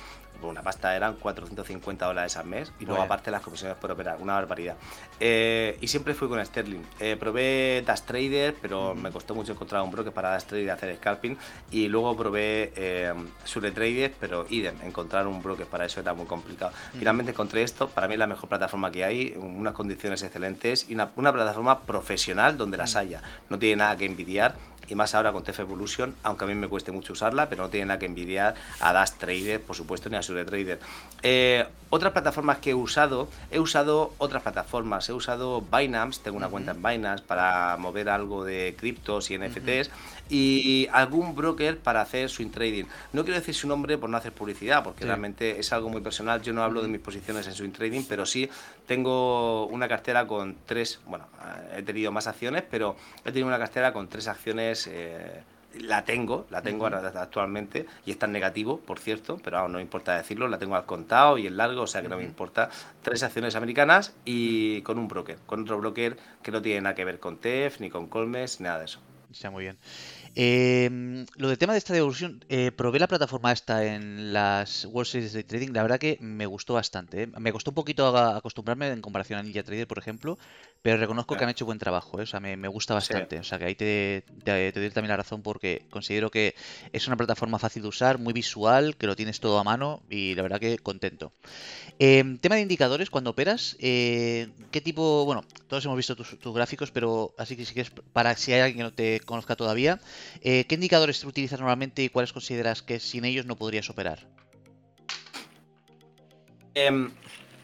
una 0.47 0.61
pasta 0.61 0.95
eran 0.95 1.15
450 1.15 2.05
dólares 2.05 2.37
al 2.37 2.45
mes 2.45 2.71
y 2.79 2.85
luego 2.85 3.01
aparte 3.01 3.31
las 3.31 3.41
comisiones 3.41 3.77
por 3.77 3.91
operar, 3.91 4.17
una 4.19 4.33
barbaridad. 4.33 4.75
Eh, 5.19 5.77
y 5.81 5.87
siempre 5.87 6.13
fui 6.13 6.27
con 6.27 6.43
Sterling. 6.43 6.81
Eh, 6.99 7.17
probé 7.19 7.83
Dash 7.85 8.01
Trader, 8.01 8.55
pero 8.61 8.95
me 8.95 9.11
costó 9.11 9.35
mucho 9.35 9.53
encontrar 9.53 9.81
un 9.81 9.91
broker 9.91 10.13
para 10.13 10.29
Dash 10.29 10.43
Trader 10.43 10.71
hacer 10.71 10.95
scalping. 10.97 11.37
Y 11.71 11.87
luego 11.87 12.15
probé 12.15 12.71
eh, 12.75 13.13
Sure 13.43 13.71
Trader, 13.71 14.13
pero 14.19 14.45
idem, 14.49 14.75
encontrar 14.83 15.27
un 15.27 15.41
broker 15.41 15.65
para 15.65 15.85
eso 15.85 15.99
era 15.99 16.13
muy 16.13 16.25
complicado. 16.25 16.71
Finalmente 16.97 17.31
encontré 17.31 17.63
esto, 17.63 17.89
para 17.89 18.07
mí 18.07 18.13
es 18.13 18.19
la 18.19 18.27
mejor 18.27 18.49
plataforma 18.49 18.91
que 18.91 19.03
hay, 19.03 19.33
unas 19.37 19.73
condiciones 19.73 20.21
excelentes 20.23 20.89
y 20.89 20.93
una, 20.93 21.11
una 21.15 21.33
plataforma 21.33 21.81
profesional 21.81 22.57
donde 22.57 22.77
las 22.77 22.95
haya. 22.95 23.21
No 23.49 23.59
tiene 23.59 23.77
nada 23.77 23.97
que 23.97 24.05
envidiar 24.05 24.55
y 24.89 24.95
más 24.95 25.13
ahora 25.15 25.31
con 25.31 25.43
TF 25.43 25.59
Evolution, 25.59 26.15
aunque 26.23 26.45
a 26.45 26.47
mí 26.47 26.55
me 26.55 26.67
cueste 26.67 26.91
mucho 26.91 27.13
usarla, 27.13 27.47
pero 27.49 27.63
no 27.63 27.69
tiene 27.69 27.87
nada 27.87 27.99
que 27.99 28.05
envidiar 28.05 28.55
a 28.79 28.93
Dash 28.93 29.11
Trader, 29.17 29.61
por 29.61 29.75
supuesto, 29.75 30.09
ni 30.09 30.15
a 30.15 30.21
Sure 30.21 30.45
Trader. 30.45 30.79
Eh, 31.21 31.65
otras 31.91 32.13
plataformas 32.13 32.59
que 32.59 32.71
he 32.71 32.73
usado, 32.73 33.29
he 33.51 33.59
usado 33.59 34.13
otras 34.17 34.43
plataformas, 34.43 35.09
he 35.09 35.13
usado 35.13 35.61
Binance, 35.61 36.21
tengo 36.23 36.37
una 36.37 36.47
cuenta 36.47 36.71
en 36.71 36.83
Binance 36.83 37.23
para 37.25 37.77
mover 37.77 38.09
algo 38.09 38.43
de 38.43 38.75
criptos 38.77 39.31
y 39.31 39.37
NFTs 39.37 39.89
y 40.29 40.87
algún 40.91 41.35
broker 41.35 41.79
para 41.79 42.01
hacer 42.01 42.29
swing 42.29 42.49
trading. 42.49 42.85
No 43.13 43.23
quiero 43.23 43.39
decir 43.39 43.55
su 43.55 43.67
nombre 43.67 43.97
por 43.97 44.09
no 44.09 44.17
hacer 44.17 44.31
publicidad, 44.31 44.83
porque 44.83 45.05
realmente 45.05 45.59
es 45.59 45.73
algo 45.73 45.89
muy 45.89 46.01
personal. 46.01 46.41
Yo 46.41 46.53
no 46.53 46.63
hablo 46.63 46.81
de 46.81 46.87
mis 46.87 47.01
posiciones 47.01 47.47
en 47.47 47.53
swing 47.53 47.71
trading, 47.71 48.03
pero 48.07 48.25
sí 48.25 48.49
tengo 48.85 49.65
una 49.67 49.87
cartera 49.87 50.27
con 50.27 50.55
tres, 50.65 50.99
bueno, 51.05 51.27
he 51.75 51.81
tenido 51.81 52.11
más 52.11 52.27
acciones, 52.27 52.63
pero 52.69 52.95
he 53.25 53.31
tenido 53.31 53.47
una 53.47 53.59
cartera 53.59 53.91
con 53.91 54.07
tres 54.07 54.27
acciones. 54.27 54.87
Eh, 54.87 55.43
la 55.77 56.03
tengo, 56.03 56.47
la 56.49 56.63
tengo 56.63 56.87
actualmente 56.87 57.85
y 58.05 58.11
está 58.11 58.25
en 58.25 58.31
negativo, 58.31 58.79
por 58.79 58.99
cierto, 58.99 59.39
pero 59.43 59.67
no 59.67 59.77
me 59.77 59.81
importa 59.83 60.17
decirlo, 60.17 60.47
la 60.47 60.57
tengo 60.57 60.75
al 60.75 60.85
contado 60.85 61.37
y 61.37 61.45
en 61.45 61.57
largo, 61.57 61.83
o 61.83 61.87
sea 61.87 62.01
que 62.01 62.09
no 62.09 62.17
me 62.17 62.23
importa. 62.23 62.69
Tres 63.03 63.21
acciones 63.21 63.55
americanas 63.55 64.15
y 64.25 64.81
con 64.81 64.97
un 64.97 65.07
broker, 65.07 65.37
con 65.45 65.61
otro 65.61 65.77
broker 65.77 66.17
que 66.41 66.51
no 66.51 66.61
tiene 66.61 66.81
nada 66.81 66.95
que 66.95 67.05
ver 67.05 67.19
con 67.19 67.37
TEF, 67.37 67.79
ni 67.81 67.89
con 67.89 68.07
Colmes, 68.07 68.59
nada 68.61 68.79
de 68.79 68.85
eso. 68.85 68.99
Está 69.31 69.51
muy 69.51 69.65
bien. 69.65 69.77
Eh, 70.41 71.25
lo 71.35 71.49
del 71.49 71.57
tema 71.57 71.73
de 71.73 71.79
esta 71.79 71.93
devolución, 71.93 72.45
eh, 72.47 72.71
probé 72.71 72.97
la 72.97 73.09
plataforma 73.09 73.51
esta 73.51 73.83
en 73.83 74.31
las 74.31 74.85
World 74.85 75.11
Series 75.11 75.33
de 75.33 75.43
Trading, 75.43 75.73
la 75.73 75.81
verdad 75.81 75.99
que 75.99 76.17
me 76.21 76.45
gustó 76.45 76.75
bastante. 76.75 77.23
¿eh? 77.23 77.27
Me 77.39 77.51
costó 77.51 77.71
un 77.71 77.75
poquito 77.75 78.07
acostumbrarme 78.15 78.87
en 78.87 79.01
comparación 79.01 79.37
a 79.37 79.43
Ninja 79.43 79.63
Trader, 79.63 79.85
por 79.85 79.97
ejemplo, 79.97 80.37
pero 80.81 80.95
reconozco 80.95 81.35
que 81.35 81.43
han 81.43 81.49
hecho 81.49 81.65
buen 81.65 81.77
trabajo, 81.77 82.21
¿eh? 82.21 82.23
o 82.23 82.25
sea, 82.25 82.39
me, 82.39 82.55
gusta 82.69 82.93
bastante. 82.93 83.37
O 83.37 83.43
sea, 83.43 83.59
que 83.59 83.65
ahí 83.65 83.75
te, 83.75 84.23
te, 84.45 84.71
doy 84.71 84.89
también 84.91 85.09
la 85.09 85.17
razón 85.17 85.41
porque 85.41 85.85
considero 85.89 86.31
que 86.31 86.55
es 86.93 87.05
una 87.07 87.17
plataforma 87.17 87.59
fácil 87.59 87.81
de 87.81 87.89
usar, 87.89 88.17
muy 88.17 88.31
visual, 88.31 88.95
que 88.95 89.07
lo 89.07 89.17
tienes 89.17 89.41
todo 89.41 89.59
a 89.59 89.65
mano 89.65 90.01
y 90.09 90.35
la 90.35 90.43
verdad 90.43 90.61
que 90.61 90.77
contento. 90.77 91.33
Em, 92.01 92.37
tema 92.37 92.55
de 92.55 92.61
indicadores, 92.61 93.09
cuando 93.09 93.31
operas, 93.31 93.75
eh, 93.81 94.47
¿qué 94.71 94.79
tipo, 94.79 95.25
bueno, 95.25 95.43
todos 95.67 95.83
hemos 95.83 95.97
visto 95.97 96.15
tus, 96.15 96.39
tus, 96.39 96.55
gráficos, 96.55 96.91
pero 96.91 97.33
así 97.37 97.57
que 97.57 97.65
si 97.65 97.73
quieres, 97.73 97.91
para 98.13 98.37
si 98.37 98.53
hay 98.53 98.61
alguien 98.61 98.77
que 98.77 98.83
no 98.83 98.93
te 98.93 99.19
conozca 99.19 99.57
todavía, 99.57 99.99
eh, 100.41 100.65
¿Qué 100.65 100.75
indicadores 100.75 101.23
utilizas 101.23 101.59
normalmente 101.59 102.03
y 102.03 102.09
cuáles 102.09 102.33
consideras 102.33 102.81
que 102.81 102.99
sin 102.99 103.25
ellos 103.25 103.45
no 103.45 103.55
podrías 103.55 103.89
operar? 103.89 104.19
Em, 106.75 107.11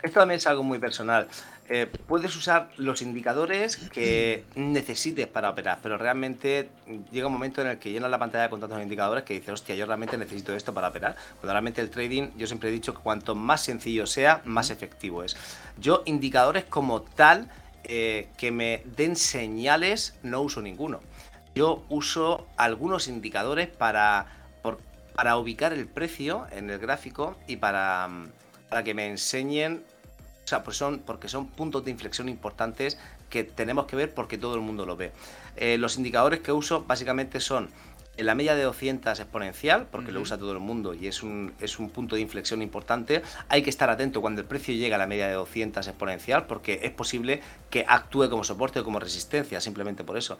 esto 0.04 0.19
también 0.19 0.38
es 0.38 0.47
algo 0.47 0.63
muy 0.63 0.80
personal. 0.80 1.28
Eh, 1.67 1.88
puedes 2.08 2.36
usar 2.36 2.69
los 2.78 3.01
indicadores 3.01 3.78
que 3.78 4.43
necesites 4.54 5.25
para 5.25 5.49
operar, 5.49 5.80
pero 5.82 5.97
realmente 5.97 6.69
llega 7.12 7.25
un 7.25 7.34
momento 7.34 7.62
en 7.62 7.69
el 7.69 7.80
que 7.80 7.91
llenas 7.91 8.12
la 8.12 8.19
pantalla 8.19 8.51
con 8.51 8.60
tantos 8.60 8.80
indicadores 8.84 9.23
que 9.23 9.34
dices, 9.34 9.49
hostia, 9.49 9.73
yo 9.73 9.88
realmente 9.88 10.15
necesito 10.15 10.56
esto 10.56 10.75
para 10.75 10.89
operar. 10.89 11.15
Cuando 11.39 11.54
realmente 11.54 11.82
el 11.82 11.89
trading, 11.89 12.30
yo 12.38 12.45
siempre 12.45 12.69
he 12.69 12.71
dicho 12.71 12.93
que 12.93 13.01
cuanto 13.01 13.34
más 13.34 13.63
sencillo 13.63 14.06
sea, 14.06 14.41
más 14.45 14.69
efectivo 14.69 15.23
es. 15.23 15.36
Yo 15.80 16.04
indicadores 16.06 16.65
como 16.65 17.01
tal 17.01 17.49
eh, 17.84 18.28
que 18.38 18.51
me 18.51 18.84
den 18.95 19.15
señales 19.15 20.15
no 20.21 20.41
uso 20.41 20.62
ninguno 20.62 20.99
yo 21.55 21.83
uso 21.89 22.47
algunos 22.57 23.07
indicadores 23.07 23.67
para, 23.67 24.27
para 25.15 25.37
ubicar 25.37 25.71
el 25.73 25.87
precio 25.87 26.45
en 26.51 26.69
el 26.69 26.77
gráfico 26.77 27.37
y 27.47 27.55
para, 27.55 28.09
para 28.69 28.83
que 28.83 28.93
me 28.93 29.07
enseñen, 29.07 29.83
o 30.43 30.47
sea, 30.47 30.63
pues 30.63 30.75
son, 30.77 30.99
porque 30.99 31.29
son 31.29 31.47
puntos 31.47 31.85
de 31.85 31.91
inflexión 31.91 32.27
importantes 32.27 32.99
que 33.29 33.45
tenemos 33.45 33.85
que 33.85 33.95
ver 33.95 34.13
porque 34.13 34.37
todo 34.37 34.55
el 34.55 34.61
mundo 34.61 34.85
lo 34.85 34.97
ve. 34.97 35.13
Eh, 35.55 35.77
los 35.77 35.97
indicadores 35.97 36.41
que 36.41 36.51
uso 36.51 36.83
básicamente 36.83 37.39
son 37.39 37.69
en 38.17 38.25
la 38.25 38.36
media 38.36 38.56
de 38.56 38.63
200 38.63 39.19
exponencial, 39.19 39.88
porque 39.91 40.12
lo 40.12 40.21
usa 40.21 40.38
todo 40.38 40.51
el 40.51 40.60
mundo 40.60 40.93
y 40.93 41.08
es 41.08 41.23
un, 41.23 41.54
es 41.60 41.80
un 41.80 41.89
punto 41.89 42.15
de 42.15 42.21
inflexión 42.21 42.62
importante. 42.62 43.21
Hay 43.49 43.62
que 43.62 43.69
estar 43.69 43.89
atento 43.89 44.21
cuando 44.21 44.41
el 44.41 44.47
precio 44.47 44.73
llega 44.73 44.95
a 44.95 44.99
la 44.99 45.08
media 45.08 45.28
de 45.28 45.34
200 45.34 45.88
exponencial, 45.88 46.47
porque 46.47 46.80
es 46.84 46.91
posible 46.91 47.41
que 47.69 47.86
actúe 47.88 48.30
como 48.30 48.43
soporte 48.43 48.80
o 48.80 48.84
como 48.84 48.99
resistencia, 48.99 49.60
simplemente 49.62 50.04
por 50.04 50.17
eso. 50.17 50.38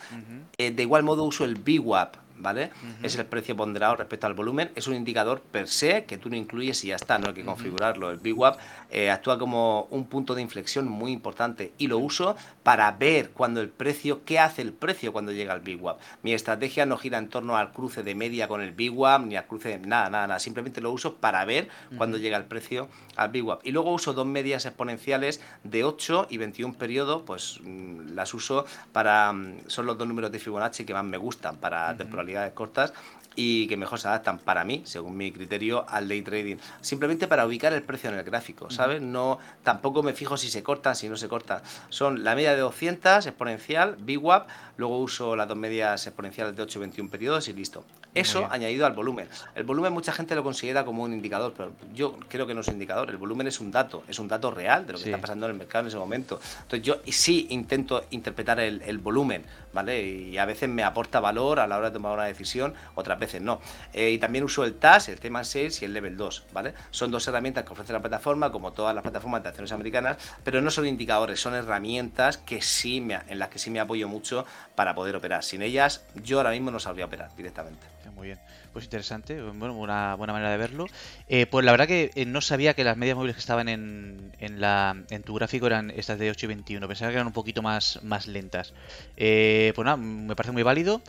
Eh, 0.58 0.72
de 0.72 0.84
igual 0.84 1.04
modo 1.04 1.24
uso 1.24 1.46
el 1.46 1.56
VWAP, 1.56 2.16
¿vale? 2.38 2.72
Es 3.04 3.16
el 3.16 3.26
precio 3.26 3.56
ponderado 3.56 3.96
respecto 3.96 4.28
al 4.28 4.34
volumen. 4.34 4.72
Es 4.76 4.88
un 4.88 4.96
indicador 4.96 5.42
per 5.42 5.68
se 5.68 6.06
que 6.06 6.18
tú 6.18 6.30
no 6.30 6.36
incluyes 6.36 6.84
y 6.84 6.88
ya 6.90 6.96
está, 6.96 7.18
no 7.18 7.28
hay 7.28 7.34
que 7.34 7.46
configurarlo. 7.46 8.12
El 8.12 8.18
VWAP 8.18 8.60
eh, 8.90 9.12
actúa 9.12 9.40
como 9.40 9.88
un 9.92 10.08
punto 10.08 10.36
de 10.36 10.42
inflexión 10.42 10.88
muy 10.88 11.12
importante 11.12 11.74
y 11.78 11.88
lo 11.88 11.98
uso 11.98 12.36
para 12.64 12.92
ver 12.92 13.32
cuando 13.32 13.62
el 13.62 13.70
precio, 13.70 14.24
qué 14.26 14.40
hace 14.40 14.62
el 14.62 14.74
precio 14.74 15.14
cuando 15.14 15.32
llega 15.32 15.54
al 15.54 15.62
VWAP. 15.62 16.00
Mi 16.24 16.34
estrategia 16.34 16.86
no 16.86 16.98
gira 16.98 17.18
en 17.18 17.30
torno 17.30 17.58
al 17.58 17.72
cruce 17.72 18.04
de 18.04 18.16
media 18.16 18.48
con 18.48 18.62
el 18.62 18.72
VWAP 18.72 19.26
ni 19.26 19.36
al 19.36 19.46
cruce 19.46 19.70
de 19.70 19.80
nada, 19.80 20.10
nada, 20.10 20.28
nada. 20.28 20.40
Simplemente 20.40 20.82
lo 20.82 20.92
uso 20.92 21.16
para 21.16 21.44
ver 21.46 21.70
cuando 21.98 22.18
llega 22.18 22.38
el 22.38 22.46
precio 22.46 22.90
al 23.16 23.30
VWAP. 23.30 23.66
Y 23.66 23.72
luego 23.72 23.94
uso 23.94 24.14
dos 24.14 24.26
medias 24.26 24.66
exponenciales 24.66 25.42
de 25.64 25.84
8 25.84 26.28
y 26.30 26.38
21 26.38 26.74
periodos, 26.76 27.24
pues 27.26 27.60
mm, 27.64 28.14
las 28.14 28.34
uso 28.34 28.66
para, 28.92 29.32
mm, 29.32 29.68
son 29.68 29.86
los 29.86 29.98
dos 29.98 30.08
números 30.08 30.32
de 30.32 30.40
Fibonacci 30.40 30.86
que 30.86 30.94
más 30.94 31.06
me 31.06 31.18
gustan 31.18 31.58
para 31.58 31.96
temporalidad 31.96 32.25
cortas 32.54 32.94
y 33.36 33.68
que 33.68 33.78
mejor 33.78 34.00
se 34.00 34.08
adaptan 34.08 34.40
para 34.40 34.64
mí, 34.64 34.82
según 34.86 35.18
mi 35.18 35.32
criterio, 35.32 35.86
al 35.90 36.08
day 36.08 36.22
trading. 36.22 36.56
Simplemente 36.82 37.28
para 37.28 37.46
ubicar 37.46 37.74
el 37.74 37.84
precio 37.84 38.10
en 38.10 38.18
el 38.18 38.24
gráfico, 38.24 38.70
¿sabes? 38.70 39.02
No, 39.02 39.40
tampoco 39.64 40.04
me 40.04 40.14
fijo 40.14 40.38
si 40.38 40.50
se 40.50 40.64
cortan, 40.64 40.96
si 40.96 41.10
no 41.10 41.18
se 41.18 41.28
cortan. 41.28 41.62
Son 41.90 42.24
la 42.24 42.36
media 42.36 42.52
de 42.56 42.62
200 42.62 43.26
exponencial, 43.26 43.98
VWAP, 44.00 44.48
luego 44.78 45.00
uso 45.00 45.36
las 45.36 45.48
dos 45.48 45.58
medias 45.58 46.08
exponenciales 46.08 46.56
de 46.56 46.64
8 46.64 46.80
y 46.80 46.82
21 46.82 47.10
periodos 47.10 47.48
y 47.48 47.54
listo. 47.54 47.84
Eso 48.16 48.48
añadido 48.50 48.86
al 48.86 48.94
volumen. 48.94 49.28
El 49.56 49.66
volumen 49.66 49.92
mucha 49.92 50.14
gente 50.14 50.36
lo 50.36 50.44
considera 50.44 50.86
como 50.86 51.04
un 51.04 51.12
indicador, 51.12 51.54
pero 51.56 51.74
yo 51.94 52.18
creo 52.30 52.48
que 52.48 52.54
no 52.54 52.62
es 52.62 52.68
un 52.70 52.76
indicador. 52.76 53.10
El 53.10 53.18
volumen 53.18 53.46
es 53.48 53.60
un 53.60 53.72
dato, 53.72 54.04
es 54.08 54.20
un 54.20 54.30
dato 54.30 54.52
real 54.52 54.88
de 54.88 54.94
lo 54.94 55.00
que 55.00 55.06
está 55.06 55.20
pasando 55.20 55.48
en 55.48 55.52
el 55.52 55.58
mercado 55.58 55.82
en 55.82 55.88
ese 55.90 55.98
momento. 55.98 56.40
Entonces 56.62 56.82
yo 56.82 57.02
sí 57.12 57.48
intento 57.50 58.06
interpretar 58.12 58.62
el, 58.62 58.98
volumen, 59.00 59.44
¿vale? 59.76 60.02
Y 60.02 60.38
a 60.40 60.46
veces 60.46 60.68
me 60.70 60.84
aporta 60.84 61.20
valor 61.20 61.60
a 61.60 61.68
la 61.68 61.78
hora 61.78 61.90
de 61.90 61.94
tomar 61.94 62.14
una 62.14 62.24
decisión, 62.24 62.74
otras 62.96 63.20
veces 63.20 63.42
no. 63.42 63.62
Eh, 63.94 64.10
y 64.10 64.18
también 64.18 64.44
uso 64.44 64.64
el 64.64 64.76
TAS, 64.76 65.10
el 65.10 65.20
tema 65.20 65.44
6 65.44 65.84
y 65.84 65.86
el 65.86 65.94
Level 65.94 66.18
2, 66.18 66.46
¿vale? 66.54 66.74
Son 66.90 67.12
dos 67.12 67.28
herramientas 67.28 67.66
que 67.66 67.74
ofrece 67.74 67.94
la 67.94 68.02
plataforma, 68.02 68.52
como 68.52 68.74
todas 68.74 68.96
las 68.96 69.04
plataformas 69.04 69.44
de 69.44 69.50
acciones 69.50 69.72
americanas, 69.72 70.18
pero 70.44 70.62
no 70.62 70.72
son 70.72 70.88
indicadores, 70.88 71.40
son 71.40 71.54
herramientas 71.54 72.38
que 72.38 72.62
sí 72.62 73.02
me, 73.02 73.20
en 73.28 73.38
las 73.38 73.50
que 73.50 73.60
sí 73.60 73.70
me 73.70 73.80
apoyo 73.80 74.08
mucho 74.08 74.46
para 74.74 74.96
poder 74.96 75.16
operar. 75.16 75.44
Sin 75.44 75.62
ellas, 75.62 76.06
yo 76.16 76.38
ahora 76.38 76.52
mismo 76.52 76.72
no 76.72 76.80
sabría 76.80 77.06
operar 77.06 77.36
directamente 77.36 77.86
muy 78.16 78.28
bien. 78.28 78.40
Pues 78.76 78.84
interesante, 78.84 79.42
bueno, 79.42 79.74
una 79.78 80.16
buena 80.16 80.34
manera 80.34 80.52
de 80.52 80.58
verlo. 80.58 80.86
Eh, 81.30 81.46
pues 81.46 81.64
la 81.64 81.72
verdad 81.72 81.88
que 81.88 82.12
eh, 82.14 82.26
no 82.26 82.42
sabía 82.42 82.74
que 82.74 82.84
las 82.84 82.98
medias 82.98 83.16
móviles 83.16 83.38
que 83.38 83.40
estaban 83.40 83.70
en, 83.70 84.36
en, 84.38 84.60
la, 84.60 85.02
en 85.10 85.24
tu 85.24 85.34
gráfico 85.34 85.68
eran 85.68 85.92
estas 85.92 86.20
de 86.20 86.30
8 86.30 86.46
y 86.46 86.48
21. 86.48 86.86
Pensaba 86.86 87.10
que 87.10 87.16
eran 87.16 87.28
un 87.28 87.32
poquito 87.32 87.62
más, 87.62 88.00
más 88.04 88.28
lentas. 88.28 88.74
Eh, 89.16 89.72
pues 89.76 89.86
nada, 89.86 89.96
me 89.96 90.36
parece 90.36 90.52
muy 90.52 90.64
válido. 90.64 91.02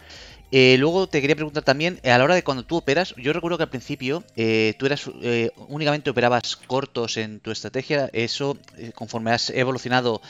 Luego 0.53 1.07
te 1.07 1.21
quería 1.21 1.37
preguntar 1.37 1.63
también, 1.63 2.01
a 2.05 2.19
la 2.19 2.25
hora 2.25 2.35
de 2.35 2.45
cuando 2.45 2.65
tú 2.65 2.77
operas, 2.77 3.15
yo 3.17 3.33
recuerdo 3.33 3.59
que 3.59 3.65
al 3.65 3.71
principio 3.71 4.23
tú 4.79 4.87
eras 4.87 5.11
únicamente 5.69 6.11
operabas 6.11 6.57
cortos 6.57 7.17
en 7.17 7.41
tu 7.41 7.51
estrategia, 7.51 8.11
eso 8.13 8.57
conforme 8.95 9.33
has 9.33 9.51
evolucionado 9.51 10.21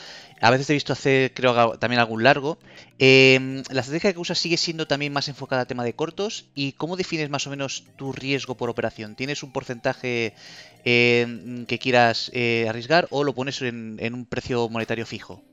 a 0.41 0.51
veces 0.51 0.67
te 0.67 0.73
he 0.73 0.75
visto 0.75 0.93
hacer, 0.93 1.33
creo, 1.33 1.77
también 1.77 1.99
algún 1.99 2.23
largo. 2.23 2.59
Em, 2.99 3.63
¿La 3.69 3.81
estrategia 3.81 4.13
que 4.13 4.19
usas 4.19 4.37
sigue 4.37 4.57
siendo 4.57 4.85
también 4.87 5.13
más 5.13 5.27
enfocada 5.27 5.61
al 5.61 5.67
tema 5.67 5.83
de 5.83 5.93
cortos? 5.93 6.45
¿Y 6.53 6.73
cómo 6.73 6.95
defines 6.95 7.29
más 7.29 7.47
o 7.47 7.49
menos 7.49 7.85
tu 7.95 8.11
riesgo 8.11 8.55
por 8.55 8.69
operación? 8.69 9.15
¿Tienes 9.15 9.43
un 9.43 9.51
porcentaje 9.51 10.33
que 10.83 11.79
quieras 11.81 12.31
eh, 12.33 12.65
arriesgar 12.69 13.07
o 13.09 13.23
lo 13.23 13.35
pones 13.35 13.61
en, 13.61 14.13
un 14.13 14.25
precio 14.25 14.69
monetario 14.69 15.05
fijo? 15.05 15.43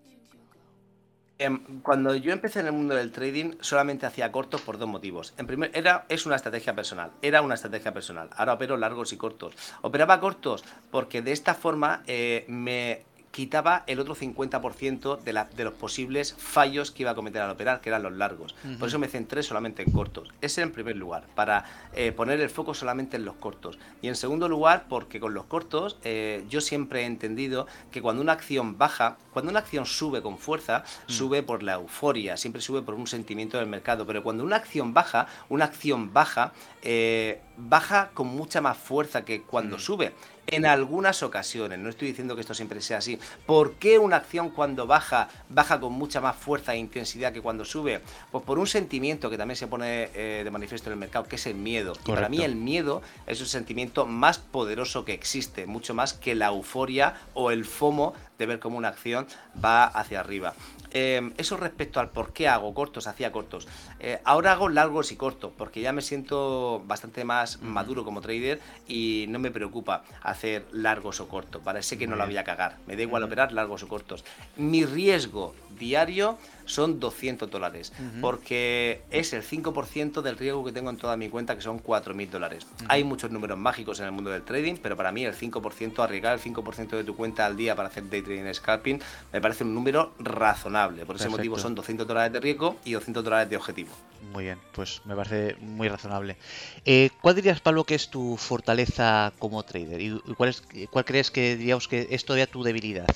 Em, 1.38 1.80
cuando 1.82 2.14
yo 2.14 2.32
empecé 2.32 2.60
en 2.60 2.66
el 2.66 2.72
mundo 2.72 2.94
del 2.94 3.10
trading, 3.10 3.54
solamente 3.60 4.06
hacía 4.06 4.30
cortos 4.30 4.60
por 4.60 4.78
dos 4.78 4.88
motivos. 4.88 5.34
En 5.36 5.46
primer, 5.46 5.70
era, 5.74 6.06
es 6.08 6.26
una 6.26 6.36
estrategia 6.36 6.74
personal. 6.74 7.10
Era 7.22 7.42
una 7.42 7.54
estrategia 7.54 7.92
personal. 7.92 8.30
Ahora 8.36 8.54
opero 8.54 8.76
largos 8.76 9.12
y 9.12 9.16
cortos. 9.16 9.54
Operaba 9.82 10.20
cortos 10.20 10.64
porque 10.92 11.22
de 11.22 11.32
esta 11.32 11.54
forma 11.54 12.02
eh, 12.06 12.44
me 12.46 13.04
quitaba 13.34 13.82
el 13.88 13.98
otro 13.98 14.14
50% 14.14 15.20
de, 15.20 15.32
la, 15.32 15.46
de 15.46 15.64
los 15.64 15.74
posibles 15.74 16.36
fallos 16.38 16.92
que 16.92 17.02
iba 17.02 17.10
a 17.10 17.14
cometer 17.16 17.42
al 17.42 17.50
operar, 17.50 17.80
que 17.80 17.88
eran 17.88 18.04
los 18.04 18.12
largos. 18.12 18.54
Por 18.78 18.86
eso 18.86 19.00
me 19.00 19.08
centré 19.08 19.42
solamente 19.42 19.82
en 19.82 19.90
cortos. 19.90 20.32
Ese 20.40 20.62
en 20.62 20.70
primer 20.70 20.94
lugar, 20.94 21.24
para 21.34 21.64
eh, 21.94 22.12
poner 22.12 22.40
el 22.40 22.48
foco 22.48 22.74
solamente 22.74 23.16
en 23.16 23.24
los 23.24 23.34
cortos. 23.34 23.76
Y 24.02 24.06
en 24.06 24.14
segundo 24.14 24.48
lugar, 24.48 24.86
porque 24.88 25.18
con 25.18 25.34
los 25.34 25.46
cortos 25.46 25.98
eh, 26.04 26.44
yo 26.48 26.60
siempre 26.60 27.02
he 27.02 27.06
entendido 27.06 27.66
que 27.90 28.00
cuando 28.00 28.22
una 28.22 28.34
acción 28.34 28.78
baja, 28.78 29.16
cuando 29.32 29.50
una 29.50 29.58
acción 29.58 29.84
sube 29.84 30.22
con 30.22 30.38
fuerza, 30.38 30.84
mm. 31.08 31.10
sube 31.10 31.42
por 31.42 31.64
la 31.64 31.74
euforia, 31.74 32.36
siempre 32.36 32.62
sube 32.62 32.82
por 32.82 32.94
un 32.94 33.08
sentimiento 33.08 33.58
del 33.58 33.66
mercado. 33.66 34.06
Pero 34.06 34.22
cuando 34.22 34.44
una 34.44 34.54
acción 34.54 34.94
baja, 34.94 35.26
una 35.48 35.64
acción 35.64 36.12
baja, 36.12 36.52
eh, 36.82 37.40
baja 37.56 38.10
con 38.14 38.28
mucha 38.28 38.60
más 38.60 38.78
fuerza 38.78 39.24
que 39.24 39.42
cuando 39.42 39.76
mm. 39.76 39.80
sube. 39.80 40.12
En 40.46 40.66
algunas 40.66 41.22
ocasiones, 41.22 41.78
no 41.78 41.88
estoy 41.88 42.08
diciendo 42.08 42.34
que 42.34 42.40
esto 42.40 42.54
siempre 42.54 42.80
sea 42.80 42.98
así. 42.98 43.18
¿Por 43.46 43.74
qué 43.74 43.98
una 43.98 44.16
acción 44.16 44.50
cuando 44.50 44.86
baja, 44.86 45.28
baja 45.48 45.80
con 45.80 45.92
mucha 45.92 46.20
más 46.20 46.36
fuerza 46.36 46.74
e 46.74 46.78
intensidad 46.78 47.32
que 47.32 47.40
cuando 47.40 47.64
sube? 47.64 48.00
Pues 48.30 48.44
por 48.44 48.58
un 48.58 48.66
sentimiento 48.66 49.30
que 49.30 49.38
también 49.38 49.56
se 49.56 49.66
pone 49.66 50.10
eh, 50.14 50.42
de 50.44 50.50
manifiesto 50.50 50.88
en 50.90 50.94
el 50.94 50.98
mercado, 50.98 51.26
que 51.26 51.36
es 51.36 51.46
el 51.46 51.54
miedo. 51.54 51.94
Y 52.06 52.12
para 52.12 52.28
mí 52.28 52.42
el 52.42 52.56
miedo 52.56 53.02
es 53.26 53.40
un 53.40 53.46
sentimiento 53.46 54.06
más 54.06 54.38
poderoso 54.38 55.04
que 55.04 55.12
existe, 55.12 55.66
mucho 55.66 55.94
más 55.94 56.12
que 56.12 56.34
la 56.34 56.48
euforia 56.48 57.14
o 57.34 57.50
el 57.50 57.64
FOMO 57.64 58.14
de 58.38 58.46
ver 58.46 58.58
cómo 58.58 58.78
una 58.78 58.88
acción 58.88 59.26
va 59.64 59.84
hacia 59.84 60.20
arriba. 60.20 60.54
Em, 60.90 61.32
eso 61.36 61.56
respecto 61.56 61.98
al 61.98 62.10
por 62.10 62.32
qué 62.32 62.48
hago 62.48 62.72
cortos, 62.72 63.06
hacía 63.06 63.32
cortos. 63.32 63.66
Eh, 64.06 64.20
ahora 64.24 64.52
hago 64.52 64.68
largos 64.68 65.12
y 65.12 65.16
cortos, 65.16 65.50
porque 65.56 65.80
ya 65.80 65.90
me 65.90 66.02
siento 66.02 66.82
bastante 66.86 67.24
más 67.24 67.62
maduro 67.62 68.04
como 68.04 68.20
trader 68.20 68.60
y 68.86 69.24
no 69.30 69.38
me 69.38 69.50
preocupa 69.50 70.04
hacer 70.20 70.66
largos 70.72 71.20
o 71.20 71.28
cortos. 71.28 71.62
Parece 71.64 71.96
que 71.96 72.06
no 72.06 72.14
la 72.14 72.26
voy 72.26 72.36
a 72.36 72.44
cagar. 72.44 72.76
Me 72.86 72.96
da 72.96 73.02
igual 73.02 73.22
operar 73.22 73.52
largos 73.52 73.82
o 73.82 73.88
cortos. 73.88 74.22
Mi 74.58 74.84
riesgo 74.84 75.54
diario 75.78 76.38
son 76.66 77.00
200 77.00 77.50
dólares, 77.50 77.92
porque 78.20 79.02
es 79.10 79.32
el 79.32 79.42
5% 79.42 80.22
del 80.22 80.36
riesgo 80.36 80.64
que 80.64 80.72
tengo 80.72 80.90
en 80.90 80.96
toda 80.96 81.16
mi 81.16 81.28
cuenta, 81.28 81.54
que 81.56 81.62
son 81.62 81.82
4.000 81.82 82.30
dólares. 82.30 82.66
Hay 82.88 83.04
muchos 83.04 83.30
números 83.30 83.58
mágicos 83.58 84.00
en 84.00 84.06
el 84.06 84.12
mundo 84.12 84.30
del 84.30 84.42
trading, 84.42 84.76
pero 84.82 84.96
para 84.96 85.12
mí 85.12 85.24
el 85.24 85.34
5%, 85.34 86.02
arriesgar 86.02 86.34
el 86.34 86.40
5% 86.40 86.90
de 86.90 87.04
tu 87.04 87.16
cuenta 87.16 87.46
al 87.46 87.56
día 87.56 87.74
para 87.74 87.88
hacer 87.88 88.08
day 88.08 88.22
trading 88.22 88.52
scalping, 88.52 89.00
me 89.32 89.40
parece 89.40 89.64
un 89.64 89.74
número 89.74 90.12
razonable. 90.18 91.04
Por 91.04 91.16
ese 91.16 91.28
motivo 91.28 91.58
son 91.58 91.74
200 91.74 92.06
dólares 92.06 92.32
de 92.32 92.40
riesgo 92.40 92.76
y 92.84 92.92
200 92.92 93.24
dólares 93.24 93.50
de 93.50 93.56
objetivo. 93.56 93.93
Muy 94.32 94.44
bien, 94.44 94.58
pues 94.72 95.02
me 95.04 95.14
parece 95.14 95.56
muy 95.60 95.88
razonable. 95.88 96.36
Eh, 96.84 97.10
¿Cuál 97.20 97.36
dirías, 97.36 97.60
Pablo, 97.60 97.84
que 97.84 97.94
es 97.94 98.08
tu 98.08 98.36
fortaleza 98.36 99.32
como 99.38 99.62
trader? 99.62 100.00
¿Y 100.00 100.18
cuál, 100.36 100.50
es, 100.50 100.62
cuál 100.90 101.04
crees 101.04 101.30
que 101.30 101.56
diríamos 101.56 101.88
que 101.88 102.08
es 102.10 102.24
todavía 102.24 102.46
tu 102.46 102.62
debilidad? 102.62 103.06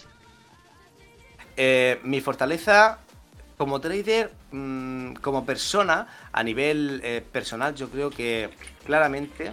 Eh, 1.57 1.99
mi 2.05 2.21
fortaleza 2.21 3.01
como 3.57 3.81
trader, 3.81 4.33
mm, 4.53 5.15
como 5.15 5.45
persona, 5.45 6.07
a 6.31 6.43
nivel 6.45 7.01
eh, 7.03 7.25
personal, 7.33 7.75
yo 7.75 7.91
creo 7.91 8.11
que 8.11 8.51
claramente 8.87 9.53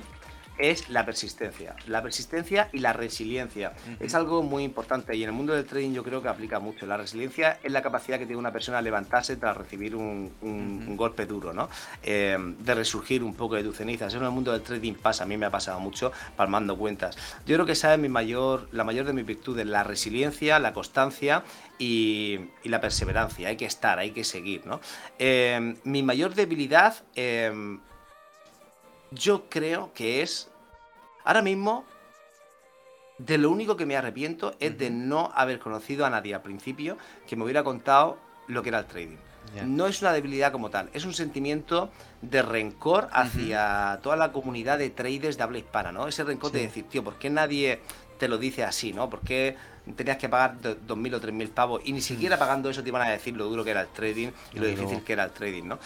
es 0.58 0.90
la 0.90 1.06
persistencia. 1.06 1.76
La 1.88 2.02
persistencia 2.02 2.70
y 2.72 2.80
la 2.80 2.94
resiliencia. 2.94 3.74
Es 4.00 4.16
algo 4.16 4.44
muy 4.44 4.64
importante 4.64 5.16
y 5.16 5.24
en 5.24 5.30
el 5.30 5.36
mundo 5.36 5.54
del 5.54 5.66
trading 5.66 5.94
yo 5.94 6.04
creo 6.04 6.22
que 6.22 6.30
aplica 6.30 6.60
mucho. 6.60 6.86
La 6.86 6.98
resiliencia 6.98 7.60
es 7.64 7.72
la 7.72 7.82
capacidad 7.82 8.18
que 8.18 8.26
tiene 8.26 8.40
una 8.40 8.52
persona 8.52 8.78
de 8.78 8.84
levantarse 8.84 9.36
tras 9.38 9.56
recibir 9.58 9.96
un, 9.96 10.96
golpe 10.96 11.26
duro, 11.26 11.54
¿no? 11.54 11.70
Eh, 12.04 12.38
de 12.60 12.76
resurgir 12.76 13.24
un 13.24 13.34
poco 13.34 13.56
de 13.56 13.64
tus 13.64 13.76
cenizas. 13.78 14.08
Eso 14.08 14.18
en 14.18 14.26
el 14.26 14.32
mundo 14.32 14.52
del 14.52 14.62
trading 14.62 14.94
pasa, 14.94 15.24
a 15.24 15.28
mí 15.28 15.38
me 15.38 15.46
ha 15.46 15.52
pasado 15.52 15.80
mucho 15.80 16.12
palmando 16.36 16.78
cuentas. 16.78 17.18
Yo 17.46 17.56
creo 17.56 17.66
que 17.66 17.74
esa 17.74 17.94
es 17.94 18.00
mi 18.00 18.10
mayor, 18.10 18.70
la 18.72 18.84
mayor 18.84 19.06
de 19.06 19.14
mis 19.14 19.26
virtudes, 19.26 19.66
la 19.66 19.84
resiliencia, 19.84 20.60
la 20.60 20.74
constancia 20.74 21.44
y, 21.78 22.40
la 22.64 22.80
perseverancia. 22.82 23.50
Hay 23.50 23.58
que 23.58 23.66
estar, 23.66 24.00
hay 24.00 24.12
que 24.12 24.24
seguir, 24.24 24.66
¿no? 24.66 24.80
Eh, 25.20 25.76
mi 25.84 26.04
mayor 26.04 26.34
debilidad... 26.34 26.96
Eh, 27.16 27.78
yo 29.16 29.50
creo 29.50 29.92
que 29.94 30.22
es, 30.22 30.50
ahora 31.24 31.42
mismo, 31.42 31.86
de 33.18 33.38
lo 33.38 33.50
único 33.50 33.78
que 33.78 33.86
me 33.86 33.96
arrepiento 33.96 34.56
es 34.60 34.78
de 34.78 34.90
no 34.90 35.32
haber 35.34 35.60
conocido 35.60 36.06
a 36.06 36.10
nadie 36.10 36.36
al 36.36 36.42
principio 36.42 36.98
que 37.28 37.36
me 37.36 37.44
hubiera 37.44 37.64
contado 37.64 38.18
lo 38.48 38.62
que 38.62 38.70
era 38.70 38.80
el 38.80 38.86
trading. 38.86 39.18
No 39.66 39.88
es 39.88 40.02
una 40.02 40.12
debilidad 40.12 40.52
como 40.52 40.70
tal, 40.70 40.90
es 40.92 41.06
un 41.06 41.14
sentimiento 41.14 41.92
de 42.22 42.42
rencor 42.42 43.08
hacia 43.12 44.00
toda 44.02 44.16
la 44.16 44.32
comunidad 44.32 44.80
de 44.80 44.90
traders 44.90 45.38
de 45.38 45.44
habla 45.44 45.60
hispana, 45.60 45.92
¿no? 45.92 46.08
Ese 46.08 46.24
rencor 46.24 46.52
de 46.52 46.62
decir, 46.62 46.86
tío, 46.90 47.04
¿por 47.04 47.16
qué 47.20 47.30
nadie 47.30 47.80
te 48.18 48.28
lo 48.28 48.38
dice 48.38 48.64
así, 48.64 48.92
¿no? 48.92 49.10
¿Por 49.10 49.22
qué 49.22 49.56
tenías 49.94 50.18
que 50.18 50.30
pagar 50.30 50.58
2.000 50.62 51.16
o 51.16 51.22
3.000 51.22 51.50
pavos 51.50 51.82
y 51.86 51.94
ni 51.94 52.02
siquiera 52.02 52.38
pagando 52.38 52.70
eso 52.70 52.82
te 52.82 52.90
iban 52.90 53.02
a 53.02 53.10
decir 53.10 53.36
lo 53.36 53.46
duro 53.46 53.64
que 53.64 53.72
era 53.72 53.82
el 53.82 53.88
trading 53.88 54.30
y 54.54 54.60
lo 54.60 54.68
difícil 54.68 55.04
que 55.04 55.14
era 55.14 55.26
el 55.26 55.32
trading, 55.32 55.64
¿no? 55.64 55.80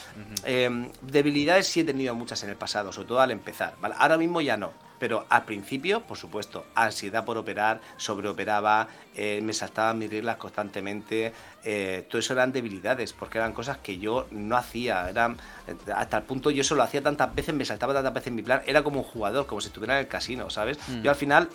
Em, 0.44 0.90
debilidades 1.02 1.68
sí 1.68 1.82
he 1.82 1.84
tenido 1.84 2.16
muchas 2.16 2.42
en 2.44 2.50
el 2.50 2.56
pasado, 2.56 2.92
sobre 2.92 3.08
todo 3.08 3.20
al 3.20 3.32
empezar, 3.32 3.76
¿vale? 3.82 3.96
Ahora 3.98 4.18
mismo 4.18 4.42
ya 4.42 4.58
no, 4.58 4.72
pero 5.00 5.26
al 5.30 5.46
principio, 5.46 6.02
por 6.02 6.18
supuesto, 6.18 6.66
ansiedad 6.76 7.26
por 7.26 7.38
operar, 7.38 7.82
sobreoperaba, 7.98 8.88
eh, 9.22 9.42
me 9.42 9.52
saltaban 9.52 9.98
mis 9.98 10.10
reglas 10.10 10.38
constantemente, 10.38 11.34
eh, 11.66 12.06
todo 12.10 12.20
eso 12.20 12.32
eran 12.32 12.54
debilidades, 12.54 13.12
porque 13.12 13.38
eran 13.38 13.52
cosas 13.52 13.80
que 13.80 13.98
yo 13.98 14.28
no 14.32 14.56
hacía, 14.56 15.10
eran 15.10 15.36
eh, 15.68 15.76
hasta 15.94 16.20
el 16.20 16.24
punto 16.24 16.52
yo 16.52 16.64
solo 16.64 16.84
hacía 16.84 17.04
tantas 17.04 17.36
veces, 17.36 17.54
me 17.54 17.66
saltaba 17.66 17.94
tantas 17.94 18.14
veces 18.14 18.28
en 18.28 18.36
mi 18.36 18.44
plan, 18.44 18.62
era 18.66 18.82
como 18.82 19.02
un 19.02 19.04
jugador, 19.04 19.46
como 19.46 19.60
si 19.60 19.68
estuviera 19.68 19.96
en 19.96 20.06
el 20.06 20.08
casino, 20.08 20.50
¿sabes? 20.50 20.80
Mm. 20.88 21.02
Yo 21.02 21.10
al 21.10 21.18
final 21.18 21.50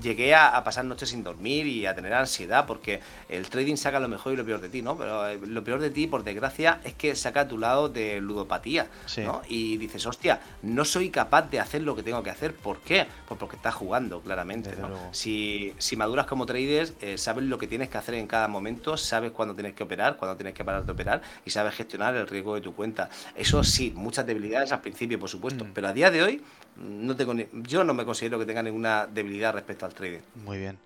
llegué 0.00 0.36
a, 0.36 0.62
pasar 0.62 0.84
noches 0.84 1.08
sin 1.08 1.24
dormir 1.24 1.66
y 1.66 1.84
a 1.84 1.96
tener 1.96 2.14
ansiedad, 2.14 2.64
porque 2.64 3.00
el 3.28 3.48
trading 3.50 3.74
saca 3.74 3.98
lo 3.98 4.06
mejor 4.06 4.32
y 4.32 4.36
lo 4.36 4.44
peor 4.44 4.60
de 4.60 4.68
ti, 4.68 4.82
¿no? 4.82 4.96
Pero 4.96 5.34
lo 5.34 5.64
peor 5.64 5.80
de 5.80 5.90
ti, 5.90 6.06
por 6.06 6.22
desgracia, 6.22 6.80
es 6.84 6.94
que 6.94 7.16
saca 7.16 7.40
a 7.40 7.48
tu 7.48 7.58
lado 7.58 7.88
de 7.88 8.20
ludopatía, 8.20 8.86
¿no? 9.16 9.42
Y 9.48 9.78
dices, 9.78 10.06
hostia, 10.06 10.38
no 10.62 10.84
soy 10.84 11.10
capaz 11.10 11.50
de 11.50 11.58
hacer 11.58 11.82
lo 11.82 11.96
que 11.96 12.04
tengo 12.04 12.22
que 12.22 12.30
hacer. 12.30 12.54
¿Por 12.54 12.78
qué? 12.78 13.08
Pues 13.26 13.40
porque 13.40 13.56
estás 13.56 13.74
jugando, 13.74 14.20
claramente. 14.20 14.70
Si, 15.10 15.74
si, 15.78 15.96
maduras 15.96 16.26
como 16.35 16.35
traders, 16.44 16.92
eh, 17.00 17.16
sabes 17.16 17.44
lo 17.44 17.56
que 17.56 17.66
tienes 17.66 17.88
que 17.88 17.96
hacer 17.96 18.14
en 18.14 18.26
cada 18.26 18.48
momento, 18.48 18.96
sabes 18.96 19.30
cuándo 19.30 19.54
tienes 19.54 19.74
que 19.74 19.84
operar, 19.84 20.16
cuándo 20.16 20.36
tienes 20.36 20.54
que 20.54 20.64
parar 20.64 20.84
de 20.84 20.92
operar 20.92 21.22
y 21.44 21.50
sabes 21.50 21.74
gestionar 21.74 22.14
el 22.16 22.26
riesgo 22.26 22.56
de 22.56 22.60
tu 22.60 22.74
cuenta. 22.74 23.08
Eso 23.34 23.62
sí, 23.64 23.92
muchas 23.94 24.26
debilidades 24.26 24.72
al 24.72 24.80
principio, 24.80 25.18
por 25.18 25.30
supuesto, 25.30 25.64
mm. 25.64 25.70
pero 25.72 25.88
a 25.88 25.92
día 25.92 26.10
de 26.10 26.22
hoy 26.22 26.42
no 26.76 27.16
tengo 27.16 27.34
yo 27.62 27.84
no 27.84 27.94
me 27.94 28.04
considero 28.04 28.38
que 28.38 28.44
tenga 28.44 28.62
ninguna 28.62 29.06
debilidad 29.06 29.54
respecto 29.54 29.86
al 29.86 29.94
trading. 29.94 30.20
Muy 30.44 30.58
bien. 30.58 30.78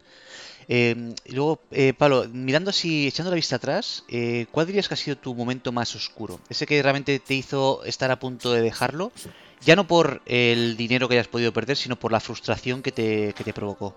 Eh, 0.69 1.15
y 1.25 1.33
luego, 1.33 1.61
eh, 1.73 1.95
Pablo, 1.95 2.27
mirando 2.33 2.71
así, 2.71 3.09
echando 3.09 3.31
la 3.31 3.37
vista 3.37 3.57
atrás, 3.57 4.05
eh, 4.09 4.47
¿cuál 4.53 4.67
dirías 4.67 4.87
que 4.87 4.95
ha 4.95 4.97
sido 4.97 5.17
tu 5.17 5.35
momento 5.35 5.73
más 5.73 5.97
oscuro? 5.97 6.39
Ese 6.49 6.67
que 6.67 6.81
realmente 6.81 7.19
te 7.19 7.35
hizo 7.35 7.83
estar 7.85 8.11
a 8.11 8.21
punto 8.21 8.53
de 8.53 8.61
dejarlo 8.61 9.11
ya 9.63 9.77
no 9.77 9.87
por 9.87 10.23
el 10.27 10.77
dinero 10.77 11.09
que 11.09 11.15
hayas 11.15 11.29
podido 11.29 11.53
perder, 11.53 11.77
sino 11.77 11.97
por 11.97 12.13
la 12.13 12.21
frustración 12.21 12.83
que 12.83 12.93
te, 12.93 13.35
que 13.35 13.45
te 13.45 13.53
provocó. 13.53 13.97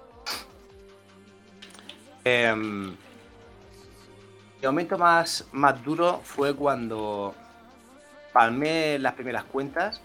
Em, 2.24 2.95
el 4.61 4.67
momento 4.67 4.97
más, 4.97 5.45
más 5.51 5.84
duro 5.84 6.21
fue 6.24 6.55
cuando 6.55 7.36
palmé 8.32 8.97
las 8.99 9.13
primeras 9.13 9.43
cuentas. 9.43 10.01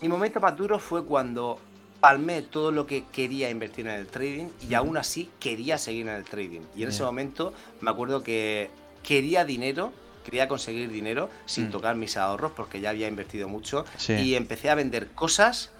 Mi 0.00 0.08
momento 0.08 0.40
más 0.40 0.56
duro 0.56 0.78
fue 0.78 1.04
cuando 1.04 1.58
palmé 2.00 2.42
todo 2.42 2.70
lo 2.70 2.86
que 2.86 3.04
quería 3.04 3.48
invertir 3.48 3.86
en 3.86 3.94
el 3.94 4.06
trading 4.06 4.48
y 4.68 4.74
aún 4.74 4.96
así 4.96 5.30
quería 5.40 5.78
seguir 5.78 6.08
en 6.08 6.14
el 6.14 6.24
trading. 6.24 6.60
Y 6.76 6.82
en 6.82 6.90
ese 6.90 7.02
momento 7.02 7.54
me 7.80 7.90
acuerdo 7.90 8.22
que 8.22 8.70
quería 9.02 9.44
dinero 9.44 9.92
quería 10.24 10.48
conseguir 10.48 10.90
dinero 10.90 11.30
sin 11.46 11.68
mm. 11.68 11.70
tocar 11.70 11.94
mis 11.96 12.16
ahorros 12.16 12.52
porque 12.56 12.80
ya 12.80 12.90
había 12.90 13.06
invertido 13.06 13.46
mucho 13.46 13.84
y 14.08 14.34
empecé 14.34 14.70
a 14.70 14.74
vender 14.74 15.08
cosas. 15.10 15.70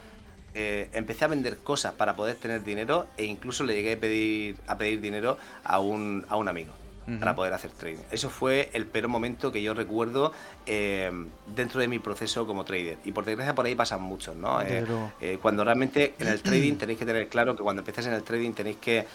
Eh, 0.55 0.89
empecé 0.93 1.25
a 1.25 1.29
vender 1.29 1.59
cosas 1.59 1.95
para 1.95 2.15
poder 2.15 2.37
tener 2.37 2.63
dinero 2.63 3.07
e 3.17 3.25
incluso 3.25 3.65
le 3.65 3.75
llegué 3.75 3.95
a 3.95 3.99
pedir, 3.99 4.57
a 4.67 4.79
pedir 4.79 5.01
dinero 5.01 5.37
a 5.65 5.81
un, 5.81 6.25
a 6.29 6.37
un 6.37 6.49
amigo 6.49 6.73
para 7.21 7.35
poder 7.35 7.53
hacer 7.53 7.71
trading. 7.71 7.99
Eso 8.11 8.31
fue 8.31 8.71
el 8.73 8.87
peor 8.87 9.09
momento 9.09 9.53
que 9.53 9.63
yo 9.63 9.75
recuerdo 9.75 10.33
eh, 10.67 11.11
dentro 11.55 11.81
de 11.81 11.89
mi 11.89 11.99
proceso 11.99 12.47
como 12.47 12.65
trader. 12.65 12.99
Y 13.05 13.13
por 13.13 13.25
desgracia 13.25 13.55
por 13.55 13.67
ahí 13.67 13.75
pasan 13.75 14.03
muchos, 14.03 14.35
¿no? 14.37 14.63
Eh, 14.63 14.85
eh, 15.21 15.39
cuando 15.41 15.65
realmente 15.65 16.15
en 16.19 16.29
el 16.29 16.41
trading 16.41 16.77
tenéis 16.77 16.99
que 16.99 17.07
tener 17.07 17.29
claro 17.29 17.57
que 17.57 17.63
cuando 17.63 17.81
empecéis 17.81 18.07
en 18.07 18.15
el 18.15 18.23
trading 18.23 18.53
tenéis 18.53 18.79
que 18.79 19.07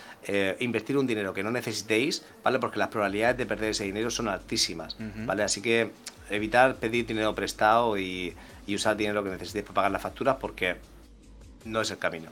invertir 0.59 0.97
un 0.97 1.07
dinero 1.07 1.33
que 1.33 1.41
no 1.41 1.51
necesitéis, 1.51 2.23
¿vale? 2.43 2.59
Porque 2.59 2.77
las 2.77 2.89
probabilidades 2.89 3.37
de 3.37 3.45
perder 3.45 3.71
ese 3.71 3.85
dinero 3.85 4.11
son 4.11 4.27
altísimas, 4.27 4.95
¿vale? 5.25 5.43
Así 5.43 5.61
que 5.61 5.91
evitar 6.29 6.75
pedir 6.75 7.07
dinero 7.07 7.33
prestado 7.33 7.97
y, 7.97 8.35
y 8.67 8.75
usar 8.75 8.95
dinero 8.97 9.23
que 9.23 9.31
necesitéis 9.31 9.65
para 9.65 9.73
pagar 9.73 9.91
las 9.91 10.01
facturas 10.01 10.37
porque 10.39 10.75
no 11.69 11.81
es 11.81 11.91
el 11.91 11.97
camino. 11.97 12.29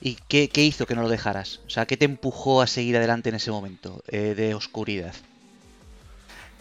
¿Y 0.00 0.16
qué, 0.28 0.48
hizo 0.62 0.86
que 0.86 0.94
no 0.94 1.02
lo 1.02 1.08
dejaras? 1.08 1.60
O 1.66 1.70
sea, 1.70 1.86
¿qué 1.86 1.96
te 1.96 2.04
empujó 2.04 2.62
a 2.62 2.66
seguir 2.66 2.96
adelante 2.96 3.30
en 3.30 3.34
ese 3.34 3.50
momento 3.50 4.02
eh, 4.08 4.34
de 4.36 4.54
oscuridad? 4.54 5.14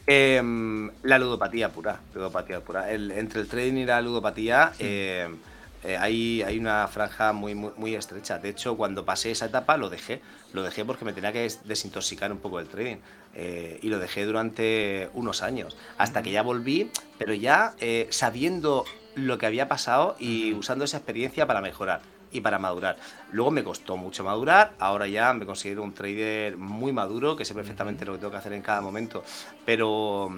Em, 0.07 0.89
la 1.03 1.19
ludopatía 1.19 1.69
pura, 1.69 1.99
ludopatía 2.15 2.61
pura. 2.61 2.91
entre 2.91 3.41
el 3.41 3.47
trading 3.47 3.73
y 3.73 3.85
la 3.85 4.01
ludopatía 4.01 4.71
em, 4.79 5.37
eh, 5.83 5.97
hay, 5.97 6.41
hay, 6.41 6.57
una 6.57 6.87
franja 6.87 7.31
muy, 7.33 7.53
muy, 7.53 7.93
estrecha. 7.93 8.39
De 8.39 8.49
hecho, 8.49 8.75
cuando 8.75 9.05
pasé 9.05 9.31
esa 9.31 9.45
etapa 9.45 9.77
lo 9.77 9.89
dejé. 9.89 10.21
Lo 10.53 10.63
dejé 10.63 10.83
porque 10.85 11.05
me 11.05 11.13
tenía 11.13 11.31
que 11.31 11.47
desintoxicar 11.65 12.31
un 12.31 12.39
poco 12.39 12.57
del 12.57 12.67
trading. 12.67 12.97
Eh, 13.35 13.79
y 13.83 13.89
lo 13.89 13.99
dejé 13.99 14.25
durante 14.25 15.09
unos 15.13 15.43
años. 15.43 15.77
Hasta 15.99 16.23
que 16.23 16.31
ya 16.31 16.41
volví, 16.41 16.89
pero 17.19 17.35
ya 17.35 17.75
sabiendo 18.09 18.85
lo 19.13 19.37
que 19.37 19.45
había 19.45 19.67
pasado 19.67 20.15
y 20.19 20.53
usando 20.53 20.85
esa 20.85 20.97
experiencia 20.97 21.45
para 21.45 21.61
mejorar 21.61 22.01
y 22.31 22.41
para 22.41 22.59
madurar. 22.59 22.97
Luego 23.31 23.51
me 23.51 23.63
costó 23.63 23.97
mucho 23.97 24.23
madurar, 24.23 24.73
ahora 24.79 25.07
ya 25.07 25.33
me 25.33 25.45
considero 25.45 25.83
un 25.83 25.93
trader 25.93 26.57
muy 26.57 26.91
maduro, 26.91 27.35
que 27.35 27.45
sé 27.45 27.53
perfectamente 27.53 28.05
lo 28.05 28.13
que 28.13 28.19
tengo 28.19 28.31
que 28.31 28.37
hacer 28.37 28.53
en 28.53 28.61
cada 28.61 28.81
momento, 28.81 29.23
pero, 29.65 30.29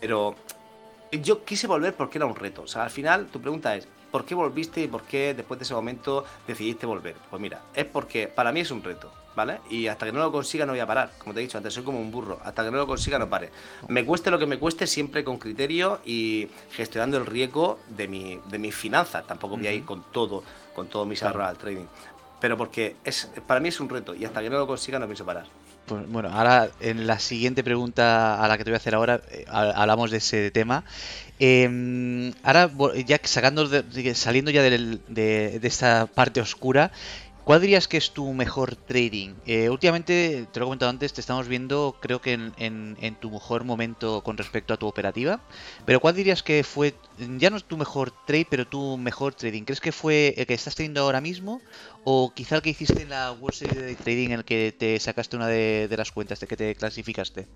pero 0.00 0.34
yo 1.12 1.44
quise 1.44 1.66
volver 1.66 1.94
porque 1.94 2.18
era 2.18 2.26
un 2.26 2.36
reto. 2.36 2.62
O 2.62 2.66
sea, 2.66 2.84
al 2.84 2.90
final 2.90 3.26
tu 3.26 3.40
pregunta 3.40 3.74
es, 3.76 3.88
¿por 4.10 4.24
qué 4.24 4.34
volviste 4.34 4.82
y 4.82 4.88
por 4.88 5.02
qué 5.02 5.34
después 5.34 5.58
de 5.58 5.64
ese 5.64 5.74
momento 5.74 6.24
decidiste 6.46 6.86
volver? 6.86 7.16
Pues 7.30 7.40
mira, 7.40 7.62
es 7.74 7.84
porque 7.84 8.28
para 8.28 8.52
mí 8.52 8.60
es 8.60 8.70
un 8.70 8.82
reto. 8.82 9.12
¿Vale? 9.36 9.60
Y 9.70 9.86
hasta 9.86 10.04
que 10.04 10.10
no 10.10 10.18
lo 10.18 10.32
consiga 10.32 10.66
no 10.66 10.72
voy 10.72 10.80
a 10.80 10.86
parar. 10.86 11.12
Como 11.16 11.32
te 11.32 11.38
he 11.38 11.44
dicho 11.44 11.56
antes, 11.56 11.72
soy 11.72 11.84
como 11.84 12.00
un 12.00 12.10
burro. 12.10 12.40
Hasta 12.42 12.64
que 12.64 12.72
no 12.72 12.76
lo 12.78 12.88
consiga 12.88 13.20
no 13.20 13.28
pare. 13.28 13.50
Me 13.86 14.04
cueste 14.04 14.32
lo 14.32 14.38
que 14.40 14.46
me 14.46 14.58
cueste, 14.58 14.84
siempre 14.88 15.22
con 15.22 15.38
criterio 15.38 16.00
y 16.04 16.48
gestionando 16.72 17.18
el 17.18 17.24
riesgo 17.24 17.78
de, 17.88 18.08
mi, 18.08 18.40
de 18.50 18.58
mis 18.58 18.74
finanzas. 18.74 19.24
Tampoco 19.28 19.56
voy 19.56 19.68
a 19.68 19.72
ir 19.72 19.84
con 19.84 20.02
todo, 20.10 20.42
con 20.78 20.86
todo 20.86 21.04
mis 21.04 21.22
ahorros 21.24 21.48
al 21.48 21.58
trading. 21.58 21.86
Pero 22.40 22.56
porque 22.56 22.96
es, 23.04 23.28
para 23.46 23.58
mí 23.58 23.68
es 23.68 23.80
un 23.80 23.88
reto 23.88 24.14
y 24.14 24.24
hasta 24.24 24.40
que 24.40 24.48
no 24.48 24.58
lo 24.58 24.66
consiga 24.66 24.98
no 25.00 25.06
pienso 25.06 25.26
parar. 25.26 25.46
Pues, 25.86 26.08
bueno, 26.08 26.28
ahora 26.32 26.68
en 26.80 27.06
la 27.06 27.18
siguiente 27.18 27.64
pregunta 27.64 28.44
a 28.44 28.46
la 28.46 28.56
que 28.56 28.64
te 28.64 28.70
voy 28.70 28.74
a 28.74 28.76
hacer 28.76 28.94
ahora, 28.94 29.20
eh, 29.30 29.44
hablamos 29.48 30.10
de 30.12 30.18
ese 30.18 30.50
tema. 30.52 30.84
Em, 31.40 32.32
ahora, 32.44 32.70
ya 33.06 33.18
sacando 33.24 33.68
saliendo 34.14 34.50
ya 34.50 34.62
de, 34.62 34.98
de, 35.08 35.60
esta 35.62 36.06
parte 36.06 36.40
oscura, 36.40 36.92
¿Cuál 37.48 37.62
dirías 37.62 37.88
que 37.88 37.96
es 37.96 38.10
tu 38.10 38.34
mejor 38.34 38.76
trading? 38.76 39.30
Eh, 39.46 39.70
últimamente, 39.70 40.46
te 40.52 40.60
lo 40.60 40.66
he 40.66 40.68
comentado 40.68 40.90
antes, 40.90 41.14
te 41.14 41.22
estamos 41.22 41.48
viendo 41.48 41.96
creo 41.98 42.20
que 42.20 42.34
en, 42.34 43.16
tu 43.22 43.30
mejor 43.30 43.64
momento 43.64 44.20
con 44.22 44.36
respecto 44.36 44.74
a 44.74 44.76
tu 44.76 44.86
operativa. 44.86 45.40
Pero 45.86 45.98
¿cuál 45.98 46.14
dirías 46.14 46.42
que 46.42 46.62
fue, 46.62 46.94
ya 47.38 47.48
no 47.48 47.56
es 47.56 47.64
tu 47.64 47.78
mejor 47.78 48.12
trade, 48.26 48.46
pero 48.50 48.66
tu 48.66 48.98
mejor 48.98 49.34
trading? 49.34 49.62
¿Crees 49.62 49.80
que 49.80 49.92
fue 49.92 50.34
el 50.36 50.44
que 50.44 50.52
estás 50.52 50.74
teniendo 50.74 51.00
ahora 51.00 51.22
mismo? 51.22 51.62
¿O 52.04 52.34
quizá 52.34 52.56
el 52.56 52.60
que 52.60 52.68
hiciste 52.68 53.00
en 53.00 53.08
la 53.08 53.32
World 53.32 53.56
Series 53.56 53.82
de 53.82 53.94
Trading 53.94 54.26
en 54.26 54.32
el 54.40 54.44
que 54.44 54.74
te 54.78 55.00
sacaste 55.00 55.36
una 55.36 55.46
de, 55.46 55.88
de 55.88 55.96
las 55.96 56.12
cuentas, 56.12 56.40
de 56.40 56.46
que 56.48 56.56
te 56.58 56.74
clasificaste? 56.74 57.46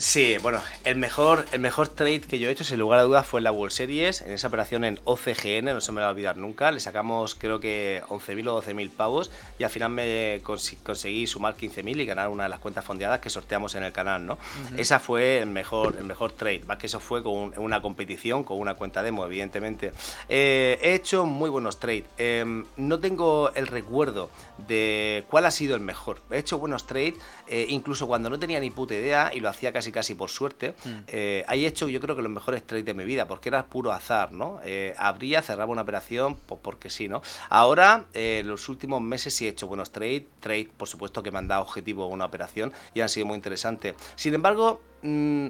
Sí, 0.00 0.38
bueno, 0.40 0.62
el 0.84 0.96
mejor, 0.96 1.44
el 1.52 1.60
mejor 1.60 1.88
trade 1.88 2.22
que 2.22 2.38
yo 2.38 2.48
he 2.48 2.52
hecho, 2.52 2.64
sin 2.64 2.78
lugar 2.78 3.00
a 3.00 3.02
dudas, 3.02 3.26
fue 3.26 3.40
en 3.40 3.44
la 3.44 3.52
World 3.52 3.70
Series, 3.70 4.22
en 4.22 4.32
esa 4.32 4.48
operación 4.48 4.82
en 4.84 4.98
OCGN, 5.04 5.66
no 5.66 5.82
se 5.82 5.92
me 5.92 6.00
va 6.00 6.06
a 6.06 6.10
olvidar 6.10 6.38
nunca. 6.38 6.72
Le 6.72 6.80
sacamos 6.80 7.34
creo 7.34 7.60
que 7.60 8.02
11.000 8.08 8.48
o 8.48 8.62
12.000 8.62 8.90
pavos 8.92 9.30
y 9.58 9.64
al 9.64 9.68
final 9.68 9.90
me 9.90 10.40
conseguí 10.42 11.26
sumar 11.26 11.54
15.000 11.54 12.00
y 12.00 12.06
ganar 12.06 12.30
una 12.30 12.44
de 12.44 12.48
las 12.48 12.60
cuentas 12.60 12.82
fondeadas 12.82 13.20
que 13.20 13.28
sorteamos 13.28 13.74
en 13.74 13.82
el 13.82 13.92
canal, 13.92 14.24
¿no? 14.24 14.38
Esa 14.78 15.00
fue 15.00 15.40
el 15.40 15.50
mejor, 15.50 15.96
el 15.98 16.04
mejor 16.04 16.32
trade, 16.32 16.62
más 16.66 16.78
que 16.78 16.86
eso 16.86 16.98
fue 16.98 17.22
con 17.22 17.52
una 17.58 17.82
competición, 17.82 18.42
con 18.42 18.58
una 18.58 18.76
cuenta 18.76 19.02
demo, 19.02 19.26
evidentemente. 19.26 19.92
Eh, 20.30 20.78
he 20.80 20.94
hecho 20.94 21.26
muy 21.26 21.50
buenos 21.50 21.78
trades. 21.78 22.04
Em, 22.16 22.64
no 22.78 23.00
tengo 23.00 23.52
el 23.54 23.66
recuerdo 23.66 24.30
de 24.66 25.24
cuál 25.28 25.46
ha 25.46 25.50
sido 25.50 25.74
el 25.74 25.80
mejor. 25.80 26.22
He 26.30 26.38
hecho 26.38 26.58
buenos 26.58 26.86
trades, 26.86 27.14
eh, 27.46 27.66
incluso 27.68 28.06
cuando 28.06 28.30
no 28.30 28.38
tenía 28.38 28.60
ni 28.60 28.70
puta 28.70 28.94
idea 28.94 29.30
y 29.34 29.40
lo 29.40 29.48
hacía 29.48 29.72
casi 29.72 29.92
casi 29.92 30.14
por 30.14 30.30
suerte, 30.30 30.74
mm. 30.84 30.90
eh, 31.08 31.44
he 31.48 31.66
hecho 31.66 31.88
yo 31.88 32.00
creo 32.00 32.16
que 32.16 32.22
los 32.22 32.30
mejores 32.30 32.66
trades 32.66 32.84
de 32.84 32.94
mi 32.94 33.04
vida, 33.04 33.26
porque 33.26 33.48
era 33.48 33.66
puro 33.66 33.92
azar, 33.92 34.32
¿no? 34.32 34.60
Eh, 34.64 34.94
abría, 34.98 35.42
cerraba 35.42 35.70
una 35.72 35.82
operación, 35.82 36.36
pues 36.46 36.60
porque 36.62 36.90
sí, 36.90 37.08
¿no? 37.08 37.22
Ahora, 37.48 38.04
eh, 38.14 38.42
los 38.44 38.68
últimos 38.68 39.00
meses 39.00 39.34
sí 39.34 39.46
he 39.46 39.50
hecho 39.50 39.66
buenos 39.66 39.90
trades, 39.90 40.22
trades 40.40 40.68
por 40.76 40.88
supuesto 40.88 41.22
que 41.22 41.30
me 41.30 41.38
han 41.38 41.48
dado 41.48 41.62
objetivo 41.62 42.06
una 42.06 42.24
operación 42.24 42.72
y 42.94 43.00
han 43.00 43.08
sido 43.08 43.26
muy 43.26 43.36
interesantes. 43.36 43.94
Sin 44.16 44.34
embargo, 44.34 44.80
mm, 45.02 45.48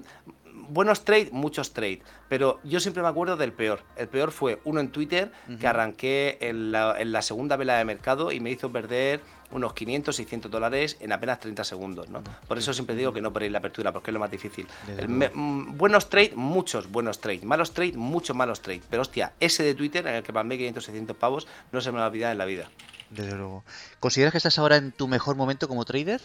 buenos 0.54 1.04
trades, 1.04 1.32
muchos 1.32 1.72
trades, 1.72 2.00
pero 2.28 2.60
yo 2.64 2.80
siempre 2.80 3.02
me 3.02 3.08
acuerdo 3.08 3.36
del 3.36 3.52
peor. 3.52 3.82
El 3.96 4.08
peor 4.08 4.32
fue 4.32 4.60
uno 4.64 4.80
en 4.80 4.90
Twitter 4.90 5.32
que 5.58 5.66
arranqué 5.66 6.38
en 6.40 6.72
la, 6.72 7.22
segunda 7.22 7.56
vela 7.56 7.76
de 7.78 7.84
mercado 7.84 8.32
y 8.32 8.40
me 8.40 8.50
hizo 8.50 8.70
perder 8.70 9.20
unos 9.50 9.72
500, 9.72 10.14
600 10.14 10.50
dólares 10.50 10.96
en 11.00 11.12
apenas 11.12 11.40
30 11.40 11.64
segundos. 11.64 12.08
¿no? 12.08 12.22
Por 12.46 12.58
eso 12.58 12.72
siempre 12.72 12.94
digo 12.94 13.12
que 13.12 13.20
no 13.20 13.32
perdéis 13.32 13.52
la 13.52 13.58
apertura, 13.58 13.92
porque 13.92 14.10
es 14.10 14.14
lo 14.14 14.20
más 14.20 14.30
difícil. 14.30 14.66
Mm, 15.08 15.76
buenos 15.76 16.08
trades, 16.08 16.36
muchos 16.36 16.90
buenos 16.90 17.20
trades. 17.20 17.44
Malos 17.44 17.72
trades, 17.72 17.96
muchos 17.96 18.36
malos 18.36 18.62
trades. 18.62 18.82
Pero 18.88 19.02
hostia, 19.02 19.32
ese 19.40 19.62
de 19.62 19.74
Twitter 19.74 20.06
en 20.06 20.14
el 20.14 20.22
que 20.22 20.32
palmé 20.32 20.56
500, 20.56 20.84
600 20.84 21.16
pavos, 21.16 21.48
no 21.72 21.80
se 21.80 21.90
me 21.90 21.98
va 21.98 22.04
a 22.04 22.08
olvidar 22.08 22.32
en 22.32 22.38
la 22.38 22.44
vida. 22.44 22.70
Desde 23.10 23.34
luego. 23.34 23.64
¿Consideras 23.98 24.32
que 24.32 24.38
estás 24.38 24.58
ahora 24.58 24.76
en 24.76 24.92
tu 24.92 25.08
mejor 25.08 25.34
momento 25.34 25.66
como 25.66 25.84
trader? 25.84 26.20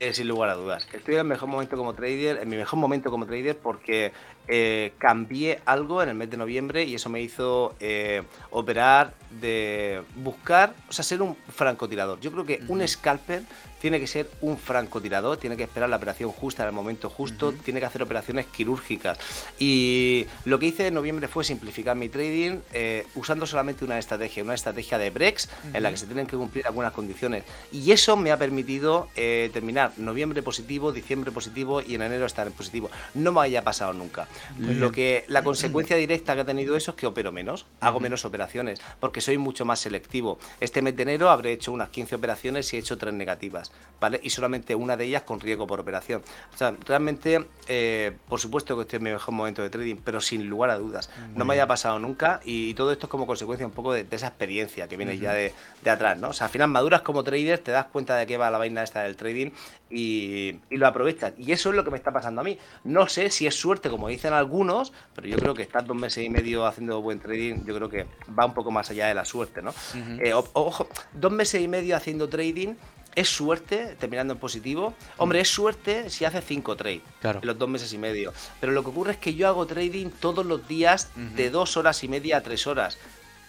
Eh, 0.00 0.14
sin 0.14 0.28
lugar 0.28 0.50
a 0.50 0.54
dudas. 0.54 0.86
Estoy 0.92 1.14
en 1.14 1.20
el 1.20 1.26
mejor 1.26 1.48
momento 1.48 1.76
como 1.76 1.92
trader, 1.92 2.38
en 2.38 2.48
mi 2.48 2.56
mejor 2.56 2.78
momento 2.78 3.10
como 3.10 3.26
trader 3.26 3.58
porque 3.58 4.12
eh, 4.48 4.92
cambié 4.98 5.60
algo 5.64 6.02
en 6.02 6.08
el 6.08 6.14
mes 6.14 6.30
de 6.30 6.36
noviembre 6.36 6.84
y 6.84 6.94
eso 6.94 7.10
me 7.10 7.20
hizo 7.20 7.74
eh, 7.80 8.22
operar 8.50 9.14
de 9.40 10.02
buscar, 10.16 10.74
o 10.88 10.92
sea, 10.92 11.04
ser 11.04 11.20
un 11.22 11.36
francotirador. 11.54 12.18
Yo 12.20 12.32
creo 12.32 12.46
que 12.46 12.62
un 12.68 12.86
scalper 12.86 13.42
tiene 13.80 14.00
que 14.00 14.06
ser 14.06 14.28
un 14.40 14.58
francotirador, 14.58 15.36
tiene 15.36 15.56
que 15.56 15.62
esperar 15.62 15.88
la 15.88 15.96
operación 15.96 16.30
justa 16.30 16.62
en 16.62 16.68
el 16.68 16.74
momento 16.74 17.10
justo, 17.10 17.52
tiene 17.52 17.80
que 17.80 17.86
hacer 17.86 18.02
operaciones 18.02 18.46
quirúrgicas. 18.46 19.18
Y 19.58 20.26
lo 20.44 20.58
que 20.58 20.66
hice 20.66 20.88
en 20.88 20.94
noviembre 20.94 21.28
fue 21.28 21.44
simplificar 21.44 21.96
mi 21.96 22.08
trading 22.08 22.58
eh, 22.72 23.06
usando 23.14 23.46
solamente 23.46 23.84
una 23.84 23.98
estrategia, 23.98 24.42
una 24.42 24.54
estrategia 24.54 24.98
de 24.98 25.10
breaks 25.10 25.48
en 25.72 25.82
la 25.82 25.90
que 25.90 25.96
se 25.96 26.06
tienen 26.06 26.26
que 26.26 26.36
cumplir 26.36 26.66
algunas 26.66 26.92
condiciones. 26.92 27.44
Y 27.72 27.92
eso 27.92 28.16
me 28.16 28.32
ha 28.32 28.36
permitido 28.36 29.08
eh, 29.16 29.50
terminar 29.52 29.92
noviembre 29.96 30.42
positivo, 30.42 30.92
diciembre 30.92 31.30
positivo 31.30 31.80
y 31.80 31.94
en 31.94 32.02
enero 32.02 32.26
estar 32.26 32.46
en 32.46 32.52
positivo. 32.52 32.90
No 33.14 33.32
me 33.32 33.42
haya 33.42 33.62
pasado 33.62 33.92
nunca. 33.92 34.28
Lo 34.58 34.92
que 34.92 35.24
la 35.28 35.42
consecuencia 35.42 35.96
directa 35.96 36.34
que 36.34 36.42
ha 36.42 36.44
tenido 36.44 36.76
eso 36.76 36.92
es 36.92 36.96
que 36.96 37.06
opero 37.06 37.32
menos, 37.32 37.66
hago 37.80 38.00
menos 38.00 38.24
operaciones, 38.24 38.80
porque 39.00 39.20
soy 39.20 39.38
mucho 39.38 39.64
más 39.64 39.80
selectivo. 39.80 40.38
Este 40.60 40.82
mes 40.82 40.96
de 40.96 41.02
enero 41.02 41.30
habré 41.30 41.52
hecho 41.52 41.72
unas 41.72 41.88
15 41.90 42.16
operaciones 42.16 42.72
y 42.72 42.76
he 42.76 42.80
hecho 42.80 42.98
tres 42.98 43.14
negativas. 43.14 43.72
¿vale? 44.00 44.20
Y 44.22 44.30
solamente 44.30 44.74
una 44.74 44.96
de 44.96 45.04
ellas 45.04 45.22
con 45.22 45.40
riesgo 45.40 45.66
por 45.66 45.80
operación. 45.80 46.22
O 46.54 46.56
sea, 46.56 46.74
realmente, 46.86 47.46
eh, 47.66 48.16
por 48.28 48.40
supuesto 48.40 48.76
que 48.76 48.82
estoy 48.82 48.98
en 48.98 49.02
mi 49.04 49.10
mejor 49.10 49.34
momento 49.34 49.62
de 49.62 49.70
trading, 49.70 49.96
pero 50.04 50.20
sin 50.20 50.48
lugar 50.48 50.70
a 50.70 50.78
dudas. 50.78 51.10
no 51.34 51.44
me 51.44 51.54
haya 51.54 51.66
pasado 51.66 51.98
nunca 51.98 52.40
y, 52.44 52.74
todo 52.74 52.92
esto 52.92 53.06
es 53.06 53.10
como 53.10 53.26
consecuencia 53.26 53.66
un 53.66 53.72
poco 53.72 53.92
de, 53.92 54.06
esa 54.10 54.28
experiencia 54.28 54.86
que 54.88 54.96
viene 54.96 55.18
ya 55.18 55.32
de, 55.32 55.52
atrás, 55.86 56.18
¿no? 56.18 56.28
O 56.28 56.32
sea, 56.32 56.46
al 56.46 56.52
final 56.52 56.68
maduras 56.68 57.02
como 57.02 57.24
trader, 57.24 57.58
te 57.58 57.72
das 57.72 57.86
cuenta 57.86 58.16
de 58.16 58.26
qué 58.26 58.36
va 58.36 58.50
la 58.50 58.58
vaina 58.58 58.82
esta 58.82 59.02
del 59.02 59.16
trading 59.16 59.50
y, 59.90 60.60
lo 60.70 60.86
aprovechas. 60.86 61.32
Y 61.38 61.52
eso 61.52 61.70
es 61.70 61.76
lo 61.76 61.84
que 61.84 61.90
me 61.90 61.96
está 61.96 62.12
pasando 62.12 62.40
a 62.40 62.44
mí. 62.44 62.58
No 62.84 63.08
sé 63.08 63.30
si 63.30 63.46
es 63.46 63.54
suerte, 63.54 63.90
como 63.90 64.08
algunos, 64.32 64.92
pero 65.14 65.28
yo 65.28 65.36
creo 65.36 65.54
que 65.54 65.62
estar 65.62 65.84
dos 65.84 65.96
meses 65.96 66.24
y 66.24 66.30
medio 66.30 66.66
haciendo 66.66 67.00
buen 67.00 67.20
trading, 67.20 67.64
yo 67.64 67.74
creo 67.74 67.88
que 67.88 68.06
va 68.38 68.46
un 68.46 68.54
poco 68.54 68.70
más 68.70 68.90
allá 68.90 69.06
de 69.08 69.14
la 69.14 69.24
suerte, 69.24 69.62
¿no? 69.62 69.74
Eh, 70.20 70.32
ojo, 70.34 70.88
dos 71.12 71.32
meses 71.32 71.60
y 71.62 71.68
medio 71.68 71.96
haciendo 71.96 72.28
trading 72.28 72.74
¿Es 73.18 73.30
suerte 73.30 73.96
terminando 73.98 74.34
en 74.34 74.38
positivo? 74.38 74.94
Hombre, 75.16 75.40
es 75.40 75.48
suerte 75.48 76.08
si 76.08 76.24
hace 76.24 76.40
5 76.40 76.76
trades 76.76 77.02
en 77.22 77.40
los 77.42 77.58
dos 77.58 77.68
meses 77.68 77.92
y 77.92 77.98
medio. 77.98 78.32
Pero 78.60 78.72
lo 78.72 78.84
que 78.84 78.90
ocurre 78.90 79.10
es 79.10 79.18
que 79.18 79.34
yo 79.34 79.48
hago 79.48 79.66
trading 79.66 80.10
todos 80.20 80.46
los 80.46 80.68
días 80.68 81.10
de 81.16 81.50
dos 81.50 81.76
horas 81.76 82.04
y 82.04 82.08
media 82.08 82.36
a 82.36 82.42
tres 82.42 82.68
horas. 82.68 82.96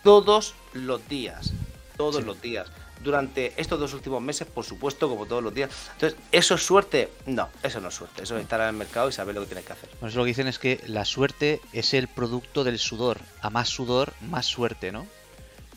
Todos 0.04 0.56
los 0.74 1.08
días. 1.08 1.54
Todos 1.98 2.26
los 2.26 2.42
días. 2.42 2.72
Durante 3.04 3.54
estos 3.56 3.80
dos 3.80 3.94
últimos 3.94 4.22
meses, 4.22 4.48
por 4.48 4.66
supuesto, 4.66 5.08
como 5.08 5.26
todos 5.26 5.42
los 5.42 5.54
días. 5.54 5.70
Entonces, 5.94 6.20
¿eso 6.32 6.56
es 6.56 6.64
suerte? 6.64 7.10
No, 7.26 7.50
eso 7.64 7.80
no 7.80 7.88
es 7.88 7.96
suerte. 7.96 8.24
Eso 8.24 8.36
es 8.36 8.44
estar 8.44 8.60
en 8.62 8.68
el 8.68 8.74
mercado 8.74 9.08
y 9.08 9.14
saber 9.14 9.36
lo 9.36 9.42
que 9.42 9.48
tienes 9.48 9.66
que 9.66 9.74
hacer. 9.74 9.90
Pues 10.00 10.16
lo 10.16 10.24
que 10.24 10.28
dicen 10.28 10.48
es 10.48 10.60
que 10.60 10.82
la 10.86 11.06
suerte 11.06 11.62
es 11.72 11.94
el 11.94 12.08
producto 12.08 12.64
del 12.64 12.78
sudor. 12.78 13.20
A 13.42 13.50
más 13.50 13.70
sudor, 13.70 14.14
más 14.22 14.46
suerte, 14.46 14.92
¿no? 14.92 15.08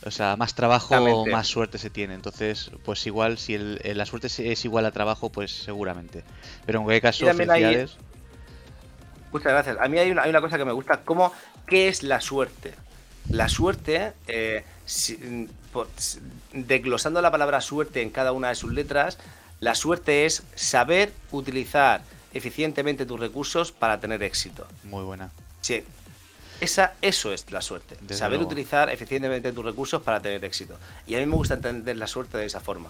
O 0.05 0.11
sea, 0.11 0.37
más 0.37 0.55
trabajo, 0.55 1.27
más 1.27 1.47
suerte 1.47 1.79
se 1.79 1.91
tiene. 1.91 2.15
Entonces, 2.15 2.73
pues 2.85 3.07
igual, 3.07 3.39
si 3.39 3.55
el, 3.55 3.81
la 3.85 4.05
suerte 4.05 4.27
es 4.27 4.65
igual 4.65 4.85
a 4.87 4.91
trabajo, 4.91 5.31
pues 5.31 5.53
seguramente. 5.53 6.25
Pero 6.67 6.81
en 6.81 6.85
cualquier 6.85 7.03
caso, 7.03 7.27
felicidades. 7.27 7.97
Muchas 9.31 9.53
gracias. 9.53 9.77
A 9.81 9.89
mí 9.89 9.99
hay 9.99 10.11
una, 10.11 10.23
hay 10.23 10.31
una 10.31 10.41
cosa 10.41 10.59
que 10.59 10.65
me 10.65 10.73
gusta. 10.73 11.03
¿Cómo, 11.05 11.33
¿Qué 11.67 11.89
es 11.89 12.03
la 12.03 12.21
suerte? 12.21 12.75
La 13.31 13.49
suerte, 13.49 14.13
eh, 14.27 14.65
desglosando 16.53 17.21
la 17.23 17.31
palabra 17.31 17.61
suerte 17.61 18.03
en 18.03 18.11
cada 18.11 18.33
una 18.33 18.49
de 18.49 18.55
sus 18.55 18.73
letras, 18.73 19.19
la 19.61 19.75
suerte 19.75 20.27
es 20.27 20.43
saber 20.55 21.13
utilizar 21.31 22.03
eficientemente 22.35 23.07
tus 23.07 23.21
recursos 23.21 23.73
para 23.73 24.01
tener 24.01 24.23
éxito. 24.23 24.67
Muy 24.85 25.05
buena. 25.05 25.31
Sí, 25.61 25.85
esa, 26.63 26.95
eso 27.03 27.33
es 27.33 27.51
la 27.51 27.61
suerte. 27.61 27.97
saber 28.15 28.41
utilizar 28.41 28.89
eficientemente 28.89 29.53
tus 29.53 29.65
recursos 29.65 30.01
para 30.01 30.23
tener 30.23 30.45
éxito. 30.45 30.79
Y 31.09 31.17
a 31.17 31.19
mí 31.19 31.27
me 31.27 31.35
gusta 31.35 31.55
entender 31.55 31.97
la 31.97 32.07
suerte 32.07 32.39
de 32.39 32.47
esa 32.47 32.61
forma. 32.61 32.89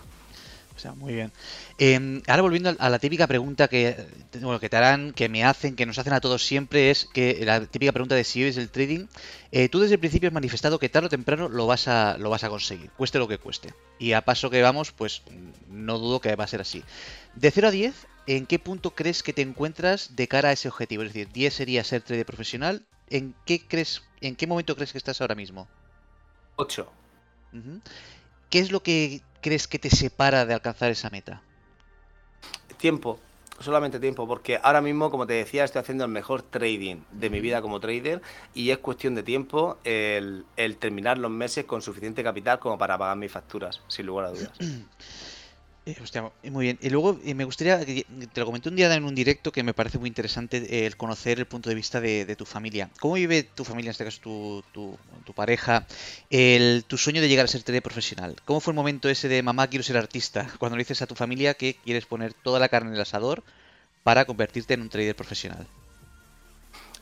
Sea, 0.82 0.94
muy 0.94 1.14
bien. 1.14 1.30
Em, 1.78 2.22
ahora 2.26 2.42
volviendo 2.42 2.74
a 2.76 2.90
la 2.90 2.98
típica 2.98 3.28
pregunta 3.28 3.68
que, 3.68 3.94
que 4.32 4.68
te 4.68 4.76
harán, 4.76 5.12
que 5.12 5.28
me 5.28 5.44
hacen, 5.44 5.76
que 5.76 5.86
nos 5.86 5.96
hacen 5.96 6.12
a 6.12 6.20
todos 6.20 6.44
siempre, 6.44 6.90
es 6.90 7.04
que 7.04 7.44
la 7.44 7.64
típica 7.66 7.92
pregunta 7.92 8.16
de 8.16 8.24
si 8.24 8.42
es 8.42 8.56
el 8.56 8.68
trading. 8.68 9.06
Eh, 9.52 9.68
tú 9.68 9.78
desde 9.78 9.94
el 9.94 10.00
principio 10.00 10.28
has 10.28 10.32
manifestado 10.32 10.80
que 10.80 10.88
tarde 10.88 11.06
o 11.06 11.08
temprano 11.08 11.48
lo 11.48 11.68
vas 11.68 11.86
a, 11.86 12.18
lo 12.18 12.30
vas 12.30 12.42
a 12.42 12.48
conseguir, 12.48 12.90
cueste 12.96 13.20
lo 13.20 13.28
que 13.28 13.38
cueste. 13.38 13.72
Y 14.00 14.14
a 14.14 14.22
paso 14.22 14.50
que 14.50 14.60
vamos, 14.60 14.90
pues 14.90 15.22
no 15.70 16.00
dudo 16.00 16.20
que 16.20 16.34
va 16.34 16.42
a 16.42 16.48
ser 16.48 16.60
así. 16.60 16.82
De 17.36 17.52
0 17.52 17.68
a 17.68 17.70
10, 17.70 17.94
¿en 18.26 18.46
qué 18.46 18.58
punto 18.58 18.90
crees 18.90 19.22
que 19.22 19.32
te 19.32 19.42
encuentras 19.42 20.16
de 20.16 20.26
cara 20.26 20.48
a 20.48 20.52
ese 20.52 20.66
objetivo? 20.66 21.04
Es 21.04 21.10
decir, 21.10 21.28
10 21.32 21.54
sería 21.54 21.84
ser 21.84 22.02
trader 22.02 22.26
profesional, 22.26 22.82
¿en 23.08 23.36
qué 23.46 23.64
crees, 23.64 24.02
en 24.20 24.34
qué 24.34 24.48
momento 24.48 24.74
crees 24.74 24.90
que 24.90 24.98
estás 24.98 25.20
ahora 25.20 25.36
mismo? 25.36 25.68
8. 26.56 26.90
¿Qué 28.50 28.58
es 28.58 28.72
lo 28.72 28.82
que 28.82 29.22
crees 29.42 29.68
que 29.68 29.78
te 29.78 29.90
separa 29.90 30.46
de 30.46 30.54
alcanzar 30.54 30.90
esa 30.90 31.10
meta? 31.10 31.42
Tiempo. 32.78 33.20
solamente 33.60 34.00
tiempo, 34.00 34.26
porque 34.26 34.58
ahora 34.60 34.80
mismo, 34.80 35.10
como 35.10 35.26
te 35.26 35.34
decía, 35.34 35.62
estoy 35.62 35.80
haciendo 35.80 36.04
el 36.04 36.10
mejor 36.10 36.42
trading 36.42 37.02
de 37.12 37.30
mi 37.30 37.40
vida 37.40 37.62
como 37.62 37.78
trader 37.78 38.22
y 38.54 38.70
es 38.70 38.78
cuestión 38.78 39.14
de 39.14 39.22
tiempo 39.22 39.78
el, 39.84 40.44
el 40.56 40.78
terminar 40.78 41.18
los 41.18 41.30
meses 41.30 41.64
con 41.64 41.80
suficiente 41.80 42.24
capital 42.24 42.58
como 42.58 42.76
para 42.78 42.98
pagar 42.98 43.16
mis 43.16 43.30
facturas, 43.30 43.80
sin 43.86 44.06
lugar 44.06 44.26
a 44.26 44.30
dudas. 44.30 44.52
Eh, 45.84 45.96
hostia, 46.00 46.32
muy 46.44 46.66
bien. 46.66 46.78
Y 46.80 46.90
luego 46.90 47.18
eh, 47.24 47.34
me 47.34 47.44
gustaría, 47.44 47.84
te 47.84 48.40
lo 48.40 48.46
comenté 48.46 48.68
un 48.68 48.76
día 48.76 48.94
en 48.94 49.04
un 49.04 49.16
directo 49.16 49.50
que 49.50 49.64
me 49.64 49.74
parece 49.74 49.98
muy 49.98 50.08
interesante 50.08 50.58
eh, 50.58 50.86
el 50.86 50.96
conocer 50.96 51.40
el 51.40 51.46
punto 51.46 51.70
de 51.70 51.74
vista 51.74 52.00
de, 52.00 52.36
tu 52.36 52.44
familia. 52.46 52.88
¿Cómo 53.00 53.14
vive 53.14 53.42
tu 53.42 53.64
familia, 53.64 53.88
en 53.88 53.92
este 53.92 54.04
caso 54.04 54.20
tu, 54.20 54.64
tu, 55.24 55.34
pareja, 55.34 55.86
el, 56.30 56.84
tu 56.86 56.96
sueño 56.96 57.20
de 57.20 57.28
llegar 57.28 57.46
a 57.46 57.48
ser 57.48 57.64
trader 57.64 57.82
profesional? 57.82 58.36
¿Cómo 58.44 58.60
fue 58.60 58.72
el 58.72 58.76
momento 58.76 59.08
ese 59.08 59.26
de 59.28 59.42
mamá 59.42 59.66
quiero 59.66 59.82
ser 59.82 59.96
artista? 59.96 60.48
Cuando 60.60 60.76
le 60.76 60.82
dices 60.84 61.02
a 61.02 61.08
tu 61.08 61.16
familia 61.16 61.54
que 61.54 61.74
quieres 61.74 62.06
poner 62.06 62.32
toda 62.32 62.60
la 62.60 62.68
carne 62.68 62.90
en 62.90 62.94
el 62.94 63.00
asador 63.02 63.42
para 64.04 64.24
convertirte 64.24 64.74
en 64.74 64.82
un 64.82 64.88
trader 64.88 65.16
profesional. 65.16 65.66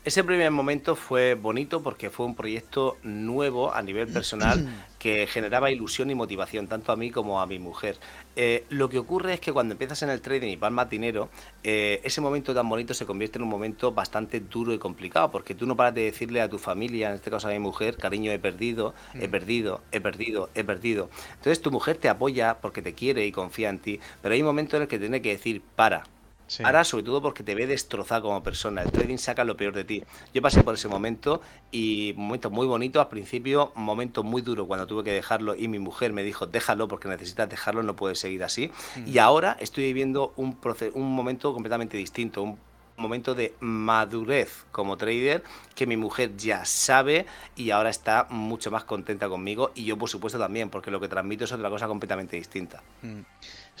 Ese 0.03 0.23
primer 0.23 0.49
momento 0.49 0.95
fue 0.95 1.35
bonito 1.35 1.83
porque 1.83 2.09
fue 2.09 2.25
un 2.25 2.33
proyecto 2.33 2.97
nuevo 3.03 3.71
a 3.71 3.83
nivel 3.83 4.07
personal 4.11 4.67
que 4.97 5.27
generaba 5.27 5.69
ilusión 5.69 6.09
y 6.09 6.15
motivación 6.15 6.67
tanto 6.67 6.91
a 6.91 6.95
mí 6.95 7.11
como 7.11 7.39
a 7.39 7.45
mi 7.45 7.59
mujer. 7.59 7.97
Eh, 8.35 8.65
lo 8.69 8.89
que 8.89 8.97
ocurre 8.97 9.35
es 9.35 9.39
que 9.39 9.53
cuando 9.53 9.73
empiezas 9.73 10.01
en 10.01 10.09
el 10.09 10.19
trading 10.19 10.47
y 10.47 10.57
palmas 10.57 10.89
dinero, 10.89 11.29
eh, 11.63 12.01
ese 12.03 12.19
momento 12.19 12.51
tan 12.55 12.67
bonito 12.67 12.95
se 12.95 13.05
convierte 13.05 13.37
en 13.37 13.43
un 13.43 13.49
momento 13.49 13.91
bastante 13.91 14.39
duro 14.39 14.73
y 14.73 14.79
complicado 14.79 15.29
porque 15.29 15.53
tú 15.53 15.67
no 15.67 15.75
paras 15.75 15.93
de 15.93 16.05
decirle 16.05 16.41
a 16.41 16.49
tu 16.49 16.57
familia, 16.57 17.09
en 17.09 17.15
este 17.15 17.29
caso 17.29 17.47
a 17.47 17.51
mi 17.51 17.59
mujer, 17.59 17.95
cariño, 17.97 18.31
he 18.31 18.39
perdido, 18.39 18.95
he 19.13 19.27
perdido, 19.27 19.81
he 19.91 20.01
perdido, 20.01 20.49
he 20.55 20.63
perdido. 20.63 21.11
Entonces 21.33 21.61
tu 21.61 21.69
mujer 21.69 21.97
te 21.97 22.09
apoya 22.09 22.57
porque 22.59 22.81
te 22.81 22.95
quiere 22.95 23.27
y 23.27 23.31
confía 23.31 23.69
en 23.69 23.77
ti, 23.77 23.99
pero 24.23 24.33
hay 24.33 24.41
un 24.41 24.47
momento 24.47 24.77
en 24.77 24.83
el 24.83 24.87
que 24.87 24.97
tiene 24.97 25.21
que 25.21 25.29
decir 25.29 25.61
para. 25.75 26.05
Sí. 26.51 26.63
Ahora, 26.65 26.83
sobre 26.83 27.05
todo 27.05 27.21
porque 27.21 27.43
te 27.43 27.55
ve 27.55 27.65
destrozado 27.65 28.23
como 28.23 28.43
persona. 28.43 28.81
El 28.81 28.91
trading 28.91 29.15
saca 29.17 29.45
lo 29.45 29.55
peor 29.55 29.73
de 29.73 29.85
ti. 29.85 30.03
Yo 30.33 30.41
pasé 30.41 30.61
por 30.63 30.73
ese 30.73 30.89
momento 30.89 31.39
y 31.71 32.13
momentos 32.17 32.51
muy 32.51 32.67
bonitos 32.67 33.01
al 33.01 33.07
principio, 33.07 33.71
momentos 33.73 34.25
muy 34.25 34.41
duros 34.41 34.67
cuando 34.67 34.85
tuve 34.85 35.05
que 35.05 35.13
dejarlo 35.13 35.55
y 35.55 35.69
mi 35.69 35.79
mujer 35.79 36.11
me 36.11 36.23
dijo, 36.23 36.47
déjalo 36.47 36.89
porque 36.89 37.07
necesitas 37.07 37.47
dejarlo, 37.49 37.83
no 37.83 37.95
puedes 37.95 38.19
seguir 38.19 38.43
así. 38.43 38.69
Y 39.05 39.19
ahora 39.19 39.55
estoy 39.61 39.85
viviendo 39.85 40.33
un, 40.35 40.59
proce- 40.59 40.91
un 40.93 41.15
momento 41.15 41.53
completamente 41.53 41.95
distinto, 41.95 42.43
un 42.43 42.59
momento 42.97 43.33
de 43.33 43.53
madurez 43.61 44.65
como 44.73 44.97
trader 44.97 45.43
que 45.73 45.87
mi 45.87 45.95
mujer 45.95 46.35
ya 46.35 46.65
sabe 46.65 47.25
y 47.55 47.71
ahora 47.71 47.89
está 47.89 48.27
mucho 48.29 48.71
más 48.71 48.83
contenta 48.83 49.29
conmigo 49.29 49.71
y 49.73 49.85
yo 49.85 49.97
por 49.97 50.09
supuesto 50.09 50.37
también 50.37 50.69
porque 50.69 50.91
lo 50.91 50.99
que 50.99 51.07
transmito 51.07 51.45
es 51.45 51.51
otra 51.53 51.69
cosa 51.69 51.87
completamente 51.87 52.35
distinta. 52.35 52.83
Mm. 53.01 53.21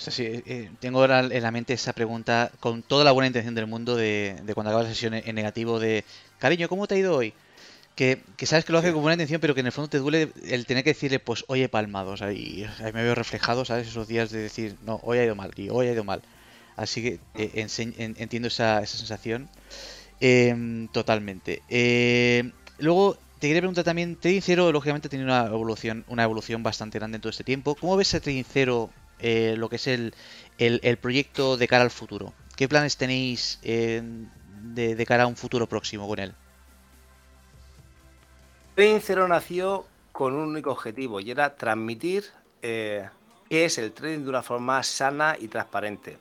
O 0.07 0.11
sí, 0.11 0.23
eh, 0.23 0.43
eh, 0.45 0.71
tengo 0.79 0.99
ahora 0.99 1.19
en 1.19 1.43
la 1.43 1.51
mente 1.51 1.73
esa 1.73 1.93
pregunta 1.93 2.51
con 2.59 2.81
toda 2.81 3.03
la 3.03 3.11
buena 3.11 3.27
intención 3.27 3.53
del 3.55 3.67
mundo 3.67 3.95
de, 3.95 4.35
de 4.43 4.53
cuando 4.55 4.71
acaba 4.71 4.83
la 4.83 4.89
sesión 4.89 5.13
en 5.13 5.21
en 5.27 5.35
negativo 5.35 5.79
de 5.79 6.05
cariño, 6.39 6.67
¿cómo 6.69 6.87
te 6.87 6.95
ha 6.95 6.97
ido 6.97 7.15
hoy? 7.15 7.33
Que, 7.95 8.23
que 8.37 8.45
sabes 8.47 8.65
que 8.65 8.73
lo 8.73 8.79
hace 8.79 8.93
con 8.93 9.01
buena 9.01 9.15
intención, 9.15 9.41
pero 9.41 9.53
que 9.55 9.61
en 9.61 9.67
el 9.67 9.71
fondo 9.73 9.89
te 9.89 9.99
duele 9.99 10.31
el 10.45 10.65
tener 10.65 10.83
que 10.83 10.91
decirle, 10.91 11.19
pues 11.19 11.45
hoy 11.47 11.63
he 11.63 11.69
palmado, 11.69 12.11
o 12.11 12.17
sea, 12.17 12.31
y 12.33 12.65
ahí 12.79 12.93
me 12.93 13.03
veo 13.03 13.15
reflejado, 13.15 13.65
¿sabes? 13.65 13.87
Esos 13.89 14.07
días 14.07 14.31
de 14.31 14.39
decir, 14.39 14.77
no, 14.81 14.99
hoy 15.03 15.19
ha 15.19 15.25
ido 15.25 15.35
mal, 15.35 15.51
y 15.57 15.69
hoy 15.69 15.87
ha 15.87 15.93
ido 15.93 16.03
mal. 16.05 16.23
Así 16.77 17.01
que 17.03 17.21
eh, 17.35 17.67
en- 17.77 18.15
entiendo 18.19 18.47
esa, 18.49 18.81
esa 18.83 18.97
sensación 18.97 19.49
em, 20.19 20.87
totalmente. 20.89 21.63
Luego, 22.77 23.17
te 23.39 23.47
quería 23.47 23.61
preguntar 23.61 23.83
también, 23.83 24.17
Trading 24.19 24.41
Zero, 24.41 24.71
lógicamente, 24.71 25.09
tiene 25.09 25.25
una 25.25 25.45
evolución, 25.45 26.03
una 26.07 26.23
evolución 26.23 26.63
bastante 26.63 26.99
grande 26.99 27.17
en 27.17 27.21
todo 27.21 27.29
este 27.29 27.43
tiempo. 27.43 27.75
¿Cómo 27.75 27.95
ves 27.97 28.13
a 28.15 28.19
Trading 28.19 28.43
Zero, 28.43 28.89
eh, 29.21 29.55
lo 29.57 29.69
que 29.69 29.77
es 29.77 29.87
el, 29.87 30.13
el, 30.57 30.97
proyecto 30.97 31.57
de 31.57 31.67
cara 31.67 31.83
al 31.83 31.91
futuro? 31.91 32.33
¿Qué 32.55 32.67
planes 32.67 32.97
tenéis 32.97 33.59
de, 33.61 34.03
de 34.95 35.05
cara 35.05 35.23
a 35.23 35.27
un 35.27 35.35
futuro 35.35 35.67
próximo 35.67 36.07
con 36.07 36.19
él? 36.19 36.33
Trading 38.75 38.99
Zero 38.99 39.27
nació 39.27 39.85
con 40.11 40.33
un 40.33 40.49
único 40.49 40.71
objetivo 40.71 41.19
y 41.19 41.31
era 41.31 41.55
transmitir 41.55 42.25
eh, 42.61 43.07
qué 43.49 43.65
es 43.65 43.77
el 43.77 43.91
trading 43.91 44.23
de 44.23 44.29
una 44.29 44.41
forma 44.41 44.81
sana 44.83 45.35
y 45.39 45.47
transparente. 45.47 46.17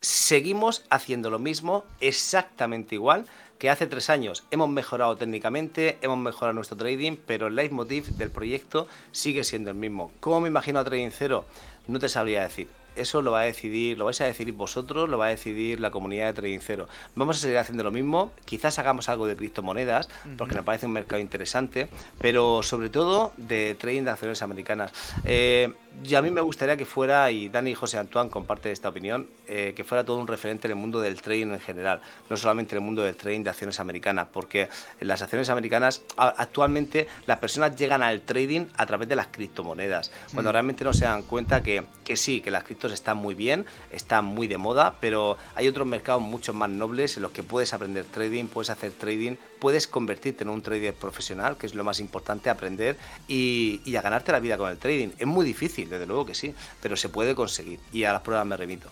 Seguimos 0.00 0.84
haciendo 0.88 1.30
lo 1.30 1.38
mismo 1.38 1.84
exactamente 2.00 2.94
igual 2.94 3.26
que 3.58 3.68
hace 3.68 3.86
tres 3.86 4.08
años. 4.08 4.44
Hemos 4.50 4.70
mejorado 4.70 5.16
técnicamente, 5.16 5.98
hemos 6.00 6.18
mejorado 6.18 6.54
nuestro 6.54 6.78
trading, 6.78 7.16
pero 7.26 7.48
el 7.48 7.56
leitmotiv 7.56 8.06
del 8.16 8.30
proyecto 8.30 8.88
sigue 9.12 9.44
siendo 9.44 9.70
el 9.70 9.76
mismo. 9.76 10.10
¿Cómo 10.20 10.40
me 10.40 10.48
imagino 10.48 10.80
a 10.80 10.84
Trading 10.84 11.10
Zero? 11.10 11.44
No 11.86 11.98
te 11.98 12.08
sabría 12.08 12.42
decir. 12.42 12.79
Eso 12.96 13.22
lo 13.22 13.32
va 13.32 13.40
a 13.40 13.44
decidir, 13.44 13.98
lo 13.98 14.04
vais 14.04 14.20
a 14.20 14.24
decidir 14.24 14.54
vosotros, 14.54 15.08
lo 15.08 15.18
va 15.18 15.26
a 15.26 15.28
decidir 15.30 15.80
la 15.80 15.90
comunidad 15.90 16.26
de 16.26 16.32
Trading 16.34 16.60
Zero. 16.60 16.88
Vamos 17.14 17.38
a 17.38 17.40
seguir 17.40 17.58
haciendo 17.58 17.84
lo 17.84 17.90
mismo, 17.90 18.32
quizás 18.44 18.78
hagamos 18.78 19.08
algo 19.08 19.26
de 19.26 19.36
criptomonedas, 19.36 20.08
porque 20.36 20.54
me 20.54 20.62
parece 20.62 20.86
un 20.86 20.92
mercado 20.92 21.20
interesante, 21.20 21.88
pero 22.20 22.62
sobre 22.62 22.88
todo 22.88 23.32
de 23.36 23.74
trading 23.74 24.02
de 24.02 24.10
acciones 24.10 24.42
americanas. 24.42 24.92
Eh, 25.24 25.72
y 26.04 26.14
a 26.14 26.22
mí 26.22 26.30
me 26.30 26.40
gustaría 26.40 26.76
que 26.76 26.86
fuera, 26.86 27.30
y 27.30 27.48
Dani 27.48 27.70
y 27.70 27.74
José 27.74 27.98
Antoine 27.98 28.30
comparte 28.30 28.70
esta 28.70 28.88
opinión, 28.88 29.28
eh, 29.48 29.72
que 29.74 29.84
fuera 29.84 30.04
todo 30.04 30.18
un 30.18 30.26
referente 30.26 30.68
en 30.68 30.72
el 30.72 30.76
mundo 30.76 31.00
del 31.00 31.20
trading 31.20 31.48
en 31.48 31.60
general, 31.60 32.00
no 32.28 32.36
solamente 32.36 32.74
en 32.74 32.82
el 32.82 32.84
mundo 32.84 33.02
del 33.02 33.16
trading 33.16 33.42
de 33.42 33.50
acciones 33.50 33.80
americanas, 33.80 34.28
porque 34.32 34.68
en 35.00 35.08
las 35.08 35.20
acciones 35.22 35.50
americanas 35.50 36.02
actualmente 36.16 37.08
las 37.26 37.38
personas 37.38 37.76
llegan 37.76 38.02
al 38.02 38.22
trading 38.22 38.66
a 38.76 38.86
través 38.86 39.08
de 39.08 39.16
las 39.16 39.28
criptomonedas, 39.28 40.12
cuando 40.32 40.52
realmente 40.52 40.84
no 40.84 40.92
se 40.92 41.04
dan 41.04 41.22
cuenta 41.22 41.62
que, 41.62 41.84
que 42.04 42.16
sí, 42.16 42.40
que 42.40 42.50
las 42.50 42.64
criptos 42.80 42.92
están 42.92 43.18
muy 43.18 43.34
bien, 43.34 43.66
están 43.92 44.24
muy 44.24 44.48
de 44.48 44.56
moda, 44.56 44.96
pero 45.00 45.36
hay 45.54 45.68
otros 45.68 45.86
mercados 45.86 46.22
mucho 46.22 46.54
más 46.54 46.70
nobles 46.70 47.16
en 47.16 47.22
los 47.22 47.32
que 47.32 47.42
puedes 47.42 47.74
aprender 47.74 48.06
trading, 48.06 48.46
puedes 48.46 48.70
hacer 48.70 48.92
trading, 48.92 49.36
puedes 49.58 49.86
convertirte 49.86 50.44
en 50.44 50.48
un 50.48 50.62
trader 50.62 50.94
profesional, 50.94 51.58
que 51.58 51.66
es 51.66 51.74
lo 51.74 51.84
más 51.84 52.00
importante, 52.00 52.48
aprender 52.48 52.96
y, 53.28 53.82
a 53.94 54.00
ganarte 54.00 54.32
la 54.32 54.40
vida 54.40 54.56
con 54.56 54.70
el 54.70 54.78
trading. 54.78 55.10
Es 55.18 55.26
muy 55.26 55.44
difícil, 55.44 55.90
desde 55.90 56.06
luego 56.06 56.24
que 56.24 56.34
sí, 56.34 56.54
pero 56.80 56.96
se 56.96 57.10
puede 57.10 57.34
conseguir 57.34 57.80
y 57.92 58.04
a 58.04 58.14
las 58.14 58.22
pruebas 58.22 58.46
me 58.46 58.56
remito. 58.56 58.88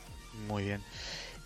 Muy 0.46 0.64
bien. 0.64 0.82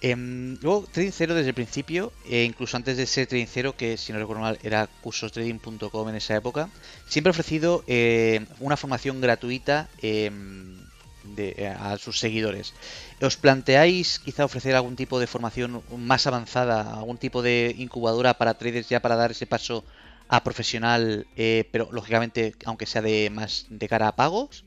Em, 0.01 0.59
luego, 0.63 0.85
Trading 0.91 1.13
Zero 1.13 1.35
desde 1.35 1.51
el 1.51 1.55
principio, 1.55 2.13
e 2.29 2.43
incluso 2.43 2.77
antes 2.77 2.97
de 2.97 3.07
ser 3.07 3.29
Trading 3.29 3.47
Zero, 3.47 3.77
que 3.77 3.97
si 3.97 4.13
no 4.13 4.19
recuerdo 4.19 4.43
mal 4.43 4.59
era 4.65 4.89
cursostrading.com 5.01 6.09
en 6.09 6.17
esa 6.17 6.35
época, 6.35 6.69
siempre 7.07 7.31
ha 7.31 7.31
ofrecido 7.31 7.85
eh, 7.87 8.45
una 8.59 8.77
formación 8.77 9.21
gratuita 9.21 9.89
em, 10.03 10.75
de- 11.23 11.55
eh, 11.59 11.69
a 11.69 11.97
sus 11.99 12.19
seguidores. 12.19 12.75
¿Os 13.21 13.37
planteáis 13.37 14.19
quizá 14.25 14.45
ofrecer 14.45 14.75
algún 14.77 14.97
tipo 14.97 15.19
de 15.21 15.27
formación 15.27 15.85
más 15.89 16.27
avanzada, 16.27 16.95
algún 16.95 17.19
tipo 17.19 17.43
de 17.43 17.75
incubadora 17.79 18.35
para 18.39 18.55
traders 18.59 18.89
ya 18.89 19.01
para 19.01 19.17
dar 19.17 19.31
ese 19.33 19.47
paso 19.47 19.85
a 20.29 20.45
profesional, 20.45 21.29
eh, 21.37 21.69
pero 21.73 21.89
lógicamente 21.93 22.55
aunque 22.67 22.87
sea 22.87 23.03
de 23.03 23.31
más 23.31 23.67
de 23.69 23.89
cara 23.89 24.09
a 24.09 24.17
pagos? 24.17 24.65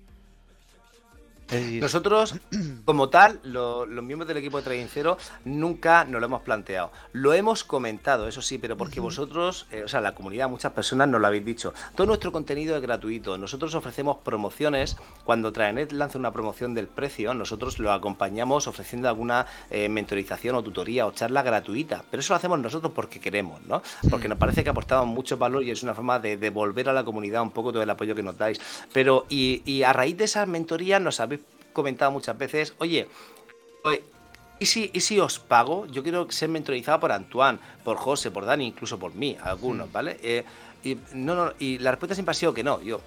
Nosotros, 1.80 2.36
como 2.86 3.10
tal, 3.10 3.40
lo- 3.44 3.86
los 3.86 4.04
miembros 4.04 4.28
del 4.28 4.38
equipo 4.38 4.58
de 4.58 4.64
Trading 4.64 4.88
Zero 4.88 5.18
nunca 5.44 6.04
nos 6.06 6.20
lo 6.20 6.26
hemos 6.26 6.42
planteado. 6.42 6.92
Lo 7.14 7.34
hemos 7.34 7.64
comentado, 7.64 8.28
eso 8.28 8.42
sí, 8.42 8.58
pero 8.58 8.76
porque 8.78 9.00
vosotros, 9.00 9.68
eh, 9.72 9.84
o 9.84 9.88
sea, 9.88 10.02
la 10.02 10.16
comunidad, 10.16 10.50
muchas 10.50 10.72
personas 10.74 11.08
nos 11.08 11.22
lo 11.22 11.28
habéis 11.28 11.46
dicho. 11.46 11.74
Todo 11.96 12.08
nuestro 12.08 12.32
contenido 12.32 12.76
es 12.76 12.82
gratuito. 12.82 13.38
Nosotros 13.38 13.76
ofrecemos 13.76 14.18
promociones. 14.24 14.98
Cuando 15.24 15.54
Traenet 15.54 15.92
lanza 15.92 16.18
una 16.18 16.32
promoción 16.32 16.74
del 16.74 16.88
precio, 16.88 17.34
nosotros 17.36 17.78
lo 17.80 17.92
acompañamos 17.92 18.68
ofreciendo 18.68 19.08
alguna 19.08 19.46
eh, 19.70 19.88
mentorización 19.88 20.56
o 20.56 20.64
tutoría 20.64 21.06
o 21.06 21.12
charla 21.12 21.44
gratuita. 21.44 22.04
Pero 22.10 22.22
eso 22.22 22.34
lo 22.34 22.38
hacemos 22.38 22.60
nosotros 22.60 22.92
porque 22.96 23.20
queremos, 23.20 23.62
¿no? 23.68 23.84
Porque 24.10 24.28
nos 24.28 24.38
parece 24.40 24.64
que 24.64 24.70
aportamos 24.72 25.08
mucho 25.08 25.38
valor 25.38 25.64
y 25.64 25.72
es 25.72 25.84
una 25.84 25.94
forma 25.94 26.18
de 26.20 26.38
devolver 26.38 26.90
a 26.90 26.94
la 26.94 27.04
comunidad 27.04 27.44
un 27.44 27.52
poco 27.52 27.72
todo 27.72 27.84
el 27.84 27.90
apoyo 27.90 28.16
que 28.16 28.24
nos 28.24 28.38
dais. 28.38 28.60
Pero, 28.92 29.26
y, 29.30 29.62
y 29.66 29.84
a 29.84 29.94
raíz 29.94 30.18
de 30.18 30.24
esas 30.24 30.48
mentorías 30.48 31.00
nos 31.02 31.20
habéis 31.20 31.36
comentado 31.76 32.12
muchas 32.12 32.36
veces, 32.36 32.74
oye, 32.80 33.08
oye, 33.84 34.04
¿y 34.60 34.66
si, 34.66 34.90
¿y 34.92 35.02
si 35.02 35.20
os 35.20 35.38
pago? 35.38 35.86
Yo 35.86 36.02
quiero 36.02 36.32
ser 36.32 36.50
mentorizado 36.50 37.00
por 37.00 37.12
Antoine, 37.12 37.60
por 37.84 37.98
José, 37.98 38.32
por 38.32 38.46
Dani, 38.46 38.66
incluso 38.66 38.98
por 38.98 39.14
mí, 39.14 39.38
algunos, 39.44 39.92
¿vale? 39.92 40.18
Eh, 40.24 40.44
y, 40.84 40.98
no, 41.14 41.36
no, 41.36 41.54
y 41.60 41.78
la 41.78 41.92
respuesta 41.92 42.16
siempre 42.16 42.32
ha 42.32 42.36
sido 42.36 42.54
que 42.54 42.64
no. 42.64 42.82
Yo, 42.82 43.02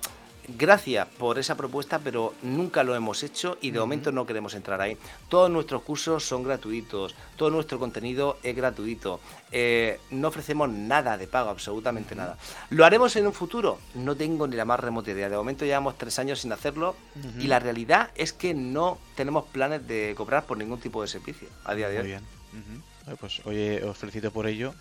gracias 0.57 1.07
por 1.18 1.38
esa 1.38 1.57
propuesta, 1.57 1.99
pero 1.99 2.34
nunca 2.42 2.82
lo 2.82 2.94
hemos 2.94 3.22
hecho 3.22 3.59
y 3.61 3.70
de 3.70 3.80
momento 3.80 4.12
no 4.12 4.26
queremos 4.26 4.55
entrar 4.55 4.80
ahí. 4.80 4.96
Todos 5.28 5.51
nuestros 5.51 5.82
cursos 5.82 6.24
son 6.24 6.42
gratuitos, 6.42 7.14
todo 7.36 7.51
nuestro 7.51 7.78
contenido 7.78 8.38
es 8.42 8.57
gratuito. 8.57 9.20
Eh, 9.51 10.01
no 10.11 10.28
ofrecemos 10.28 10.68
nada 10.70 11.16
de 11.18 11.26
pago, 11.26 11.51
absolutamente 11.51 12.14
nada. 12.14 12.36
¿Lo 12.70 12.84
haremos 12.84 13.14
en 13.16 13.26
un 13.26 13.32
futuro? 13.32 13.78
No 13.94 14.16
tengo 14.16 14.46
ni 14.46 14.57
la 14.57 14.64
más 14.64 14.80
remota 14.80 15.11
idea. 15.11 15.28
De 15.28 15.36
momento 15.36 15.64
llevamos 15.64 15.99
tres 15.99 16.18
años 16.18 16.40
sin 16.40 16.53
hacerlo 16.53 16.96
y 17.38 17.46
la 17.46 17.59
realidad 17.59 18.11
es 18.14 18.32
que 18.32 18.55
no 18.55 18.99
tenemos 19.14 19.44
planes 19.46 19.86
de 19.86 20.14
cobrar 20.16 20.44
por 20.44 20.57
ningún 20.59 20.80
tipo 20.80 21.03
de 21.03 21.09
servicio 21.09 21.49
a 21.64 21.74
día 21.74 21.88
de 21.88 21.94
Muy 21.94 22.03
hoy. 22.03 22.09
bien. 22.09 22.82
Pues 23.16 23.40
oye, 23.44 23.82
os 23.84 23.96
felicito 23.96 24.30
por 24.30 24.46
ello. 24.46 24.74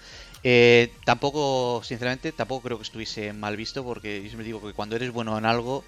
Eh, 0.44 0.92
tampoco, 1.06 1.82
sinceramente, 1.84 2.32
tampoco 2.32 2.64
creo 2.64 2.78
que 2.78 2.84
estuviese 2.84 3.34
mal 3.34 3.56
visto, 3.58 3.84
porque 3.84 4.22
yo 4.22 4.28
siempre 4.28 4.46
digo 4.46 4.62
que 4.62 4.74
cuando 4.74 4.96
eres 4.96 5.12
bueno 5.12 5.38
en 5.38 5.46
algo, 5.46 5.84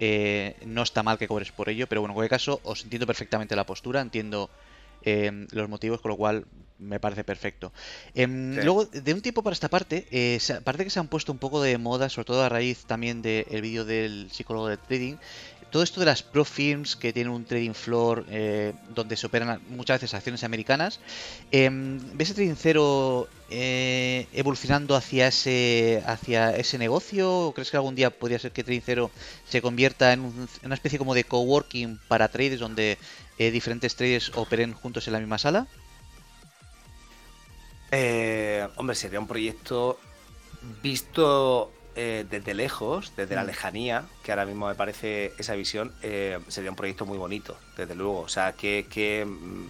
eh, 0.00 0.56
no 0.66 0.82
está 0.82 1.02
mal 1.02 1.18
que 1.18 1.28
cobres 1.28 1.52
por 1.52 1.68
ello, 1.68 1.86
pero 1.86 2.00
bueno, 2.00 2.12
en 2.12 2.16
cualquier 2.16 2.30
caso, 2.30 2.60
os 2.64 2.82
entiendo 2.82 3.06
perfectamente 3.06 3.54
la 3.54 3.64
postura, 3.64 4.00
entiendo 4.00 4.50
em, 5.02 5.46
los 5.52 5.68
motivos, 5.68 6.00
con 6.00 6.10
lo 6.10 6.16
cual 6.16 6.44
me 6.78 6.98
parece 6.98 7.22
perfecto. 7.24 7.72
Em, 8.14 8.56
luego, 8.56 8.84
de 8.86 9.14
un 9.14 9.20
tiempo 9.20 9.42
para 9.42 9.54
esta 9.54 9.68
parte, 9.68 10.06
eh, 10.10 10.40
parece 10.64 10.84
que 10.84 10.90
se 10.90 10.98
han 10.98 11.08
puesto 11.08 11.32
un 11.32 11.38
poco 11.38 11.62
de 11.62 11.78
moda, 11.78 12.08
sobre 12.08 12.26
todo 12.26 12.42
a 12.42 12.48
raíz 12.48 12.84
también 12.86 13.22
del 13.22 13.62
vídeo 13.62 13.84
del 13.84 14.28
psicólogo 14.32 14.68
de 14.68 14.76
trading, 14.76 15.16
todo 15.72 15.82
esto 15.82 16.00
de 16.00 16.06
las 16.06 16.22
pro 16.22 16.44
firms 16.44 16.94
que 16.96 17.14
tienen 17.14 17.32
un 17.32 17.46
trading 17.46 17.72
floor 17.72 18.26
eh, 18.28 18.74
donde 18.94 19.16
se 19.16 19.26
operan 19.26 19.60
muchas 19.70 20.00
veces 20.00 20.12
acciones 20.12 20.44
americanas, 20.44 21.00
em, 21.50 21.98
¿ves 22.12 22.28
el 22.28 22.34
trading 22.36 22.54
cero 22.56 23.26
eh, 23.50 24.26
evolucionando 24.34 24.94
hacia 24.94 25.28
ese 25.28 26.02
hacia 26.06 26.54
ese 26.54 26.76
negocio? 26.76 27.48
¿O 27.48 27.54
crees 27.54 27.70
que 27.70 27.78
algún 27.78 27.94
día 27.94 28.10
podría 28.10 28.38
ser 28.38 28.52
que 28.52 28.62
trading 28.62 28.82
cero 28.84 29.10
se 29.48 29.62
convierta 29.62 30.12
en, 30.12 30.48
una 30.62 30.74
especie 30.74 30.98
como 30.98 31.14
de 31.14 31.24
coworking 31.24 31.98
para 32.06 32.28
traders 32.28 32.60
donde 32.60 32.98
eh, 33.38 33.50
diferentes 33.50 33.96
traders 33.96 34.30
operen 34.34 34.74
juntos 34.74 35.06
en 35.06 35.14
la 35.14 35.20
misma 35.20 35.38
sala? 35.38 35.66
hombre, 38.76 38.96
sería 38.96 39.20
un 39.20 39.26
proyecto 39.26 39.98
visto 40.82 41.70
eh, 41.94 42.24
desde 42.30 42.54
lejos, 42.54 43.12
desde 43.16 43.34
la 43.34 43.44
mm. 43.44 43.46
lejanía, 43.46 44.04
que 44.22 44.32
ahora 44.32 44.46
mismo 44.46 44.66
me 44.66 44.74
parece 44.74 45.32
esa 45.38 45.54
visión, 45.54 45.92
eh, 46.02 46.38
sería 46.48 46.70
un 46.70 46.76
proyecto 46.76 47.04
muy 47.04 47.18
bonito, 47.18 47.56
desde 47.76 47.94
luego. 47.94 48.20
O 48.20 48.28
sea, 48.28 48.52
que, 48.52 49.26
mm, 49.26 49.66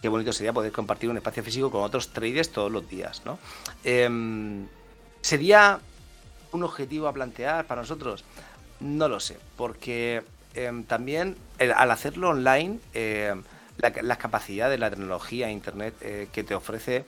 qué 0.00 0.08
bonito 0.08 0.32
sería 0.32 0.52
poder 0.52 0.72
compartir 0.72 1.10
un 1.10 1.16
espacio 1.16 1.42
físico 1.42 1.70
con 1.70 1.82
otros 1.82 2.10
traders 2.10 2.50
todos 2.50 2.70
los 2.70 2.88
días, 2.88 3.22
¿no? 3.24 3.38
Em, 3.84 4.68
¿Sería 5.20 5.80
un 6.52 6.62
objetivo 6.62 7.08
a 7.08 7.12
plantear 7.12 7.66
para 7.66 7.82
nosotros? 7.82 8.24
No 8.80 9.08
lo 9.08 9.18
sé, 9.18 9.36
porque 9.56 10.22
em, 10.54 10.84
también 10.84 11.36
al 11.58 11.90
hacerlo 11.90 12.30
online, 12.30 12.78
la, 12.94 13.92
las 14.02 14.18
capacidades 14.18 14.72
de 14.72 14.78
la 14.78 14.90
tecnología, 14.90 15.50
Internet, 15.50 15.94
eh, 16.00 16.28
que 16.32 16.44
te 16.44 16.54
ofrece, 16.54 17.04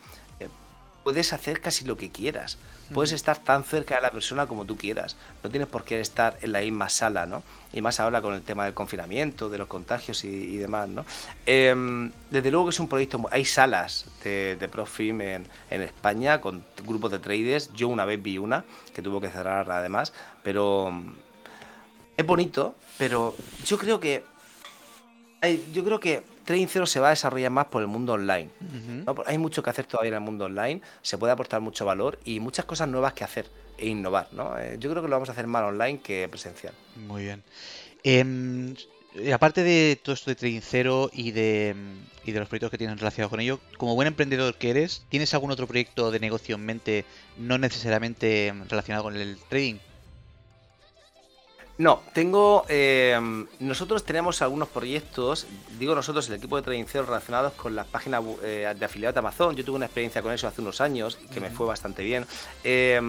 puedes 1.04 1.32
hacer 1.32 1.60
casi 1.60 1.84
lo 1.84 1.96
que 1.96 2.10
quieras. 2.10 2.58
Puedes 2.92 3.12
estar 3.12 3.38
tan 3.38 3.62
cerca 3.64 3.96
de 3.96 4.02
la 4.02 4.10
persona 4.10 4.46
como 4.46 4.64
tú 4.64 4.76
quieras. 4.76 5.16
No 5.44 5.50
tienes 5.50 5.68
por 5.68 5.84
qué 5.84 6.00
estar 6.00 6.36
en 6.42 6.52
la 6.52 6.60
misma 6.60 6.88
sala, 6.88 7.26
¿no? 7.26 7.42
Y 7.72 7.80
más 7.80 8.00
ahora 8.00 8.20
con 8.20 8.34
el 8.34 8.42
tema 8.42 8.64
del 8.64 8.74
confinamiento, 8.74 9.48
de 9.48 9.58
los 9.58 9.68
contagios 9.68 10.24
y, 10.24 10.56
demás, 10.56 10.88
¿no? 10.88 11.04
Em, 11.46 12.10
desde 12.30 12.50
luego 12.50 12.66
que 12.66 12.70
es 12.70 12.80
un 12.80 12.88
proyecto... 12.88 13.20
Hay 13.30 13.44
salas 13.44 14.06
de, 14.24 14.56
de 14.56 14.68
Profim 14.68 15.20
en, 15.20 15.46
en, 15.70 15.82
España 15.82 16.40
con 16.40 16.64
grupos 16.84 17.12
de 17.12 17.20
traders. 17.20 17.72
Yo 17.74 17.88
una 17.88 18.04
vez 18.04 18.20
vi 18.20 18.38
una, 18.38 18.64
que 18.94 19.02
tuvo 19.02 19.20
que 19.20 19.28
cerrar 19.28 19.70
además, 19.70 20.12
pero... 20.42 20.92
Es 22.16 22.26
bonito, 22.26 22.74
pero 22.98 23.34
yo 23.64 23.78
creo 23.78 24.00
que... 24.00 24.24
yo 25.72 25.84
creo 25.84 26.00
que 26.00 26.22
Trading 26.50 26.66
Zero 26.66 26.84
se 26.84 26.98
va 26.98 27.06
a 27.06 27.10
desarrollar 27.10 27.52
más 27.52 27.66
por 27.66 27.80
el 27.80 27.86
mundo 27.86 28.14
online. 28.14 28.50
Hay 29.26 29.38
mucho 29.38 29.62
que 29.62 29.70
hacer 29.70 29.86
todavía 29.86 30.08
en 30.08 30.14
el 30.14 30.20
mundo 30.20 30.46
online, 30.46 30.80
se 31.00 31.16
puede 31.16 31.32
aportar 31.32 31.60
mucho 31.60 31.84
valor 31.84 32.18
y 32.24 32.40
muchas 32.40 32.64
cosas 32.64 32.88
nuevas 32.88 33.12
que 33.12 33.22
hacer 33.22 33.46
e 33.78 33.86
innovar. 33.86 34.26
¿no? 34.32 34.58
Eh, 34.58 34.76
yo 34.80 34.90
creo 34.90 35.00
que 35.00 35.08
lo 35.08 35.14
vamos 35.14 35.28
a 35.28 35.32
hacer 35.32 35.46
más 35.46 35.62
online 35.62 36.00
que 36.00 36.28
presencial. 36.28 36.74
Muy 36.96 37.22
bien. 37.22 37.44
Em, 38.02 38.74
aparte 39.32 39.62
de 39.62 39.96
todo 40.02 40.12
esto 40.12 40.28
de 40.28 40.34
Trading 40.34 40.60
Zero 40.60 41.08
y 41.12 41.30
de, 41.30 41.76
y 42.24 42.32
de 42.32 42.40
los 42.40 42.48
proyectos 42.48 42.72
que 42.72 42.78
tienes 42.78 42.98
relacionados 42.98 43.30
con 43.30 43.38
ello, 43.38 43.60
como 43.76 43.94
buen 43.94 44.08
emprendedor 44.08 44.56
que 44.56 44.70
eres, 44.70 45.04
¿tienes 45.08 45.32
algún 45.34 45.52
otro 45.52 45.68
proyecto 45.68 46.10
de 46.10 46.18
negocio 46.18 46.56
en 46.56 46.66
mente 46.66 47.04
no 47.38 47.58
necesariamente 47.58 48.52
relacionado 48.68 49.04
con 49.04 49.14
el 49.14 49.38
trading? 49.48 49.76
No, 51.80 52.02
tengo. 52.12 52.66
Eh, 52.68 53.18
nosotros 53.58 54.04
tenemos 54.04 54.42
algunos 54.42 54.68
proyectos, 54.68 55.46
digo 55.78 55.94
nosotros, 55.94 56.28
el 56.28 56.34
equipo 56.34 56.56
de 56.56 56.62
trading 56.62 56.84
relacionados 56.92 57.54
con 57.54 57.74
las 57.74 57.86
páginas 57.86 58.22
eh, 58.42 58.70
de 58.78 58.84
afiliados 58.84 59.14
de 59.14 59.18
Amazon. 59.20 59.56
Yo 59.56 59.64
tuve 59.64 59.76
una 59.76 59.86
experiencia 59.86 60.20
con 60.20 60.30
eso 60.30 60.46
hace 60.46 60.60
unos 60.60 60.82
años 60.82 61.18
que 61.32 61.40
me 61.40 61.48
fue 61.48 61.66
bastante 61.66 62.02
bien. 62.02 62.26
Eh, 62.64 63.00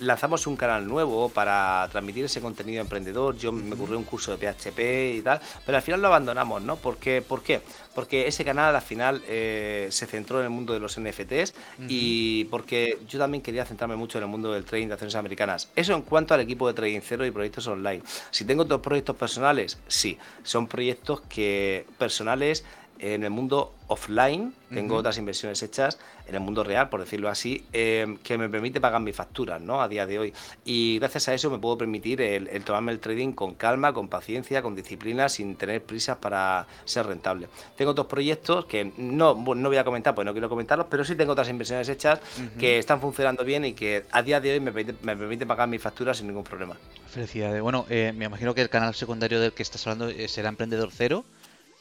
lanzamos 0.00 0.46
un 0.46 0.56
canal 0.56 0.86
nuevo 0.86 1.30
para 1.30 1.88
transmitir 1.90 2.26
ese 2.26 2.42
contenido 2.42 2.82
emprendedor. 2.82 3.34
Yo 3.38 3.50
me 3.50 3.74
ocurrió 3.74 3.96
un 3.96 4.04
curso 4.04 4.36
de 4.36 4.46
PHP 4.46 5.16
y 5.16 5.22
tal, 5.22 5.40
pero 5.64 5.78
al 5.78 5.82
final 5.82 6.02
lo 6.02 6.08
abandonamos, 6.08 6.60
¿no? 6.60 6.76
¿Por 6.76 6.98
qué? 6.98 7.22
¿Por 7.22 7.42
qué? 7.42 7.62
Porque 7.94 8.26
ese 8.26 8.44
canal 8.44 8.74
al 8.74 8.82
final 8.82 9.22
se 9.26 10.06
centró 10.06 10.38
en 10.38 10.44
el 10.44 10.50
mundo 10.50 10.72
de 10.72 10.80
los 10.80 10.98
NFTs 10.98 11.54
y 11.88 12.44
porque 12.44 12.98
yo 13.08 13.18
también 13.18 13.42
quería 13.42 13.64
centrarme 13.64 13.96
mucho 13.96 14.18
en 14.18 14.24
el 14.24 14.30
mundo 14.30 14.52
del 14.52 14.64
trading 14.64 14.86
de 14.88 14.94
acciones 14.94 15.14
americanas. 15.14 15.68
Eso 15.76 15.94
en 15.94 16.02
cuanto 16.02 16.34
al 16.34 16.40
equipo 16.40 16.66
de 16.68 16.74
Trading 16.74 17.00
Zero 17.00 17.26
y 17.26 17.30
proyectos 17.30 17.66
online. 17.66 18.02
Si 18.30 18.44
tengo 18.44 18.62
otros 18.62 18.80
proyectos 18.80 19.16
personales, 19.16 19.78
sí, 19.88 20.18
son 20.42 20.66
proyectos 20.66 21.20
que 21.22 21.84
personales 21.98 22.64
en 23.02 23.24
el 23.24 23.30
mundo 23.30 23.74
offline, 23.88 24.54
tengo 24.72 24.94
otras 24.94 25.18
inversiones 25.18 25.60
hechas 25.62 25.98
en 26.26 26.36
el 26.36 26.40
mundo 26.40 26.62
real, 26.62 26.88
por 26.88 27.00
decirlo 27.00 27.28
así, 27.28 27.66
eh, 27.72 28.16
que 28.22 28.38
me 28.38 28.48
permite 28.48 28.80
pagar 28.80 29.00
mis 29.00 29.14
facturas, 29.14 29.60
¿no? 29.60 29.82
A 29.82 29.88
día 29.88 30.06
de 30.06 30.20
hoy. 30.20 30.32
Y 30.64 31.00
gracias 31.00 31.28
a 31.28 31.34
eso 31.34 31.50
me 31.50 31.58
puedo 31.58 31.76
permitir 31.76 32.22
el, 32.22 32.48
tomarme 32.64 32.92
el 32.92 33.00
trading 33.00 33.32
con 33.32 33.54
calma, 33.54 33.92
con 33.92 34.08
paciencia, 34.08 34.62
con 34.62 34.76
disciplina, 34.76 35.28
sin 35.28 35.56
tener 35.56 35.82
prisas 35.82 36.16
para 36.18 36.66
ser 36.84 37.06
rentable. 37.06 37.48
Tengo 37.76 37.90
otros 37.90 38.06
proyectos 38.06 38.66
que 38.66 38.92
no, 38.96 39.34
no 39.34 39.68
voy 39.68 39.76
a 39.76 39.84
comentar, 39.84 40.14
pues 40.14 40.24
no 40.24 40.32
quiero 40.32 40.48
comentarlos, 40.48 40.86
pero 40.88 41.04
sí 41.04 41.16
tengo 41.16 41.32
otras 41.32 41.48
inversiones 41.48 41.88
hechas 41.88 42.20
que 42.56 42.78
están 42.78 43.00
funcionando 43.00 43.44
bien 43.44 43.64
y 43.64 43.72
que 43.72 44.04
a 44.12 44.22
día 44.22 44.40
de 44.40 44.52
hoy 44.52 44.60
me 44.60 44.70
permite, 44.70 45.44
pagar 45.44 45.68
mis 45.68 45.82
facturas 45.82 46.18
sin 46.18 46.28
ningún 46.28 46.44
problema. 46.44 46.76
Felicidades. 47.08 47.60
Bueno, 47.60 47.84
eh, 47.90 48.12
me 48.16 48.26
imagino 48.26 48.54
que 48.54 48.62
el 48.62 48.70
canal 48.70 48.94
secundario 48.94 49.40
del 49.40 49.52
que 49.52 49.64
estás 49.64 49.84
hablando 49.88 50.08
eh, 50.08 50.28
será 50.28 50.48
Emprendedor 50.48 50.90
Cero, 50.92 51.24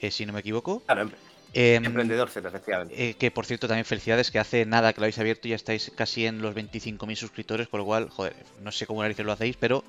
si 0.10 0.26
no 0.26 0.34
me 0.34 0.40
equivoco. 0.40 0.82
Claro, 0.86 1.12
Em, 1.54 1.84
Emprendedor 1.84 2.30
Z, 2.30 2.48
efectivamente. 2.48 3.10
Eh, 3.10 3.14
que 3.16 3.30
por 3.30 3.46
cierto, 3.46 3.68
también 3.68 3.86
felicidades, 3.86 4.32
que 4.32 4.40
hace 4.40 4.66
nada 4.66 4.94
que 4.94 5.02
lo 5.02 5.06
habéis 5.06 5.20
abierto 5.20 5.48
y 5.48 5.52
ya 5.52 5.56
estáis 5.56 5.92
casi 5.96 6.26
en 6.26 6.42
los 6.42 6.56
25.000 6.56 7.16
suscriptores, 7.16 7.68
por 7.68 7.82
lo 7.82 7.86
cual, 7.86 8.10
joder, 8.10 8.36
no 8.62 8.72
sé 8.72 8.86
cómo 8.86 9.02
narices 9.02 9.26
lo 9.26 9.34
hacéis, 9.34 9.58
pero 9.58 9.84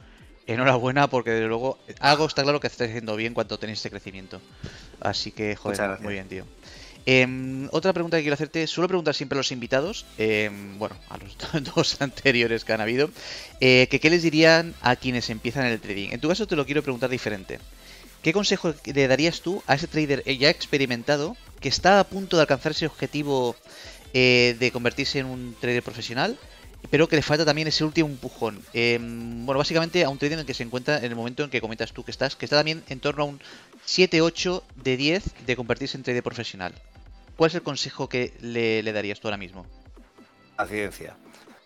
enhorabuena 0.47 1.09
porque 1.09 1.31
desde 1.31 1.47
luego 1.47 1.79
algo 2.01 2.27
está 2.27 2.43
claro 2.43 2.59
que 2.59 2.67
estáis 2.67 2.91
haciendo 2.91 3.15
bien 3.15 3.33
cuando 3.33 3.59
tenéis 3.59 3.79
este 3.79 3.91
crecimiento. 3.91 4.41
Así 5.01 5.31
que, 5.31 5.55
joder, 5.55 6.01
muy 6.01 6.15
bien, 6.15 6.29
tío. 6.29 6.45
Em, 7.07 7.69
otra 7.73 7.93
pregunta 7.93 8.17
que 8.17 8.23
quiero 8.23 8.35
hacerte, 8.35 8.67
suelo 8.67 8.89
preguntar 8.89 9.15
siempre 9.15 9.37
a 9.37 9.41
los 9.41 9.51
invitados, 9.51 10.07
em, 10.19 10.79
bueno, 10.79 10.97
a 11.09 11.19
los 11.19 11.37
dos 11.75 12.01
anteriores 12.01 12.65
que 12.65 12.73
han 12.73 12.81
habido, 12.81 13.11
eh, 13.61 13.87
que 13.91 14.01
qué 14.01 14.11
les 14.11 14.23
dirían 14.23 14.75
a 14.83 14.97
quienes 14.97 15.31
empiezan 15.31 15.67
el 15.67 15.81
trading. 15.81 16.11
En 16.11 16.21
tu 16.21 16.29
caso 16.29 16.47
te 16.47 16.57
lo 16.57 16.65
quiero 16.65 16.83
preguntar 16.83 17.11
diferente. 17.11 17.59
¿Qué 18.23 18.33
consejo 18.33 18.73
le 18.85 19.09
darías 19.09 19.41
tú 19.41 19.63
a 19.67 19.75
ese 19.75 19.89
trader 19.89 20.23
ya 20.25 20.49
experimentado 20.49 21.37
que 21.61 21.69
está 21.69 21.99
a 21.99 22.05
punto 22.05 22.37
de 22.37 22.43
alcanzar 22.43 22.73
ese 22.73 22.87
objetivo 22.87 23.57
eh, 24.15 24.57
de 24.59 24.71
convertirse 24.71 25.19
en 25.19 25.27
un 25.27 25.57
trader 25.61 25.83
profesional, 25.83 26.39
pero 26.91 27.09
que 27.09 27.17
le 27.17 27.23
falta 27.23 27.45
también 27.45 27.67
ese 27.67 27.85
último 27.85 28.09
empujón? 28.09 28.63
Em, 28.75 29.45
bueno, 29.45 29.59
básicamente 29.59 30.05
a 30.05 30.09
un 30.09 30.19
trader 30.19 30.35
en 30.35 30.41
el 30.41 30.47
que 30.47 30.55
se 30.55 30.63
encuentra 30.63 30.99
en 30.99 31.07
el 31.07 31.17
momento 31.17 31.43
en 31.43 31.51
que 31.51 31.61
comentas 31.61 31.93
tú 31.93 32.05
que 32.05 32.13
estás, 32.13 32.37
que 32.37 32.47
está 32.47 32.57
también 32.57 32.85
en 32.89 33.01
torno 33.01 33.25
a 33.25 33.27
un 33.27 33.41
7-8 33.87 34.63
de 34.77 34.97
10 34.97 35.25
de 35.47 35.57
convertirse 35.57 35.97
en 35.97 36.05
trader 36.05 36.23
profesional. 36.23 36.75
¿Cuál 37.37 37.51
es 37.51 37.55
el 37.57 37.63
consejo 37.63 38.09
que 38.09 38.35
le, 38.41 38.83
darías 38.93 39.19
tú 39.19 39.27
ahora 39.27 39.37
mismo? 39.37 39.67
Paciencia. 40.57 41.17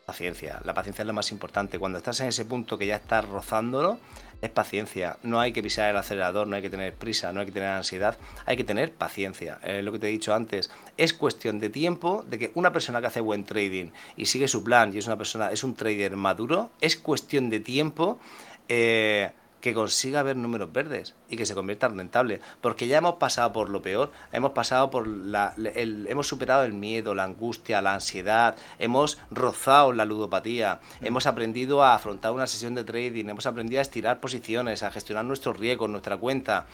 Paciencia. 0.07 0.61
La 0.63 0.73
paciencia 0.73 1.03
es 1.03 1.07
lo 1.09 1.13
más 1.13 1.33
importante. 1.33 1.81
Cuando 1.81 1.99
estás 1.99 2.21
en 2.21 2.29
ese 2.29 2.45
punto 2.45 2.79
que 2.79 2.87
ya 2.87 2.95
estás 2.95 3.29
rozándolo, 3.29 3.99
es 4.41 4.51
paciencia. 4.51 5.19
No 5.25 5.41
hay 5.41 5.53
que 5.53 5.65
pisar 5.65 5.91
el 5.91 5.97
acelerador, 5.97 6.47
no 6.47 6.55
hay 6.55 6.63
que 6.63 6.71
tener 6.71 6.95
prisa, 6.95 7.33
no 7.33 7.41
hay 7.41 7.47
que 7.47 7.51
tener 7.51 7.71
ansiedad, 7.71 8.17
hay 8.45 8.57
que 8.57 8.63
tener 8.63 8.93
paciencia. 8.93 9.59
Eh, 9.65 9.83
lo 9.83 9.91
que 9.91 9.99
te 9.99 10.07
he 10.07 10.13
dicho 10.13 10.33
antes, 10.33 10.71
es 10.97 11.13
cuestión 11.13 11.59
de 11.59 11.71
tiempo 11.71 12.25
de 12.29 12.39
que 12.39 12.53
una 12.55 12.73
persona 12.73 13.01
que 13.01 13.09
hace 13.09 13.21
buen 13.21 13.45
trading 13.45 13.91
y 14.17 14.27
sigue 14.27 14.47
su 14.47 14.63
plan 14.63 14.95
y 14.95 14.99
es 14.99 15.09
una 15.09 15.19
persona, 15.19 15.51
es 15.51 15.65
un 15.65 15.75
trader 15.75 16.15
maduro, 16.15 16.71
es 16.81 16.97
cuestión 16.97 17.51
de 17.51 17.59
tiempo. 17.59 18.21
Eh, 18.69 19.33
que 19.67 19.75
consiga 19.75 20.23
ver 20.23 20.37
números 20.37 20.73
verdes 20.73 21.17
y 21.29 21.37
que 21.37 21.45
se 21.45 21.57
convierta 21.57 21.89
en 21.89 21.99
rentable. 21.99 22.41
Porque 22.61 22.87
ya 22.87 22.99
hemos 22.99 23.17
pasado 23.17 23.53
por 23.53 23.69
lo 23.69 23.83
peor, 23.83 24.13
hemos 24.31 24.53
pasado 24.53 24.91
por 24.91 25.09
la, 25.09 25.55
hemos 25.57 26.29
superado 26.29 26.63
el 26.63 26.73
miedo, 26.73 27.17
la 27.17 27.25
angustia, 27.25 27.83
la 27.83 27.95
ansiedad, 27.95 28.55
hemos 28.79 29.19
rozado 29.29 29.93
la 29.93 30.05
ludopatía, 30.05 30.79
hemos 31.01 31.27
aprendido 31.27 31.83
a 31.83 31.97
afrontar 31.97 32.31
una 32.31 32.47
sesión 32.47 32.77
de 32.77 32.85
trading, 32.85 33.25
hemos 33.25 33.45
aprendido 33.47 33.81
a 33.81 33.83
estirar 33.83 34.21
posiciones, 34.21 34.85
a 34.85 34.93
gestionar 34.93 35.25
nuestros 35.25 35.59
riesgos, 35.59 35.91
nuestra 35.91 36.17
cuenta. 36.17 36.67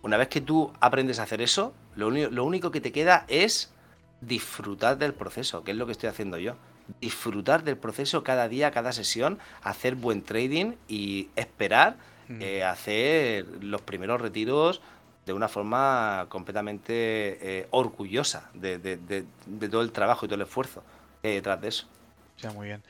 Una 0.00 0.16
vez 0.16 0.28
que 0.28 0.40
tú 0.40 0.72
aprendes 0.80 1.18
a 1.18 1.24
hacer 1.24 1.42
eso, 1.42 1.74
lo, 1.96 2.10
lo 2.10 2.44
único 2.46 2.70
que 2.70 2.80
te 2.80 2.92
queda 2.92 3.26
es 3.28 3.74
disfrutar 4.22 4.96
del 4.96 5.12
proceso, 5.12 5.64
que 5.64 5.72
es 5.72 5.76
lo 5.76 5.84
que 5.84 5.92
estoy 5.92 6.08
haciendo 6.08 6.38
yo 6.38 6.56
disfrutar 7.00 7.62
del 7.62 7.76
proceso 7.76 8.22
cada 8.22 8.48
día, 8.48 8.70
cada 8.70 8.92
sesión, 8.92 9.38
hacer 9.62 9.94
buen 9.94 10.22
trading 10.22 10.74
y 10.88 11.28
esperar 11.36 11.96
Mm. 12.28 12.38
Eh, 12.40 12.64
hacer 12.64 13.46
los 13.62 13.82
primeros 13.82 14.20
retiros 14.20 14.80
de 15.26 15.32
una 15.32 15.48
forma 15.48 16.26
completamente 16.28 16.92
eh, 17.40 17.66
orgullosa 17.70 18.50
de, 18.54 18.78
todo 19.70 19.82
el 19.82 19.92
trabajo 19.92 20.26
y 20.26 20.28
todo 20.28 20.36
el 20.36 20.42
esfuerzo 20.42 20.82
que 21.20 21.28
hay 21.28 21.34
detrás 21.34 21.60
de 21.60 21.68
eso. 21.68 21.86
Ya, 22.38 22.50
muy 22.50 22.66
bien. 22.68 22.82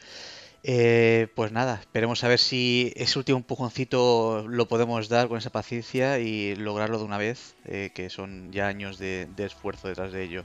Eh, 0.64 1.26
pues 1.34 1.50
nada, 1.50 1.74
esperemos 1.80 2.22
a 2.22 2.28
ver 2.28 2.38
si 2.38 2.92
ese 2.94 3.18
último 3.18 3.38
empujoncito 3.38 4.46
lo 4.48 4.68
podemos 4.68 5.08
dar 5.08 5.26
con 5.26 5.38
esa 5.38 5.50
paciencia 5.50 6.20
y 6.20 6.54
lograrlo 6.54 6.98
de 6.98 7.04
una 7.04 7.18
vez, 7.18 7.56
eh, 7.64 7.90
que 7.94 8.10
son 8.10 8.52
ya 8.52 8.68
años 8.68 8.98
de, 8.98 9.28
esfuerzo 9.38 9.88
detrás 9.88 10.12
de 10.12 10.22
ello. 10.22 10.44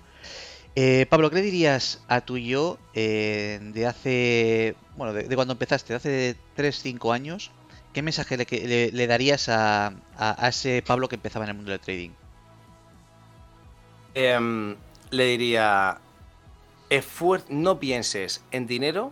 Eh, 0.76 1.06
Pablo, 1.10 1.30
¿qué 1.30 1.38
le 1.38 1.42
dirías 1.44 2.04
a 2.08 2.22
tu 2.22 2.38
y 2.38 2.48
yo 2.48 2.80
de 2.94 3.86
hace, 3.88 4.76
bueno, 4.96 5.14
de, 5.14 5.36
cuando 5.36 5.54
empezaste, 5.54 5.94
de 5.94 5.98
hace 5.98 6.36
3-5 6.56 7.14
años? 7.14 7.52
¿Qué 7.98 8.04
mensaje 8.04 8.38
le, 8.38 9.08
darías 9.08 9.50
a, 9.50 9.92
ese 10.48 10.84
Pablo 10.86 11.10
que 11.10 11.16
empezaba 11.16 11.46
en 11.46 11.50
el 11.50 11.56
mundo 11.56 11.72
del 11.72 11.80
trading? 11.80 12.12
Em, 14.14 14.76
le 15.10 15.26
diría, 15.26 15.98
no 17.50 17.80
pienses 17.80 18.44
en 18.52 18.68
dinero 18.68 19.12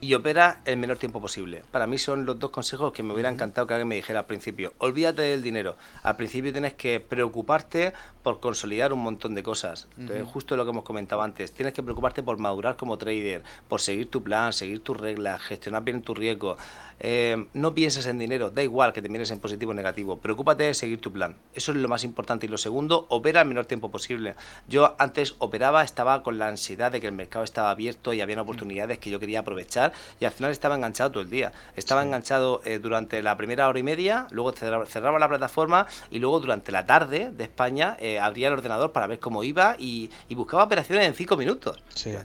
y 0.00 0.14
opera 0.14 0.60
el 0.64 0.78
menor 0.78 0.96
tiempo 0.98 1.20
posible. 1.20 1.62
Para 1.70 1.86
mí 1.86 1.98
son 1.98 2.24
los 2.24 2.38
dos 2.38 2.50
consejos 2.50 2.92
que 2.92 3.02
me 3.02 3.12
hubiera 3.12 3.28
encantado 3.28 3.66
que 3.66 3.74
alguien 3.74 3.88
me 3.88 3.96
dijera 3.96 4.20
al 4.20 4.26
principio. 4.26 4.72
Olvídate 4.78 5.22
del 5.22 5.42
dinero. 5.42 5.76
Al 6.02 6.16
principio 6.16 6.52
tienes 6.52 6.74
que 6.74 7.00
preocuparte 7.00 7.92
por 8.22 8.40
consolidar 8.40 8.92
un 8.92 9.00
montón 9.00 9.34
de 9.34 9.42
cosas. 9.42 9.88
justo 10.32 10.56
lo 10.56 10.64
que 10.64 10.70
hemos 10.70 10.84
comentado 10.84 11.22
antes. 11.22 11.52
Tienes 11.52 11.74
que 11.74 11.82
preocuparte 11.82 12.22
por 12.22 12.38
madurar 12.38 12.76
como 12.76 12.98
trader, 12.98 13.42
por 13.68 13.80
seguir 13.80 14.10
tu 14.10 14.22
plan, 14.22 14.52
seguir 14.52 14.80
tus 14.80 14.96
reglas, 14.96 15.42
gestionar 15.42 15.82
bien 15.82 16.02
tu 16.02 16.14
riesgo. 16.14 16.56
Eh, 17.02 17.46
no 17.54 17.74
pienses 17.74 18.04
en 18.04 18.18
dinero, 18.18 18.50
da 18.50 18.62
igual 18.62 18.92
que 18.92 19.00
te 19.00 19.08
mires 19.08 19.30
en 19.30 19.40
positivo 19.40 19.70
o 19.70 19.74
negativo, 19.74 20.18
preocúpate 20.18 20.64
de 20.64 20.74
seguir 20.74 21.00
tu 21.00 21.10
plan. 21.10 21.34
Eso 21.54 21.72
es 21.72 21.78
lo 21.78 21.88
más 21.88 22.04
importante. 22.04 22.44
Y 22.44 22.50
lo 22.50 22.58
segundo, 22.58 23.06
opera 23.08 23.40
el 23.40 23.48
menor 23.48 23.64
tiempo 23.64 23.90
posible. 23.90 24.34
Yo 24.68 24.94
antes 24.98 25.34
operaba, 25.38 25.82
estaba 25.82 26.22
con 26.22 26.38
la 26.38 26.48
ansiedad 26.48 26.92
de 26.92 27.00
que 27.00 27.06
el 27.06 27.14
mercado 27.14 27.42
estaba 27.42 27.70
abierto 27.70 28.12
y 28.12 28.20
había 28.20 28.40
oportunidades 28.40 28.98
que 28.98 29.08
yo 29.08 29.18
quería 29.18 29.40
aprovechar 29.40 29.89
y 30.18 30.24
al 30.24 30.32
final 30.32 30.50
estaba 30.50 30.74
enganchado 30.74 31.10
todo 31.10 31.22
el 31.22 31.30
día. 31.30 31.52
Estaba 31.76 32.02
enganchado 32.02 32.60
eh, 32.64 32.78
durante 32.78 33.22
la 33.22 33.36
primera 33.36 33.68
hora 33.68 33.78
y 33.78 33.82
media, 33.82 34.26
luego 34.30 34.52
cerraba, 34.52 35.18
la 35.18 35.28
plataforma 35.28 35.86
y 36.10 36.18
luego 36.18 36.40
durante 36.40 36.72
la 36.72 36.86
tarde 36.86 37.30
de 37.30 37.44
España 37.44 37.96
eh, 38.00 38.18
abría 38.18 38.48
el 38.48 38.54
ordenador 38.54 38.92
para 38.92 39.06
ver 39.06 39.18
cómo 39.18 39.44
iba 39.44 39.76
y, 39.78 40.10
buscaba 40.30 40.64
operaciones 40.64 41.06
en 41.06 41.14
cinco 41.14 41.36
minutos. 41.36 41.82
Sí. 41.94 42.16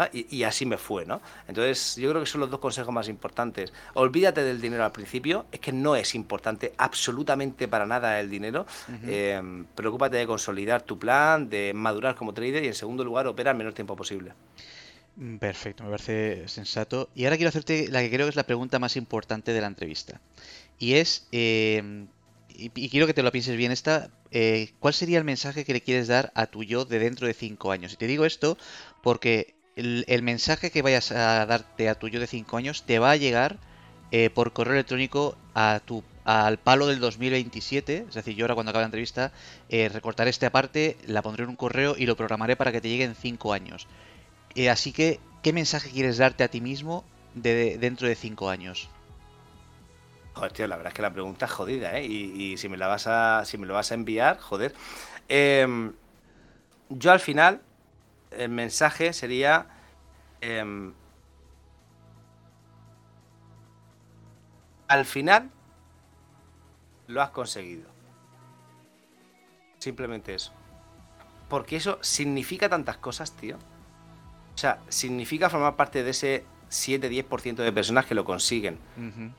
Ah, 0.00 0.08
y, 0.14 0.44
así 0.44 0.64
me 0.64 0.78
fue, 0.78 1.04
¿no? 1.04 1.20
Entonces, 1.46 1.96
yo 1.96 2.08
creo 2.08 2.22
que 2.22 2.26
son 2.26 2.40
los 2.40 2.50
dos 2.50 2.58
consejos 2.58 2.94
más 2.94 3.06
importantes. 3.08 3.70
Olvídate 3.92 4.42
del 4.42 4.58
dinero 4.58 4.82
al 4.82 4.92
principio, 4.92 5.44
es 5.52 5.60
que 5.60 5.72
no 5.72 5.94
es 5.94 6.14
importante 6.14 6.72
absolutamente 6.78 7.68
para 7.68 7.84
nada 7.84 8.18
el 8.18 8.30
dinero. 8.30 8.64
Em, 9.06 9.66
preocúpate 9.66 10.16
de 10.16 10.26
consolidar 10.26 10.80
tu 10.80 10.98
plan, 10.98 11.50
de 11.50 11.72
madurar 11.74 12.14
como 12.14 12.32
trader 12.32 12.64
y, 12.64 12.68
en 12.68 12.74
segundo 12.74 13.04
lugar, 13.04 13.26
opera 13.26 13.50
el 13.50 13.58
menor 13.58 13.74
tiempo 13.74 13.94
posible. 13.94 14.32
Mm, 15.20 15.36
perfecto, 15.36 15.84
me 15.84 15.90
parece 15.90 16.48
sensato. 16.48 17.10
Y 17.14 17.24
ahora 17.24 17.36
quiero 17.36 17.50
hacerte 17.50 17.88
la 17.88 18.00
que 18.00 18.10
creo 18.10 18.26
que 18.26 18.30
es 18.30 18.36
la 18.36 18.46
pregunta 18.46 18.78
más 18.78 18.96
importante 18.96 19.52
de 19.52 19.60
la 19.60 19.66
entrevista. 19.66 20.20
Y 20.78 20.94
es, 20.94 21.28
em, 21.30 22.08
y, 22.48 22.88
quiero 22.88 23.06
que 23.06 23.14
te 23.14 23.22
lo 23.22 23.30
pienses 23.30 23.56
bien 23.56 23.70
esta, 23.70 24.10
eh, 24.30 24.70
¿cuál 24.80 24.94
sería 24.94 25.18
el 25.18 25.24
mensaje 25.24 25.64
que 25.64 25.74
le 25.74 25.82
quieres 25.82 26.08
dar 26.08 26.32
a 26.34 26.46
tu 26.46 26.64
yo 26.64 26.86
de 26.86 26.98
dentro 26.98 27.26
de 27.26 27.34
cinco 27.34 27.70
años? 27.70 27.92
Y 27.92 27.96
te 27.96 28.06
digo 28.06 28.24
esto 28.24 28.56
porque 29.02 29.54
el, 29.76 30.22
mensaje 30.22 30.70
que 30.70 30.82
vayas 30.82 31.12
a 31.12 31.44
darte 31.46 31.88
a 31.88 31.94
tu 31.96 32.08
yo 32.08 32.20
de 32.20 32.26
5 32.26 32.56
años 32.56 32.84
te 32.84 32.98
va 32.98 33.12
a 33.12 33.16
llegar 33.16 33.58
eh, 34.10 34.30
por 34.30 34.52
correo 34.52 34.74
electrónico 34.74 35.36
a 35.54 35.80
tu 35.84 36.02
al 36.24 36.58
palo 36.58 36.86
del 36.86 37.00
2027, 37.00 38.06
es 38.08 38.14
decir, 38.14 38.36
yo 38.36 38.44
ahora 38.44 38.54
cuando 38.54 38.70
acabe 38.70 38.82
la 38.82 38.86
entrevista 38.86 39.32
eh, 39.68 39.88
recortaré 39.88 40.30
esta 40.30 40.50
parte, 40.50 40.96
la 41.06 41.22
pondré 41.22 41.44
en 41.44 41.50
un 41.50 41.56
correo 41.56 41.96
y 41.96 42.06
lo 42.06 42.16
programaré 42.16 42.56
para 42.56 42.72
que 42.72 42.80
te 42.80 42.88
llegue 42.88 43.04
en 43.04 43.14
5 43.14 43.52
años. 43.52 43.88
Eh, 44.54 44.70
así 44.70 44.92
que, 44.92 45.20
¿qué 45.42 45.52
mensaje 45.52 45.90
quieres 45.90 46.18
darte 46.18 46.44
a 46.44 46.48
ti 46.48 46.60
mismo 46.60 47.04
de, 47.34 47.78
dentro 47.78 48.08
de 48.08 48.14
5 48.14 48.50
años? 48.50 48.88
Joder, 50.34 50.52
tío, 50.52 50.66
la 50.66 50.76
verdad 50.76 50.92
es 50.92 50.96
que 50.96 51.02
la 51.02 51.12
pregunta 51.12 51.46
es 51.46 51.52
jodida, 51.52 51.98
¿eh? 51.98 52.04
Y, 52.04 52.56
si 52.56 52.68
me 52.68 52.76
la 52.76 52.86
vas 52.86 53.06
a, 53.06 53.44
si 53.44 53.58
me 53.58 53.66
lo 53.66 53.74
vas 53.74 53.90
a 53.92 53.94
enviar, 53.94 54.38
joder. 54.38 54.74
Em, 55.28 55.92
yo 56.88 57.12
al 57.12 57.20
final 57.20 57.62
el 58.30 58.48
mensaje 58.48 59.12
sería... 59.12 59.66
Em, 60.40 60.94
al 64.88 65.04
final 65.04 65.50
lo 67.06 67.22
has 67.22 67.30
conseguido. 67.30 67.88
Simplemente 69.78 70.34
eso. 70.34 70.52
Porque 71.48 71.76
eso 71.76 71.98
significa 72.02 72.68
tantas 72.68 72.96
cosas, 72.98 73.32
tío. 73.32 73.58
O 74.60 74.66
sea, 74.68 74.78
significa 74.90 75.48
formar 75.48 75.74
parte 75.74 76.04
de 76.04 76.10
ese 76.10 76.44
7-10% 76.70 77.54
de 77.54 77.72
personas 77.72 78.04
que 78.04 78.14
lo 78.14 78.26
consiguen. 78.26 78.76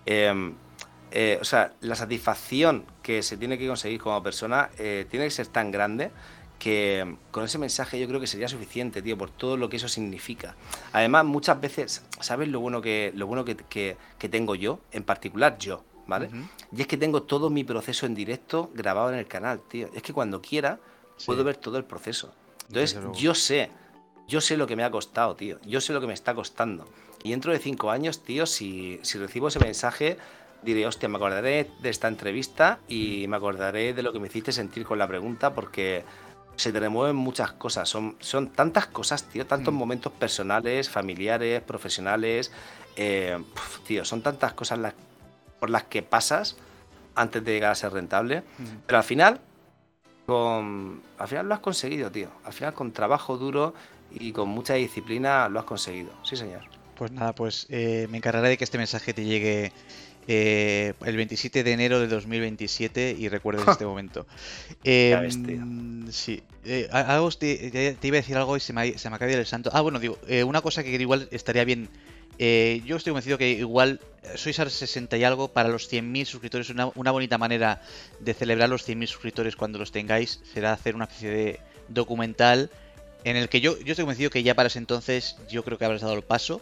Em, 0.08 0.56
eh, 1.12 1.38
o 1.40 1.46
sea, 1.46 1.74
la 1.82 1.94
satisfacción 1.94 2.86
que 3.04 3.22
se 3.22 3.38
tiene 3.38 3.60
que 3.60 3.68
conseguir 3.68 4.02
como 4.02 4.24
persona 4.24 4.72
eh, 4.80 5.06
tiene 5.12 5.26
que 5.26 5.30
ser 5.30 5.46
tan 5.46 5.70
grande 5.70 6.10
que 6.58 7.18
con 7.30 7.44
ese 7.44 7.60
mensaje 7.60 8.00
yo 8.00 8.08
creo 8.08 8.20
que 8.20 8.26
sería 8.26 8.48
suficiente, 8.48 9.04
tío, 9.04 9.16
por 9.16 9.30
todo 9.30 9.58
lo 9.58 9.70
que 9.70 9.78
eso 9.78 9.88
significa. 9.88 10.56
Además, 10.92 11.24
muchas 11.26 11.62
veces, 11.62 12.04
¿sabes 12.20 12.48
lo 12.48 12.60
bueno 12.60 12.82
que, 12.82 13.12
lo 13.16 13.28
bueno 13.28 13.46
que, 13.46 13.56
que, 14.18 14.30
tengo 14.30 14.56
yo? 14.56 14.80
En 14.92 15.04
particular 15.04 15.56
yo, 15.60 15.84
¿vale? 16.08 16.32
Y 16.76 16.82
es 16.82 16.88
que 16.88 16.98
tengo 16.98 17.22
todo 17.22 17.52
mi 17.52 17.64
proceso 17.64 18.08
en 18.08 18.16
directo 18.16 18.72
grabado 18.74 19.14
en 19.14 19.20
el 19.20 19.28
canal, 19.28 19.62
tío. 19.70 19.88
Es 19.94 20.02
que 20.02 20.14
cuando 20.14 20.42
quiera 20.42 20.80
puedo 21.28 21.44
ver 21.44 21.58
todo 21.58 21.78
el 21.78 21.84
proceso. 21.84 22.34
Entonces, 22.70 22.98
yo 23.14 23.36
sé, 23.36 23.70
yo 24.32 24.40
sé 24.40 24.56
lo 24.56 24.66
que 24.66 24.78
me 24.78 24.86
ha 24.86 24.90
costado, 24.90 25.36
tío. 25.36 25.60
Yo 25.66 25.82
sé 25.82 25.92
lo 25.92 26.00
que 26.00 26.08
me 26.08 26.14
está 26.14 26.34
costando. 26.34 26.88
Y 27.22 27.32
dentro 27.32 27.52
de 27.52 27.60
cinco 27.60 27.92
años, 27.92 28.24
tío, 28.24 28.46
si, 28.46 28.98
si 29.04 29.18
recibo 29.18 29.50
ese 29.50 29.60
mensaje, 29.60 30.18
diré, 30.64 30.88
hostia, 30.88 31.10
me 31.10 31.18
acordaré 31.18 31.70
de 31.82 31.90
esta 31.90 32.08
entrevista 32.08 32.80
y 32.88 33.26
me 33.28 33.36
acordaré 33.36 33.94
de 33.94 34.02
lo 34.02 34.14
que 34.14 34.22
me 34.22 34.28
hiciste 34.28 34.54
sentir 34.54 34.86
con 34.86 34.98
la 35.00 35.08
pregunta 35.08 35.54
porque 35.54 36.06
se 36.56 36.72
te 36.72 36.80
remueven 36.80 37.18
muchas 37.18 37.52
cosas. 37.52 37.90
Son, 37.90 38.16
son 38.22 38.52
tantas 38.52 38.88
cosas, 38.88 39.26
tío, 39.26 39.46
tantos 39.46 39.74
mm. 39.74 39.78
momentos 39.78 40.14
personales, 40.14 40.90
familiares, 40.90 41.62
profesionales. 41.62 42.54
Eh, 42.96 43.38
tío, 43.86 44.06
son 44.06 44.22
tantas 44.22 44.54
cosas 44.54 44.80
las, 44.80 44.94
por 45.60 45.70
las 45.70 45.84
que 45.84 46.04
pasas 46.04 46.56
antes 47.16 47.44
de 47.44 47.52
llegar 47.52 47.72
a 47.72 47.76
ser 47.76 47.92
rentable. 47.92 48.44
Mm. 48.58 48.64
Pero 48.88 48.98
al 48.98 49.04
final, 49.04 49.42
con, 50.26 51.02
al 51.18 51.28
final 51.28 51.50
lo 51.50 51.54
has 51.54 51.60
conseguido, 51.60 52.10
tío. 52.10 52.30
Al 52.46 52.54
final, 52.54 52.74
con 52.74 52.94
trabajo 52.94 53.36
duro 53.36 53.74
y 54.14 54.32
con 54.32 54.50
mucha 54.50 54.76
disciplina, 54.76 55.50
lo 55.50 55.60
has 55.60 55.66
conseguido. 55.66 56.12
Sí, 56.24 56.36
señor. 56.36 56.62
Pues 56.96 57.12
nada, 57.12 57.34
pues 57.34 57.66
eh, 57.70 58.08
me 58.12 58.18
encargaré 58.18 58.50
de 58.50 58.58
que 58.58 58.64
este 58.64 58.78
mensaje 58.78 59.14
te 59.14 59.24
llegue 59.24 59.72
eh, 60.28 60.94
el 61.04 61.18
27 61.18 61.64
de 61.64 61.72
enero 61.72 62.00
de 62.00 62.08
2027 62.08 63.16
y 63.18 63.28
recuerdes 63.30 63.68
este 63.68 63.86
momento. 63.88 64.26
Eh, 64.84 65.30
sí, 66.12 66.44
eh, 66.64 66.88
te, 67.40 68.08
iba 68.08 68.18
a 68.18 68.22
decir 68.22 68.38
algo 68.38 68.56
y 68.58 68.60
se 68.60 68.74
me, 68.74 68.98
se 68.98 69.10
me 69.10 69.16
acaba 69.16 69.28
de 69.28 69.34
ir 69.34 69.40
el 69.40 69.46
santo. 69.46 69.72
Ah, 69.74 69.82
bueno, 69.82 70.00
digo, 70.00 70.18
eh, 70.28 70.44
una 70.44 70.62
cosa 70.62 70.84
que 70.84 70.92
igual 70.92 71.28
estaría 71.32 71.64
bien. 71.66 71.90
yo 72.38 72.96
estoy 72.98 73.12
convencido 73.12 73.38
que 73.38 73.52
igual 73.52 74.00
sois 74.36 74.60
a 74.60 74.70
60 74.70 75.18
y 75.18 75.24
algo 75.24 75.48
para 75.48 75.70
los 75.70 75.92
100.000 75.92 76.26
suscriptores. 76.26 76.70
Una, 76.70 76.92
una 76.96 77.12
bonita 77.12 77.38
manera 77.38 77.82
de 78.20 78.34
celebrar 78.34 78.70
los 78.70 78.88
100.000 78.88 79.08
suscriptores 79.08 79.56
cuando 79.56 79.80
los 79.80 79.92
tengáis 79.92 80.42
será 80.54 80.74
hacer 80.74 80.96
una 80.96 81.06
especie 81.06 81.30
de 81.30 81.60
documental 81.90 82.70
en 83.24 83.36
el 83.36 83.50
que 83.50 83.62
yo, 83.62 83.78
yo 83.80 83.92
estoy 83.92 84.04
convencido 84.04 84.30
que 84.30 84.44
ya 84.44 84.56
para 84.56 84.68
ese 84.68 84.80
entonces 84.80 85.36
yo 85.50 85.64
creo 85.64 85.78
que 85.78 85.86
habrás 85.86 86.02
dado 86.02 86.14
el 86.14 86.24
paso 86.24 86.62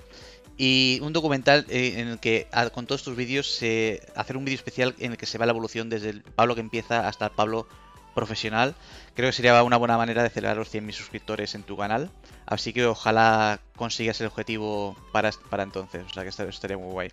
y 0.57 0.99
un 1.01 1.13
documental 1.13 1.65
eh, 1.69 1.95
en 1.97 2.09
el 2.09 2.19
que 2.19 2.47
con 2.73 2.85
todos 2.85 3.01
tus 3.01 3.15
vídeos 3.15 3.49
se 3.49 4.01
hacer 4.15 4.35
un 4.35 4.43
vídeo 4.43 4.57
especial 4.57 4.93
en 4.99 5.13
el 5.13 5.17
que 5.17 5.25
se 5.25 5.37
va 5.37 5.45
la 5.45 5.51
evolución 5.51 5.89
desde 5.89 6.09
el 6.09 6.21
Pablo 6.21 6.53
que 6.53 6.61
empieza 6.61 7.07
hasta 7.07 7.25
el 7.25 7.31
Pablo 7.31 7.65
profesional. 8.13 8.75
Creo 9.15 9.29
que 9.29 9.33
sería 9.33 9.63
una 9.63 9.77
buena 9.77 9.97
manera 9.97 10.21
de 10.21 10.29
celebrar 10.29 10.57
los 10.57 10.73
100.000 10.73 10.91
suscriptores 10.91 11.55
en 11.55 11.63
tu 11.63 11.77
canal. 11.77 12.11
Así 12.45 12.73
que 12.73 12.85
ojalá 12.85 13.61
consigas 13.77 14.19
el 14.19 14.27
objetivo 14.27 14.97
para, 15.13 15.31
para 15.49 15.63
entonces. 15.63 16.05
O 16.05 16.13
sea 16.13 16.23
que 16.23 16.29
estaría 16.29 16.77
muy 16.77 16.91
guay. 16.91 17.11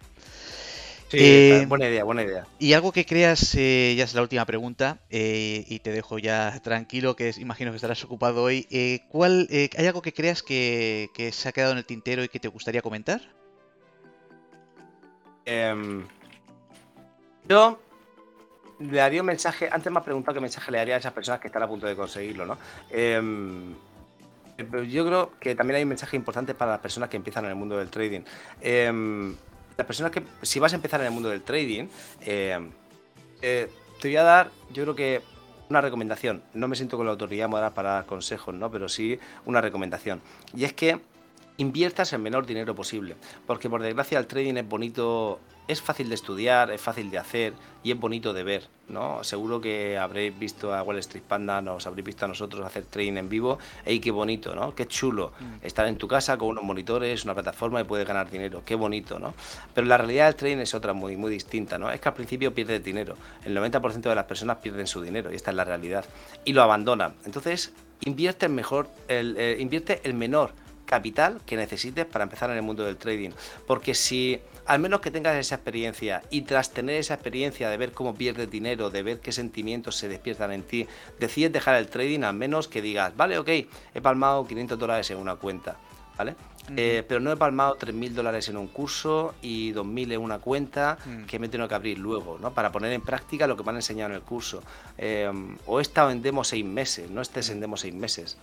Sí, 1.09 1.19
eh, 1.21 1.67
buena 1.69 1.89
idea, 1.89 2.03
buena 2.03 2.23
idea. 2.25 2.47
Y 2.59 2.73
algo 2.73 2.91
que 2.91 3.07
creas, 3.07 3.55
eh, 3.55 3.95
ya 3.97 4.05
es 4.05 4.15
la 4.15 4.23
última 4.23 4.45
pregunta, 4.45 4.99
y 5.09 5.79
te 5.79 5.93
dejo 5.93 6.19
ya 6.19 6.59
tranquilo, 6.63 7.15
que 7.15 7.33
imagino 7.39 7.71
que 7.71 7.77
estarás 7.77 8.03
ocupado 8.05 8.43
hoy. 8.43 8.67
¿cuál, 9.09 9.49
¿Hay 9.51 9.87
algo 9.87 10.03
que 10.03 10.13
creas 10.13 10.43
que, 10.43 11.09
que, 11.15 11.31
se 11.31 11.49
ha 11.49 11.53
quedado 11.53 11.73
en 11.73 11.79
el 11.79 11.85
tintero 11.85 12.25
y 12.25 12.29
que 12.29 12.41
te 12.41 12.49
gustaría 12.49 12.83
comentar? 12.83 13.21
Em, 15.47 16.05
yo 17.49 17.79
le 18.81 18.99
daría 18.99 19.21
un 19.21 19.27
mensaje. 19.27 19.69
Antes 19.71 19.91
me 19.93 19.99
has 19.99 20.05
preguntado 20.05 20.35
qué 20.35 20.41
mensaje 20.41 20.73
le 20.73 20.79
daría 20.79 20.97
a 20.97 20.99
esas 20.99 21.13
personas 21.13 21.41
que 21.41 21.47
están 21.47 21.63
a 21.63 21.69
punto 21.69 21.87
de 21.87 21.95
conseguirlo, 21.95 22.45
¿no? 22.45 22.59
Em, 22.91 23.75
yo 24.89 25.07
creo 25.07 25.33
que 25.39 25.55
también 25.55 25.77
hay 25.77 25.83
un 25.85 25.91
mensaje 25.91 26.17
importante 26.17 26.55
para 26.55 26.73
las 26.73 26.81
personas 26.81 27.09
que 27.09 27.17
empiezan 27.17 27.45
en 27.45 27.51
el 27.51 27.57
mundo 27.57 27.79
del 27.79 27.91
trading. 27.91 28.23
Las 29.77 29.87
personas 29.87 30.13
que, 30.13 30.23
si 30.43 30.59
vas 30.59 30.73
a 30.73 30.77
empezar 30.77 31.01
en 31.01 31.07
el 31.07 31.13
mundo 31.13 31.29
del 31.29 31.43
trading, 31.43 31.87
eh, 32.21 32.71
te 33.41 34.09
voy 34.09 34.17
a 34.17 34.23
dar, 34.23 34.51
yo 34.73 34.83
creo 34.85 34.95
que 34.95 35.23
una 35.69 35.81
recomendación. 35.81 36.43
No 36.55 36.69
me 36.69 36.77
siento 36.77 36.97
con 36.97 37.07
la 37.07 37.13
autoridad 37.13 37.49
moral 37.49 37.73
para 37.73 37.93
dar 37.93 38.07
consejos, 38.07 38.55
¿no? 38.55 38.71
Pero 38.71 38.89
sí 38.89 39.19
una 39.45 39.61
recomendación. 39.61 40.21
Y 40.55 40.65
es 40.65 40.73
que 40.73 41.01
inviertas 41.57 42.13
el 42.13 42.21
menor 42.21 42.47
dinero 42.47 42.75
posible. 42.75 43.17
Porque 43.47 43.69
por 43.69 43.83
desgracia 43.83 44.19
el 44.19 44.27
trading 44.27 44.55
es 44.57 44.69
bonito, 44.69 45.41
es 45.69 45.83
fácil 45.83 46.09
de 46.09 46.15
estudiar, 46.15 46.71
es 46.71 46.81
fácil 46.81 47.11
de 47.11 47.19
hacer 47.19 47.53
y 47.83 47.91
es 47.93 47.99
bonito 47.99 48.33
de 48.33 48.45
ver, 48.45 48.69
¿no? 48.89 49.23
Seguro 49.25 49.61
que 49.61 49.99
habréis 49.99 50.37
visto 50.39 50.75
a 50.75 50.83
Wall 50.83 50.99
Street 50.99 51.23
Panda, 51.27 51.61
nos 51.61 51.87
habréis 51.87 52.05
visto 52.05 52.25
a 52.25 52.29
nosotros 52.29 52.65
hacer 52.65 52.85
trading 52.85 53.17
en 53.17 53.29
vivo. 53.29 53.59
¡Ey, 53.85 54.01
qué 54.01 54.11
bonito, 54.11 54.55
¿no? 54.55 54.75
Qué 54.75 54.87
chulo! 54.87 55.33
Mm. 55.39 55.67
Estar 55.67 55.87
en 55.87 55.97
tu 55.97 56.09
casa 56.09 56.37
con 56.37 56.49
unos 56.49 56.65
monitores, 56.65 57.25
una 57.25 57.35
plataforma 57.35 57.81
y 57.81 57.85
puedes 57.85 58.07
ganar 58.07 58.31
dinero. 58.31 58.63
¡Qué 58.65 58.75
bonito, 58.75 59.19
¿no? 59.19 59.35
Pero 59.75 59.87
la 59.87 59.99
realidad 59.99 60.27
del 60.27 60.37
trading 60.37 60.59
es 60.59 60.75
otra 60.75 60.93
muy, 60.93 61.17
muy 61.17 61.31
distinta, 61.31 61.79
¿no? 61.79 61.91
Es 61.91 62.01
que 62.01 62.09
al 62.09 62.15
principio 62.15 62.55
pierdes 62.55 62.83
dinero. 62.83 63.17
El 63.45 63.57
90% 63.57 64.01
de 64.01 64.15
las 64.15 64.25
personas 64.25 64.59
pierden 64.59 64.87
su 64.87 65.01
dinero 65.01 65.33
y 65.33 65.37
esta 65.37 65.51
es 65.51 65.57
la 65.57 65.65
realidad. 65.65 66.05
Y 66.45 66.53
lo 66.53 66.63
abandonan. 66.63 67.15
Entonces, 67.25 67.73
invierte 68.01 68.49
mejor, 68.49 68.89
el, 69.09 69.37
eh, 69.37 69.57
invierte 69.59 70.01
el 70.05 70.15
menor 70.15 70.53
capital 70.87 71.41
que 71.45 71.57
necesites 71.57 72.07
para 72.07 72.23
empezar 72.23 72.51
en 72.51 72.57
el 72.57 72.63
mundo 72.63 72.85
del 72.85 72.97
trading. 72.97 73.31
Porque 73.67 73.95
si 73.95 74.41
al 74.67 74.81
menos 74.81 75.01
que 75.01 75.11
tengas 75.11 75.37
esa 75.37 75.57
experiencia 75.57 76.23
y 76.31 76.43
tras 76.43 76.71
tener 76.71 76.97
esa 76.97 77.15
experiencia 77.15 77.71
de 77.71 77.77
ver 77.77 77.93
cómo 77.93 78.15
pierdes 78.15 78.51
dinero, 78.51 78.91
de 78.91 79.03
ver 79.03 79.21
qué 79.21 79.33
sentimientos 79.33 79.97
se 79.97 80.09
despiertan 80.09 80.53
en 80.53 80.63
ti, 80.63 80.87
decides 81.19 81.53
dejar 81.53 81.77
el 81.77 81.89
trading, 81.89 82.23
al 82.23 82.35
menos 82.35 82.69
que 82.69 82.83
digas, 82.83 83.17
vale, 83.17 83.39
ok, 83.39 83.49
he 83.49 84.01
palmado 84.03 84.47
500 84.47 84.79
dólares 84.79 85.11
en 85.11 85.19
una 85.19 85.37
cuenta, 85.37 85.77
¿vale? 86.17 86.35
Eh, 86.77 87.05
pero 87.07 87.21
no 87.21 87.31
he 87.31 87.37
palmado 87.37 87.79
3.000 87.79 88.11
dólares 88.11 88.49
en 88.49 88.57
un 88.57 88.67
curso 88.67 89.35
y 89.41 89.73
2.000 89.73 90.15
en 90.15 90.21
una 90.21 90.41
cuenta 90.41 90.99
mm. 91.05 91.27
que 91.27 91.39
me 91.39 91.49
tengo 91.49 91.69
que 91.69 91.75
abrir 91.77 91.97
luego, 91.99 92.39
¿no? 92.41 92.53
Para 92.53 92.73
poner 92.73 92.93
en 92.93 93.03
práctica 93.03 93.47
lo 93.47 93.57
que 93.57 93.63
me 93.63 93.71
han 93.71 93.77
enseñado 93.77 94.11
en 94.11 94.17
el 94.17 94.23
curso. 94.23 94.65
Eh, 94.99 95.31
o 95.67 95.79
he 95.79 95.83
estado 95.83 96.11
en 96.11 96.23
demo 96.23 96.43
seis 96.43 96.65
meses, 96.65 97.09
no 97.09 97.21
estés 97.21 97.51
en 97.51 97.61
demo 97.61 97.77
seis 97.77 97.95
meses 97.95 98.37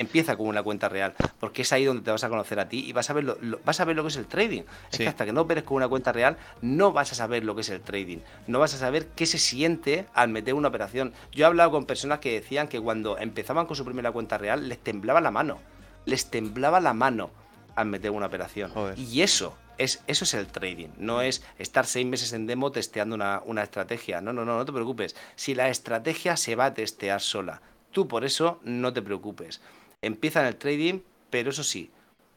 empieza 0.00 0.34
con 0.36 0.46
una 0.46 0.62
cuenta 0.62 0.88
real, 0.88 1.14
porque 1.38 1.62
es 1.62 1.72
ahí 1.74 1.84
donde 1.84 2.02
te 2.02 2.10
vas 2.10 2.24
a 2.24 2.30
conocer 2.30 2.58
a 2.58 2.68
ti 2.68 2.86
y 2.86 2.92
vas 2.92 3.10
a 3.10 3.12
ver 3.12 3.24
lo, 3.24 3.60
vas 3.66 3.80
a 3.80 3.84
ver 3.84 3.94
lo 3.94 4.02
que 4.02 4.08
es 4.08 4.16
el 4.16 4.26
trading. 4.26 4.62
Es 4.90 4.96
que 4.98 5.06
hasta 5.06 5.26
que 5.26 5.32
no 5.32 5.42
operes 5.42 5.62
con 5.62 5.76
una 5.76 5.88
cuenta 5.88 6.10
real, 6.10 6.38
no 6.62 6.92
vas 6.92 7.12
a 7.12 7.14
saber 7.14 7.44
lo 7.44 7.54
que 7.54 7.60
es 7.60 7.68
el 7.68 7.82
trading, 7.82 8.18
no 8.46 8.58
vas 8.58 8.72
a 8.72 8.78
saber 8.78 9.08
qué 9.08 9.26
se 9.26 9.38
siente 9.38 10.06
al 10.14 10.30
meter 10.30 10.54
una 10.54 10.68
operación. 10.68 11.12
Yo 11.32 11.44
he 11.44 11.46
hablado 11.46 11.70
con 11.70 11.84
personas 11.84 12.20
que 12.20 12.32
decían 12.32 12.66
que 12.66 12.80
cuando 12.80 13.18
empezaban 13.18 13.66
con 13.66 13.76
su 13.76 13.84
primera 13.84 14.10
cuenta 14.10 14.38
real 14.38 14.70
les 14.70 14.78
temblaba 14.78 15.20
la 15.20 15.30
mano, 15.30 15.58
les 16.06 16.30
temblaba 16.30 16.80
la 16.80 16.94
mano 16.94 17.30
al 17.76 17.86
meter 17.86 18.10
una 18.10 18.26
operación. 18.26 18.72
Y 18.96 19.20
eso 19.20 19.54
es, 19.76 20.02
eso 20.06 20.24
es 20.24 20.32
el 20.32 20.46
trading, 20.46 20.88
no 20.96 21.20
es 21.20 21.42
estar 21.58 21.84
seis 21.84 22.06
meses 22.06 22.32
en 22.32 22.46
demo 22.46 22.72
testeando 22.72 23.14
una, 23.14 23.42
una, 23.44 23.62
estrategia. 23.62 24.22
No, 24.22 24.32
no, 24.32 24.46
no, 24.46 24.56
no 24.56 24.64
te 24.64 24.72
preocupes. 24.72 25.14
Si 25.36 25.54
la 25.54 25.68
estrategia 25.68 26.38
se 26.38 26.56
va 26.56 26.64
a 26.66 26.74
testear 26.74 27.20
sola, 27.20 27.60
tú 27.92 28.08
por 28.08 28.24
eso 28.24 28.60
no 28.64 28.94
te 28.94 29.02
preocupes 29.02 29.60
empieza 30.02 30.40
en 30.40 30.46
el 30.46 30.56
trading, 30.56 31.00
pero 31.30 31.50
eso 31.50 31.64
sí, 31.64 31.90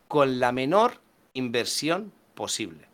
con 0.08 0.40
la 0.40 0.52
menor 0.52 1.02
inversión 1.34 2.12
posible. 2.36 2.88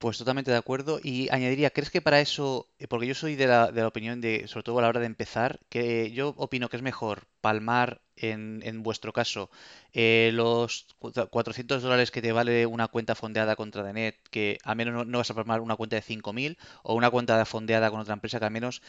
Pues 0.00 0.16
totalmente 0.16 0.50
de 0.50 0.56
acuerdo. 0.56 0.98
Y 1.02 1.28
añadiría, 1.30 1.68
¿crees 1.70 1.90
que 1.90 2.00
para 2.00 2.20
eso, 2.20 2.66
eh, 2.78 2.88
porque 2.88 3.06
yo 3.06 3.14
soy 3.14 3.36
de 3.36 3.46
la, 3.46 3.70
de 3.70 3.82
la, 3.82 3.88
opinión 3.88 4.22
de, 4.22 4.48
sobre 4.48 4.62
todo 4.64 4.78
a 4.78 4.82
la 4.82 4.88
hora 4.88 4.98
de 5.00 5.04
empezar, 5.04 5.60
que 5.68 6.10
yo 6.12 6.32
opino 6.38 6.70
que 6.70 6.78
es 6.78 6.82
mejor 6.82 7.26
palmar 7.42 8.00
en, 8.16 8.62
en 8.64 8.82
vuestro 8.82 9.12
caso 9.12 9.50
eh, 9.92 10.30
los 10.32 10.86
400 11.30 11.82
dólares 11.82 12.10
que 12.10 12.22
te 12.22 12.32
vale 12.32 12.64
una 12.64 12.88
cuenta 12.88 13.14
fondeada 13.14 13.56
contra 13.56 13.82
Denet, 13.82 14.16
que 14.30 14.56
al 14.64 14.76
menos 14.76 15.06
no, 15.06 15.18
vas 15.18 15.30
a 15.30 15.34
palmar 15.34 15.60
una 15.60 15.76
cuenta 15.76 15.96
de 15.96 16.02
5.000 16.02 16.56
o 16.82 16.94
una 16.94 17.10
cuenta 17.10 17.44
fondeada 17.44 17.90
con 17.90 18.00
otra 18.00 18.14
empresa 18.14 18.38
que 18.38 18.46
al 18.46 18.52
menos 18.52 18.80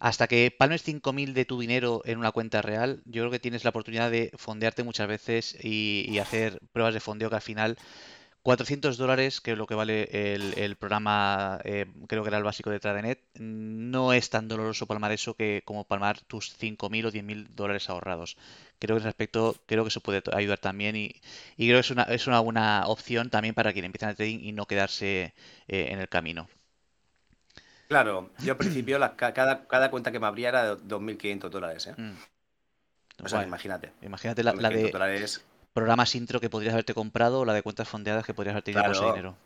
hasta 0.00 0.26
que 0.26 0.50
palmes 0.50 0.84
5.000 0.84 1.32
de 1.32 1.46
tu 1.46 1.58
dinero 1.58 2.02
en 2.04 2.18
una 2.18 2.30
cuenta 2.32 2.60
real, 2.60 3.00
yo 3.06 3.22
creo 3.22 3.30
que 3.30 3.40
tienes 3.40 3.64
la 3.64 3.70
oportunidad 3.70 4.10
de 4.10 4.32
fondearte 4.36 4.82
muchas 4.84 5.08
veces 5.08 5.56
y, 5.62 6.04
y 6.10 6.18
hacer 6.18 6.60
pruebas 6.72 6.92
de 6.92 7.00
fondeo 7.00 7.30
que 7.30 7.36
al 7.36 7.42
final 7.42 7.78
400 8.42 8.96
dólares, 8.96 9.40
que 9.40 9.52
es 9.52 9.58
lo 9.58 9.66
que 9.66 9.74
vale 9.74 10.08
el, 10.34 10.76
programa, 10.76 11.60
eh, 11.64 11.86
creo 12.06 12.22
que 12.22 12.28
era 12.28 12.38
el 12.38 12.44
básico 12.44 12.70
de 12.70 12.80
Tradenet, 12.80 13.20
no 13.34 14.12
es 14.12 14.30
tan 14.30 14.48
doloroso 14.48 14.86
palmar 14.86 15.12
eso 15.12 15.34
que 15.34 15.62
como 15.64 15.84
palmar 15.84 16.20
tus 16.20 16.56
5.000 16.58 17.06
o 17.06 17.12
10.000 17.12 17.48
dólares 17.54 17.90
ahorrados. 17.90 18.36
Creo 18.78 18.96
que 18.96 19.00
en 19.00 19.02
ese 19.02 19.08
aspecto, 19.08 19.56
creo 19.66 19.84
que 19.84 19.88
eso 19.88 20.00
puede 20.00 20.22
ayudar 20.32 20.58
también 20.58 20.96
y, 20.96 21.20
creo 21.56 21.76
que 21.76 21.80
es 21.80 21.90
una, 21.90 22.04
es 22.04 22.26
una 22.26 22.40
buena 22.40 22.84
opción 22.86 23.28
también 23.28 23.54
para 23.54 23.72
quien 23.72 23.84
empieza 23.84 24.10
el 24.10 24.16
trading 24.16 24.40
y 24.40 24.52
no 24.52 24.66
quedarse 24.66 25.34
eh, 25.66 25.88
en 25.90 26.00
el 26.00 26.08
camino. 26.08 26.48
Claro, 27.88 28.30
yo 28.40 28.52
al 28.52 28.58
principio 28.58 28.98
cada, 29.16 29.66
cada 29.66 29.90
cuenta 29.90 30.12
que 30.12 30.20
me 30.20 30.26
abría 30.26 30.50
era 30.50 30.74
de 30.74 30.82
2.500 30.82 31.48
dólares. 31.48 31.86
¿eh? 31.86 31.94
Mm. 31.96 33.24
O 33.24 33.28
sea, 33.28 33.42
imagínate. 33.42 33.92
Imagínate 34.02 34.42
la, 34.44 34.52
de 34.52 35.28
programas 35.78 36.14
intro 36.16 36.40
que 36.40 36.50
podrías 36.50 36.74
haberte 36.74 36.92
comprado 36.92 37.40
o 37.40 37.44
la 37.44 37.54
de 37.54 37.62
cuentas 37.62 37.88
fondeadas 37.88 38.26
que 38.26 38.34
podrías 38.34 38.54
haber 38.54 38.64
tenido 38.64 38.82
con 38.82 38.92
ese 38.92 39.04
dinero. 39.04 39.36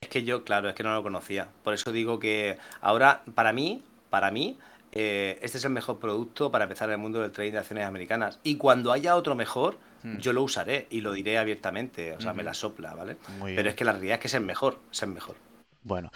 Es 0.00 0.08
que 0.08 0.22
yo, 0.22 0.44
claro, 0.44 0.68
es 0.68 0.74
que 0.76 0.84
no 0.84 0.94
lo 0.94 1.02
conocía. 1.02 1.48
Por 1.64 1.74
eso 1.74 1.90
digo 1.90 2.20
que 2.20 2.56
ahora, 2.80 3.22
para 3.34 3.52
mí, 3.52 3.82
para 4.10 4.30
mí, 4.30 4.56
eh, 4.92 5.38
este 5.42 5.58
es 5.58 5.64
el 5.64 5.72
mejor 5.72 5.98
producto 5.98 6.52
para 6.52 6.64
empezar 6.64 6.88
en 6.88 6.94
el 6.94 6.98
mundo 6.98 7.20
del 7.20 7.32
trading 7.32 7.52
de 7.52 7.58
acciones 7.58 7.84
americanas. 7.84 8.38
Y 8.44 8.56
cuando 8.56 8.92
haya 8.92 9.16
otro 9.16 9.34
mejor, 9.34 9.78
hmm. 10.04 10.18
yo 10.18 10.32
lo 10.32 10.42
usaré 10.42 10.86
y 10.88 11.00
lo 11.00 11.12
diré 11.12 11.36
abiertamente. 11.36 12.14
O 12.14 12.20
sea, 12.20 12.32
me 12.32 12.44
la 12.44 12.54
sopla, 12.54 12.94
¿vale? 12.94 13.16
Pero 13.44 13.68
es 13.68 13.74
que 13.74 13.84
la 13.84 13.92
realidad 13.92 14.14
es 14.14 14.20
que 14.20 14.28
es 14.28 14.34
el 14.34 14.44
mejor, 14.44 14.78
es 14.92 15.02
el 15.02 15.10
mejor. 15.10 15.34
Bueno, 15.82 16.12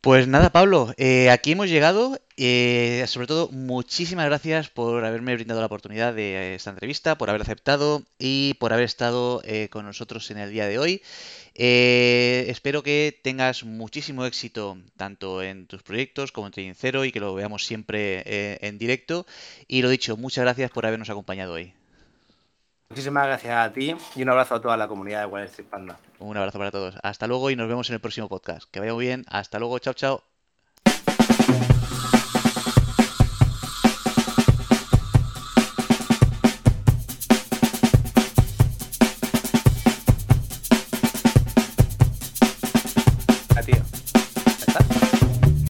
pues 0.00 0.28
nada, 0.28 0.50
Pablo, 0.50 0.94
eh, 0.96 1.30
aquí 1.30 1.52
hemos 1.52 1.68
llegado. 1.68 2.18
Eh, 2.36 3.04
sobre 3.06 3.26
todo, 3.26 3.50
muchísimas 3.50 4.24
gracias 4.26 4.70
por 4.70 5.04
haberme 5.04 5.34
brindado 5.34 5.60
la 5.60 5.66
oportunidad 5.66 6.14
de 6.14 6.54
esta 6.54 6.70
entrevista, 6.70 7.18
por 7.18 7.28
haber 7.28 7.42
aceptado 7.42 8.02
y 8.18 8.54
por 8.54 8.72
haber 8.72 8.86
estado 8.86 9.42
eh, 9.44 9.68
con 9.70 9.84
nosotros 9.84 10.30
en 10.30 10.38
el 10.38 10.50
día 10.50 10.66
de 10.66 10.78
hoy. 10.78 11.02
espero 11.54 12.82
que 12.82 13.20
tengas 13.22 13.64
muchísimo 13.64 14.24
éxito 14.24 14.78
tanto 14.96 15.42
en 15.42 15.66
tus 15.66 15.82
proyectos 15.82 16.32
como 16.32 16.46
en 16.46 16.52
Trading 16.52 16.74
Cero 16.76 17.04
y 17.04 17.12
que 17.12 17.20
lo 17.20 17.34
veamos 17.34 17.66
siempre 17.66 18.22
en 18.66 18.78
directo. 18.78 19.26
Y 19.68 19.82
lo 19.82 19.90
dicho, 19.90 20.16
muchas 20.16 20.44
gracias 20.44 20.70
por 20.70 20.86
habernos 20.86 21.10
acompañado 21.10 21.52
hoy. 21.54 21.79
Muchísimas 22.90 23.24
gracias 23.24 23.56
a 23.56 23.72
ti 23.72 23.94
y 24.16 24.22
un 24.22 24.28
abrazo 24.30 24.56
a 24.56 24.60
toda 24.60 24.76
la 24.76 24.88
comunidad 24.88 25.20
de 25.20 25.26
Wall 25.26 25.44
Street 25.44 25.68
Panda. 25.68 25.96
Un 26.18 26.36
abrazo 26.36 26.58
para 26.58 26.72
todos. 26.72 26.96
Hasta 27.04 27.28
luego 27.28 27.48
y 27.50 27.54
nos 27.54 27.68
vemos 27.68 27.88
en 27.88 27.94
el 27.94 28.00
próximo 28.00 28.28
podcast. 28.28 28.68
Que 28.68 28.80
vaya 28.80 28.92
muy 28.94 29.06
bien. 29.06 29.24
Hasta 29.28 29.60
luego. 29.60 29.78
Chao, 29.78 29.94
chao. 29.94 30.24